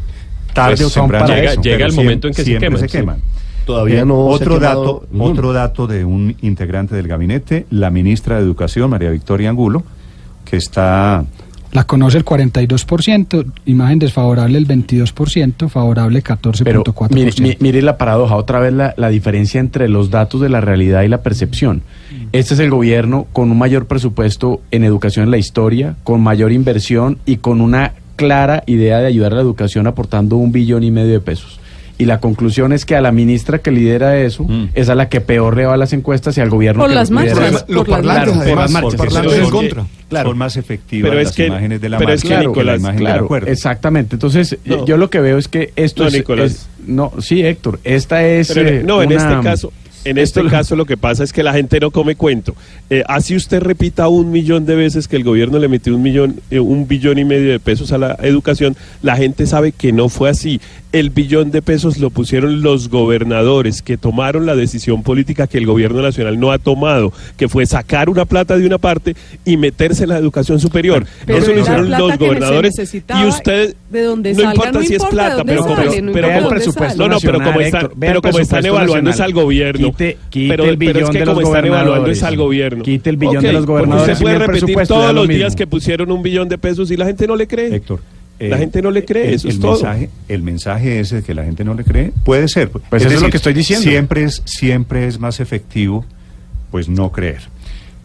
Tarde 0.54 0.76
Pues 0.76 0.96
o 0.96 1.00
temprano. 1.00 1.26
Llega- 1.34 1.52
eso, 1.52 1.62
llega 1.62 1.86
el 1.86 1.92
momento 1.92 2.28
en 2.28 2.34
que 2.34 2.44
se 2.44 2.58
queman, 2.58 2.78
se 2.80 2.88
sí. 2.88 2.98
Todavía 3.66 4.00
Eh, 4.00 4.04
no 4.04 4.26
otro 4.26 4.58
dato, 4.58 5.06
otro 5.18 5.52
dato 5.52 5.86
de 5.86 6.04
un 6.04 6.34
integrante 6.42 6.94
del 6.96 7.08
gabinete, 7.08 7.66
la 7.70 7.90
ministra 7.90 8.36
de 8.36 8.42
Educación, 8.42 8.90
María 8.90 9.10
Victoria 9.10 9.50
Angulo, 9.50 9.82
que 10.44 10.56
está 10.56 11.24
La 11.72 11.84
conoce 11.84 12.18
el 12.18 12.24
42%, 12.26 13.46
imagen 13.64 13.98
desfavorable 13.98 14.58
el 14.58 14.66
22%, 14.68 15.68
favorable 15.70 16.22
Pero 16.64 16.84
14.4%. 16.84 17.08
mire, 17.14 17.32
mi- 17.40 17.56
mire 17.60 17.80
la 17.82 17.96
paradoja, 17.96 18.36
otra 18.36 18.60
vez 18.60 18.72
la, 18.74 18.92
la 18.98 19.08
diferencia 19.08 19.58
entre 19.60 19.88
los 19.88 20.10
datos 20.10 20.40
de 20.42 20.48
la 20.50 20.60
realidad 20.60 21.02
y 21.02 21.08
la 21.08 21.22
percepción. 21.22 21.82
Este 22.32 22.54
es 22.54 22.60
el 22.60 22.68
gobierno 22.70 23.26
con 23.32 23.50
un 23.50 23.56
mayor 23.58 23.86
presupuesto 23.86 24.60
en 24.70 24.84
educación 24.84 25.24
en 25.24 25.30
la 25.30 25.38
historia, 25.38 25.96
con 26.04 26.20
mayor 26.20 26.52
inversión 26.52 27.18
y 27.24 27.36
con 27.38 27.60
una 27.62 27.92
clara 28.16 28.62
idea 28.66 28.98
de 28.98 29.06
ayudar 29.06 29.32
a 29.32 29.36
la 29.36 29.42
educación 29.42 29.86
aportando 29.86 30.36
un 30.36 30.52
billón 30.52 30.82
y 30.84 30.90
medio 30.90 31.12
de 31.12 31.20
pesos. 31.20 31.58
Y 31.98 32.04
la 32.06 32.18
conclusión 32.20 32.72
es 32.72 32.84
que 32.84 32.96
a 32.96 33.00
la 33.00 33.12
ministra 33.12 33.58
que 33.60 33.70
lidera 33.70 34.18
eso 34.18 34.46
es 34.74 34.88
a 34.88 34.94
la 34.94 35.08
que 35.08 35.20
peor 35.20 35.56
le 35.56 35.66
va 35.66 35.74
a 35.74 35.76
las 35.76 35.92
encuestas 35.92 36.36
y 36.36 36.40
al 36.40 36.50
gobierno 36.50 36.82
Por 36.82 36.88
que 36.90 36.94
las 36.96 37.10
lidera 37.10 37.34
marchas, 37.36 37.64
eso. 37.68 37.84
por 37.84 37.88
las 37.88 38.00
Claro, 38.02 38.34
marchas. 38.34 38.48
por 38.48 38.58
las 38.58 38.70
marchas. 38.70 38.94
porque 38.96 39.16
Entonces, 39.16 39.48
son- 39.48 39.64
es 39.66 39.74
claro. 40.08 40.34
más 40.34 40.56
efectivas 40.56 41.08
Pero 41.10 41.20
es 41.20 41.28
las 41.28 41.36
que- 41.36 41.46
imágenes 41.46 41.80
de 41.80 41.88
la 41.88 41.98
pero 41.98 42.12
es 42.12 42.24
marcha 42.24 42.28
que, 42.28 42.40
que 42.40 42.44
la 42.44 42.48
Nicolás, 42.48 42.80
imagen 42.80 42.96
del 42.96 43.06
Claro, 43.06 43.24
acuerdo. 43.26 43.46
exactamente. 43.48 44.16
Entonces, 44.16 44.58
No. 44.64 44.84
yo 44.86 44.96
lo 44.96 45.10
que 45.10 45.20
veo 45.20 45.38
es 45.38 45.48
que 45.48 45.72
esto 45.76 46.02
No, 46.02 46.08
es, 46.08 46.14
Nicolás. 46.14 46.50
es- 46.52 46.68
No, 46.86 47.12
sí, 47.20 47.42
Héctor, 47.42 47.78
esta 47.84 48.26
es... 48.26 48.48
Pero 48.52 48.68
eh, 48.68 48.82
no, 48.84 49.02
en 49.02 49.12
una- 49.12 49.16
este 49.34 49.40
caso, 49.48 49.72
en 50.04 50.18
este 50.18 50.44
caso 50.48 50.74
lo 50.74 50.84
que 50.84 50.96
pasa 50.96 51.22
es 51.22 51.32
que 51.32 51.44
la 51.44 51.52
gente 51.52 51.78
no 51.78 51.92
come 51.92 52.16
cuento. 52.16 52.56
Eh, 52.90 53.04
así 53.06 53.36
usted 53.36 53.60
repita 53.62 54.08
un 54.08 54.32
millón 54.32 54.66
de 54.66 54.74
veces 54.74 55.06
que 55.06 55.14
el 55.14 55.22
gobierno 55.22 55.60
le 55.60 55.68
metió 55.68 55.94
un 55.94 56.02
millón, 56.02 56.40
eh, 56.50 56.58
un 56.58 56.88
billón 56.88 57.18
y 57.20 57.24
medio 57.24 57.52
de 57.52 57.60
pesos 57.60 57.92
a 57.92 57.98
la 57.98 58.16
educación, 58.22 58.74
la 59.00 59.14
gente 59.16 59.46
sabe 59.46 59.70
que 59.70 59.92
no 59.92 60.08
fue 60.08 60.28
así. 60.30 60.60
El 60.92 61.08
billón 61.08 61.50
de 61.50 61.62
pesos 61.62 61.96
lo 61.98 62.10
pusieron 62.10 62.60
los 62.60 62.90
gobernadores 62.90 63.80
que 63.80 63.96
tomaron 63.96 64.44
la 64.44 64.54
decisión 64.54 65.02
política 65.02 65.46
que 65.46 65.56
el 65.56 65.64
gobierno 65.64 66.02
nacional 66.02 66.38
no 66.38 66.52
ha 66.52 66.58
tomado, 66.58 67.14
que 67.38 67.48
fue 67.48 67.64
sacar 67.64 68.10
una 68.10 68.26
plata 68.26 68.58
de 68.58 68.66
una 68.66 68.76
parte 68.76 69.16
y 69.46 69.56
meterse 69.56 70.02
en 70.02 70.10
la 70.10 70.18
educación 70.18 70.60
superior. 70.60 71.06
Pero 71.24 71.38
Eso 71.38 71.52
lo 71.54 71.60
hicieron 71.60 71.90
los 71.90 72.18
gobernadores 72.18 72.74
y 72.78 73.24
usted 73.26 73.74
de 73.90 74.02
donde 74.02 74.32
no 74.34 74.40
salga, 74.40 74.52
importa 74.54 74.72
no 74.72 74.80
si 74.80 74.86
es 74.86 74.92
importa 74.92 75.08
de 75.08 75.12
plata, 75.30 75.44
pero 75.44 75.62
como, 75.62 75.76
sale, 75.76 76.02
no 76.02 76.12
pero 76.12 76.26
importa 76.28 76.42
como- 76.42 76.50
de 76.88 76.96
no, 76.96 77.08
no, 77.08 77.20
pero 77.20 77.38
como 77.40 77.60
están, 77.60 77.80
Héctor, 77.82 77.96
pero 77.98 78.12
el 78.16 78.20
como 78.22 78.38
están 78.38 78.66
evaluando 78.66 79.10
es 79.10 79.20
al 79.20 79.32
gobierno. 79.32 79.86
Quite- 79.92 80.16
quite 80.28 80.48
pero, 80.50 80.64
el 80.66 80.76
pero 80.78 80.90
es 80.90 80.94
billón 80.96 81.12
que 81.12 81.18
de 81.20 81.24
como 81.24 81.40
los 81.40 81.48
están 81.48 81.64
evaluando 81.64 82.10
es 82.10 82.20
gobernadores. 82.20 82.22
al 82.22 82.36
gobierno. 82.36 82.84
Quite 82.84 83.10
el 83.10 83.16
billón 83.16 83.42
de 83.42 83.52
los 83.54 83.64
porque 83.66 83.72
gobernadores 83.72 84.12
Usted 84.12 84.22
puede 84.24 84.38
repetir 84.46 84.76
todos 84.86 85.14
los 85.14 85.26
días 85.28 85.56
que 85.56 85.66
pusieron 85.66 86.12
un 86.12 86.22
billón 86.22 86.48
de 86.50 86.58
pesos 86.58 86.90
y 86.90 86.96
la 86.98 87.06
gente 87.06 87.26
no 87.26 87.34
le 87.34 87.46
cree. 87.46 87.74
Héctor. 87.74 88.00
La 88.48 88.56
eh, 88.56 88.60
gente 88.60 88.82
no 88.82 88.90
le 88.90 89.04
cree, 89.04 89.28
el, 89.28 89.34
eso 89.34 89.48
es 89.48 89.54
el 89.54 89.60
todo. 89.60 89.72
Mensaje, 89.72 90.10
el 90.28 90.42
mensaje 90.42 91.00
ese 91.00 91.16
de 91.16 91.22
que 91.22 91.34
la 91.34 91.44
gente 91.44 91.64
no 91.64 91.74
le 91.74 91.84
cree 91.84 92.12
puede 92.24 92.48
ser. 92.48 92.70
Pues 92.70 93.04
eso 93.04 93.14
es 93.14 93.22
lo 93.22 93.30
que 93.30 93.36
estoy 93.36 93.52
diciendo. 93.52 93.88
Siempre 93.88 94.24
es, 94.24 94.42
siempre 94.44 95.06
es 95.06 95.18
más 95.18 95.40
efectivo, 95.40 96.04
pues 96.70 96.88
no 96.88 97.12
creer. 97.12 97.42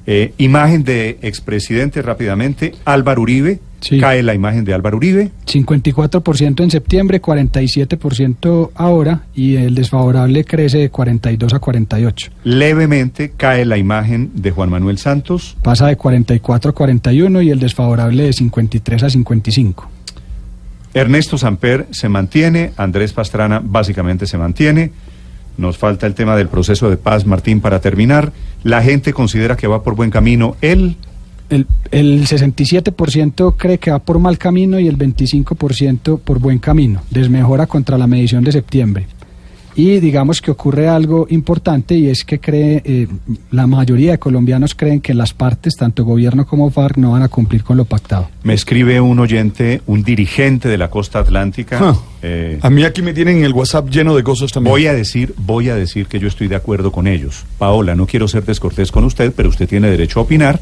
Eh, 0.10 0.34
imagen 0.38 0.86
de 0.86 1.20
expresidente 1.22 2.02
rápidamente. 2.02 2.74
Álvaro 2.86 3.22
Uribe. 3.22 3.60
Sí. 3.82 4.00
Cae 4.00 4.24
la 4.24 4.34
imagen 4.34 4.64
de 4.64 4.74
Álvaro 4.74 4.98
Uribe. 4.98 5.32
54% 5.46 6.64
en 6.64 6.72
septiembre, 6.72 7.22
47% 7.22 8.72
ahora 8.74 9.24
y 9.36 9.58
el 9.58 9.76
desfavorable 9.76 10.46
crece 10.46 10.80
de 10.80 10.90
42 10.90 11.54
a 11.54 11.60
48. 11.60 12.32
Levemente 12.44 13.34
cae 13.36 13.66
la 13.66 13.78
imagen 13.78 14.32
de 14.34 14.50
Juan 14.50 14.70
Manuel 14.70 14.98
Santos. 14.98 15.58
Pasa 15.62 15.88
de 15.88 15.98
44 15.98 16.72
a 16.72 16.74
41 16.74 17.42
y 17.42 17.52
el 17.52 17.60
desfavorable 17.60 18.24
de 18.24 18.34
53 18.34 19.04
a 19.04 19.10
55. 19.10 19.97
Ernesto 20.98 21.38
Samper 21.38 21.88
se 21.92 22.10
mantiene. 22.10 22.72
Andrés 22.78 23.14
Pastrana 23.14 23.62
básicamente 23.64 24.26
se 24.26 24.38
mantiene. 24.38 24.92
Nos 25.58 25.78
falta 25.78 26.06
el 26.06 26.14
tema 26.14 26.36
del 26.36 26.50
proceso 26.50 26.90
de 26.90 26.98
paz, 26.98 27.26
Martín, 27.26 27.62
para 27.62 27.82
terminar. 27.82 28.32
La 28.64 28.82
gente 28.84 29.14
considera 29.14 29.58
que 29.58 29.68
va 29.68 29.84
por 29.84 29.96
buen 29.96 30.12
camino. 30.12 30.56
Él, 30.62 30.98
El, 31.50 31.66
el 31.92 32.28
67% 32.28 33.56
cree 33.58 33.78
que 33.78 33.92
va 33.92 34.00
por 34.00 34.20
mal 34.20 34.38
camino 34.38 34.80
y 34.80 34.88
el 34.88 34.98
25% 34.98 36.20
por 36.20 36.40
buen 36.40 36.60
camino. 36.60 37.02
Desmejora 37.10 37.66
contra 37.66 37.98
la 37.98 38.06
medición 38.06 38.44
de 38.44 38.52
septiembre. 38.52 39.08
Y 39.78 40.00
digamos 40.00 40.42
que 40.42 40.50
ocurre 40.50 40.88
algo 40.88 41.28
importante 41.30 41.94
y 41.94 42.10
es 42.10 42.24
que 42.26 42.40
cree, 42.40 42.82
eh, 42.84 43.08
la 43.52 43.68
mayoría 43.68 44.14
de 44.14 44.18
colombianos 44.18 44.74
creen 44.74 45.02
que 45.02 45.14
las 45.14 45.36
partes, 45.36 45.76
tanto 45.76 46.04
gobierno 46.04 46.48
como 46.48 46.72
FARC, 46.72 46.98
no 46.98 47.12
van 47.12 47.22
a 47.22 47.28
cumplir 47.28 47.64
con 47.64 47.78
lo 47.78 47.86
pactado. 47.86 48.28
me 48.42 48.56
escribe 48.56 49.00
un 49.00 49.20
oyente, 49.20 49.84
un 49.86 50.02
dirigente 50.02 50.68
de 50.68 50.80
la 50.80 50.90
costa 50.90 51.20
atlántica. 51.20 51.78
Ah. 51.80 51.96
eh, 52.24 52.58
A 52.64 52.72
mí 52.72 52.84
aquí 52.86 53.04
me 53.04 53.14
tienen 53.14 53.44
el 53.44 53.54
WhatsApp 53.54 53.88
lleno 53.92 54.16
de 54.16 54.24
cosas 54.24 54.52
también. 54.52 54.72
Voy 54.72 54.88
a 54.88 54.94
decir, 54.94 55.36
voy 55.38 55.70
a 55.70 55.76
decir 55.76 56.08
que 56.08 56.18
yo 56.18 56.28
estoy 56.28 56.48
de 56.48 56.56
acuerdo 56.56 56.92
con 56.92 57.06
ellos. 57.06 57.46
Paola, 57.60 57.94
no 57.96 58.08
quiero 58.08 58.28
ser 58.28 58.46
descortés 58.46 58.92
con 58.92 59.04
usted, 59.04 59.32
pero 59.36 59.48
usted 59.50 59.70
tiene 59.70 59.92
derecho 59.92 60.20
a 60.20 60.24
opinar. 60.24 60.60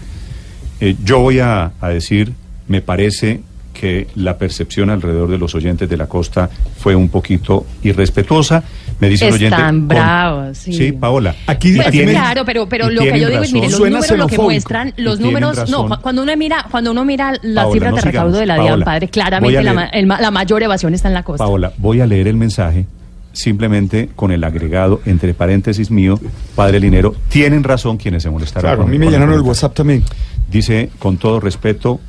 Eh, 0.81 0.97
yo 1.05 1.19
voy 1.21 1.39
a, 1.39 1.71
a 1.79 1.87
decir, 1.87 2.33
me 2.67 2.81
parece 2.81 3.39
que 3.73 4.07
la 4.15 4.37
percepción 4.37 4.89
alrededor 4.89 5.29
de 5.29 5.37
los 5.37 5.53
oyentes 5.53 5.89
de 5.89 5.97
la 5.97 6.07
costa 6.07 6.49
fue 6.77 6.95
un 6.95 7.09
poquito 7.09 7.65
irrespetuosa. 7.83 8.63
Me 8.99 9.09
dice 9.09 9.27
el 9.27 9.33
oyente. 9.33 9.55
Están 9.55 9.79
con- 9.79 9.87
bravos, 9.89 10.57
sí. 10.57 10.73
Sí, 10.73 10.91
Paola. 10.93 11.35
Aquí- 11.47 11.75
Pues 11.75 11.91
tienen- 11.91 12.15
claro, 12.15 12.45
pero, 12.45 12.67
pero 12.69 12.89
lo 12.89 13.01
que 13.01 13.19
yo 13.19 13.29
digo 13.29 13.43
es, 13.43 13.51
mire, 13.53 13.67
los 13.67 13.75
Suena 13.77 13.97
números 13.97 14.17
lo 14.17 14.27
que 14.27 14.37
muestran, 14.37 14.93
los 14.97 15.19
números, 15.19 15.57
razón. 15.57 15.89
no, 15.89 15.95
cu- 15.95 16.01
cuando 16.01 16.23
uno 16.23 16.35
mira, 16.37 16.65
cuando 16.71 16.91
uno 16.91 17.03
mira 17.03 17.33
las 17.41 17.65
Paola, 17.65 17.73
cifras 17.73 17.91
no 17.91 17.95
de 17.97 18.01
recaudo 18.01 18.35
sigamos. 18.35 18.39
de 18.39 18.45
la 18.45 18.55
DIAN 18.59 18.83
padre, 18.83 19.07
claramente 19.09 19.63
la, 19.63 19.85
el 19.85 20.05
ma- 20.07 20.21
la 20.21 20.31
mayor 20.31 20.63
evasión 20.63 20.93
está 20.93 21.09
en 21.09 21.13
la 21.13 21.23
costa. 21.23 21.43
Paola, 21.43 21.73
voy 21.77 21.99
a 22.01 22.05
leer 22.07 22.27
el 22.29 22.37
mensaje 22.37 22.85
simplemente 23.33 24.09
con 24.15 24.31
el 24.31 24.43
agregado 24.43 25.01
entre 25.05 25.33
paréntesis 25.33 25.91
mío, 25.91 26.19
padre 26.55 26.79
Linero. 26.79 27.13
Tienen 27.29 27.63
razón 27.63 27.97
quienes 27.97 28.23
se 28.23 28.29
molestaron. 28.29 28.69
Claro, 28.69 28.83
a 28.83 28.87
mí 28.87 28.97
me 28.97 29.07
llenaron 29.11 29.33
el. 29.35 29.41
WhatsApp 29.41 29.73
también. 29.75 30.03
Dice, 30.49 30.89
con 30.99 31.17
todo 31.17 31.39
respeto, 31.39 31.99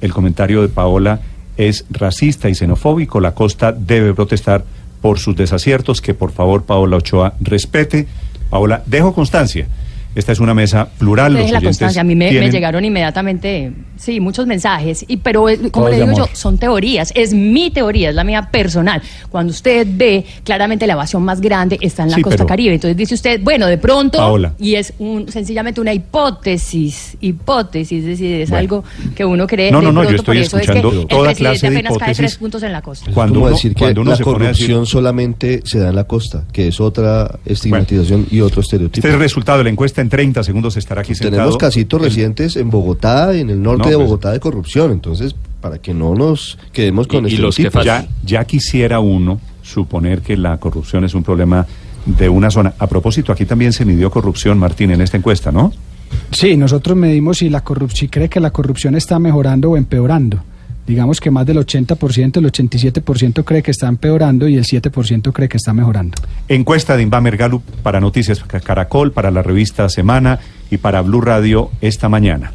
el 0.00 0.12
comentario 0.12 0.60
de 0.62 0.68
Paola 0.68 1.20
es 1.56 1.86
racista 1.90 2.48
y 2.48 2.54
xenofóbico. 2.54 3.18
La 3.20 3.32
costa 3.32 3.72
debe 3.72 4.12
protestar 4.12 4.64
por 5.04 5.18
sus 5.18 5.36
desaciertos. 5.36 6.00
Que 6.00 6.14
por 6.14 6.32
favor, 6.32 6.64
Paola 6.64 6.96
Ochoa, 6.96 7.34
respete. 7.38 8.06
Paola, 8.48 8.82
dejo 8.86 9.12
constancia. 9.12 9.66
Esta 10.14 10.32
es 10.32 10.40
una 10.40 10.54
mesa 10.54 10.88
plural. 10.98 11.32
Los 11.34 11.50
la 11.50 11.60
constancia. 11.60 12.00
A 12.00 12.04
mí 12.04 12.14
me, 12.14 12.26
me 12.26 12.30
tienen- 12.30 12.52
llegaron 12.52 12.84
inmediatamente, 12.84 13.72
sí, 13.96 14.20
muchos 14.20 14.46
mensajes. 14.46 15.04
Y, 15.08 15.16
pero, 15.18 15.48
eh, 15.48 15.58
como 15.70 15.88
le 15.88 15.96
digo 15.96 16.16
yo, 16.16 16.28
son 16.32 16.56
teorías. 16.58 17.12
Es 17.14 17.34
mi 17.34 17.70
teoría, 17.70 18.10
es 18.10 18.14
la 18.14 18.24
mía 18.24 18.48
personal. 18.50 19.02
Cuando 19.30 19.50
usted 19.50 19.86
ve 19.90 20.24
claramente 20.44 20.86
la 20.86 20.92
evasión 20.92 21.22
más 21.24 21.40
grande 21.40 21.78
está 21.80 22.04
en 22.04 22.10
la 22.10 22.16
Sí, 22.16 22.22
costa 22.22 22.36
pero- 22.38 22.46
caribe. 22.46 22.74
Entonces 22.74 22.96
dice 22.96 23.14
usted, 23.14 23.40
bueno, 23.42 23.66
de 23.66 23.78
pronto, 23.78 24.18
Paola. 24.18 24.54
y 24.58 24.74
es 24.76 24.92
un, 24.98 25.28
sencillamente 25.30 25.80
una 25.80 25.92
hipótesis, 25.92 27.16
hipótesis, 27.20 28.00
es 28.00 28.06
decir, 28.06 28.40
es 28.40 28.50
Bueno. 28.50 28.60
algo 28.60 28.84
que 29.14 29.24
uno 29.24 29.46
cree. 29.46 29.70
No, 29.70 29.80
no, 29.82 29.90
no, 29.92 30.02
yo 30.02 30.08
pronto, 30.08 30.22
estoy 30.22 30.26
por 30.26 30.36
eso 30.36 30.56
es 30.58 30.62
escuchando 30.62 30.90
que 30.90 30.98
el 31.00 31.06
toda 31.06 31.24
presidente 31.30 31.58
clase 31.58 31.70
de 31.70 31.76
apenas 31.76 31.90
cae 31.90 31.96
hipótesis. 31.96 32.16
tres 32.18 32.36
puntos 32.36 32.62
en 32.62 32.72
la 32.72 32.82
costa. 32.82 33.10
Cuando 33.12 33.40
uno- 33.40 33.50
decir 33.50 33.74
que 33.74 33.78
cuando 33.80 34.00
uno 34.02 34.10
la 34.10 34.16
se 34.16 34.24
pone 34.24 34.44
a 34.46 34.48
decir- 34.48 34.66
corrupción 34.66 34.86
solamente 34.86 35.60
se 35.64 35.78
da 35.78 35.88
en 35.90 35.96
la 35.96 36.04
costa, 36.04 36.44
que 36.52 36.68
es 36.68 36.80
otra 36.80 37.38
estigmatización 37.44 38.26
y 38.30 38.40
otro 38.40 38.60
estereotipo. 38.60 38.98
Este 38.98 39.08
es 39.08 39.14
el 39.14 39.20
resultado 39.20 39.58
de 39.58 39.64
la 39.64 39.70
encuesta. 39.70 40.03
En 40.04 40.10
30 40.10 40.44
segundos 40.44 40.76
estará 40.76 41.00
aquí 41.00 41.14
sentado. 41.14 41.32
Tenemos 41.36 41.56
casitos 41.56 41.98
el- 41.98 42.04
recientes 42.08 42.56
en 42.56 42.68
Bogotá, 42.68 43.34
en 43.34 43.48
el 43.48 43.62
norte 43.62 43.84
No, 43.84 43.88
de 43.88 43.96
pues- 43.96 44.06
Bogotá, 44.06 44.32
de 44.32 44.38
corrupción. 44.40 44.92
Entonces, 44.92 45.34
para 45.62 45.78
que 45.78 45.94
no 45.94 46.14
nos 46.14 46.58
quedemos 46.74 47.06
con 47.06 47.24
Y- 47.26 47.32
y 47.32 47.36
los 47.38 47.56
que 47.56 47.62
estereotipos. 47.62 47.84
Ya, 47.86 48.06
ya 48.38 48.44
quisiera 48.44 49.00
uno 49.00 49.40
suponer 49.62 50.20
que 50.20 50.36
la 50.36 50.58
corrupción 50.58 51.04
es 51.04 51.14
un 51.14 51.22
problema 51.22 51.66
de 52.04 52.28
una 52.28 52.50
zona. 52.50 52.74
A 52.78 52.86
propósito, 52.86 53.32
aquí 53.32 53.46
también 53.46 53.72
se 53.72 53.86
midió 53.86 54.10
corrupción, 54.10 54.58
Martín, 54.58 54.90
en 54.90 55.00
esta 55.00 55.16
encuesta, 55.16 55.50
¿no? 55.50 55.72
Sí, 56.32 56.54
nosotros 56.58 56.98
medimos 56.98 57.38
si 57.38 57.48
la 57.48 57.62
corrupción, 57.64 57.96
si 57.96 58.08
cree 58.08 58.28
que 58.28 58.40
la 58.40 58.50
corrupción 58.50 58.94
está 58.94 59.18
mejorando 59.18 59.70
o 59.70 59.76
empeorando. 59.78 60.38
Digamos 60.86 61.20
que 61.20 61.30
más 61.30 61.46
del 61.46 61.58
80%, 61.58 62.38
el 62.38 62.50
87% 62.50 63.44
cree 63.44 63.62
que 63.62 63.70
está 63.70 63.88
empeorando 63.88 64.48
y 64.48 64.56
el 64.56 64.64
7% 64.64 65.32
cree 65.32 65.48
que 65.48 65.56
está 65.56 65.72
mejorando. 65.72 66.16
Encuesta 66.48 66.96
de 66.96 67.02
Inbamer 67.02 67.36
Gallup 67.36 67.62
para 67.82 68.00
Noticias 68.00 68.42
Caracol, 68.42 69.12
para 69.12 69.30
la 69.30 69.42
revista 69.42 69.88
Semana 69.88 70.38
y 70.70 70.78
para 70.78 71.02
Blue 71.02 71.20
Radio 71.20 71.70
esta 71.80 72.08
mañana. 72.08 72.54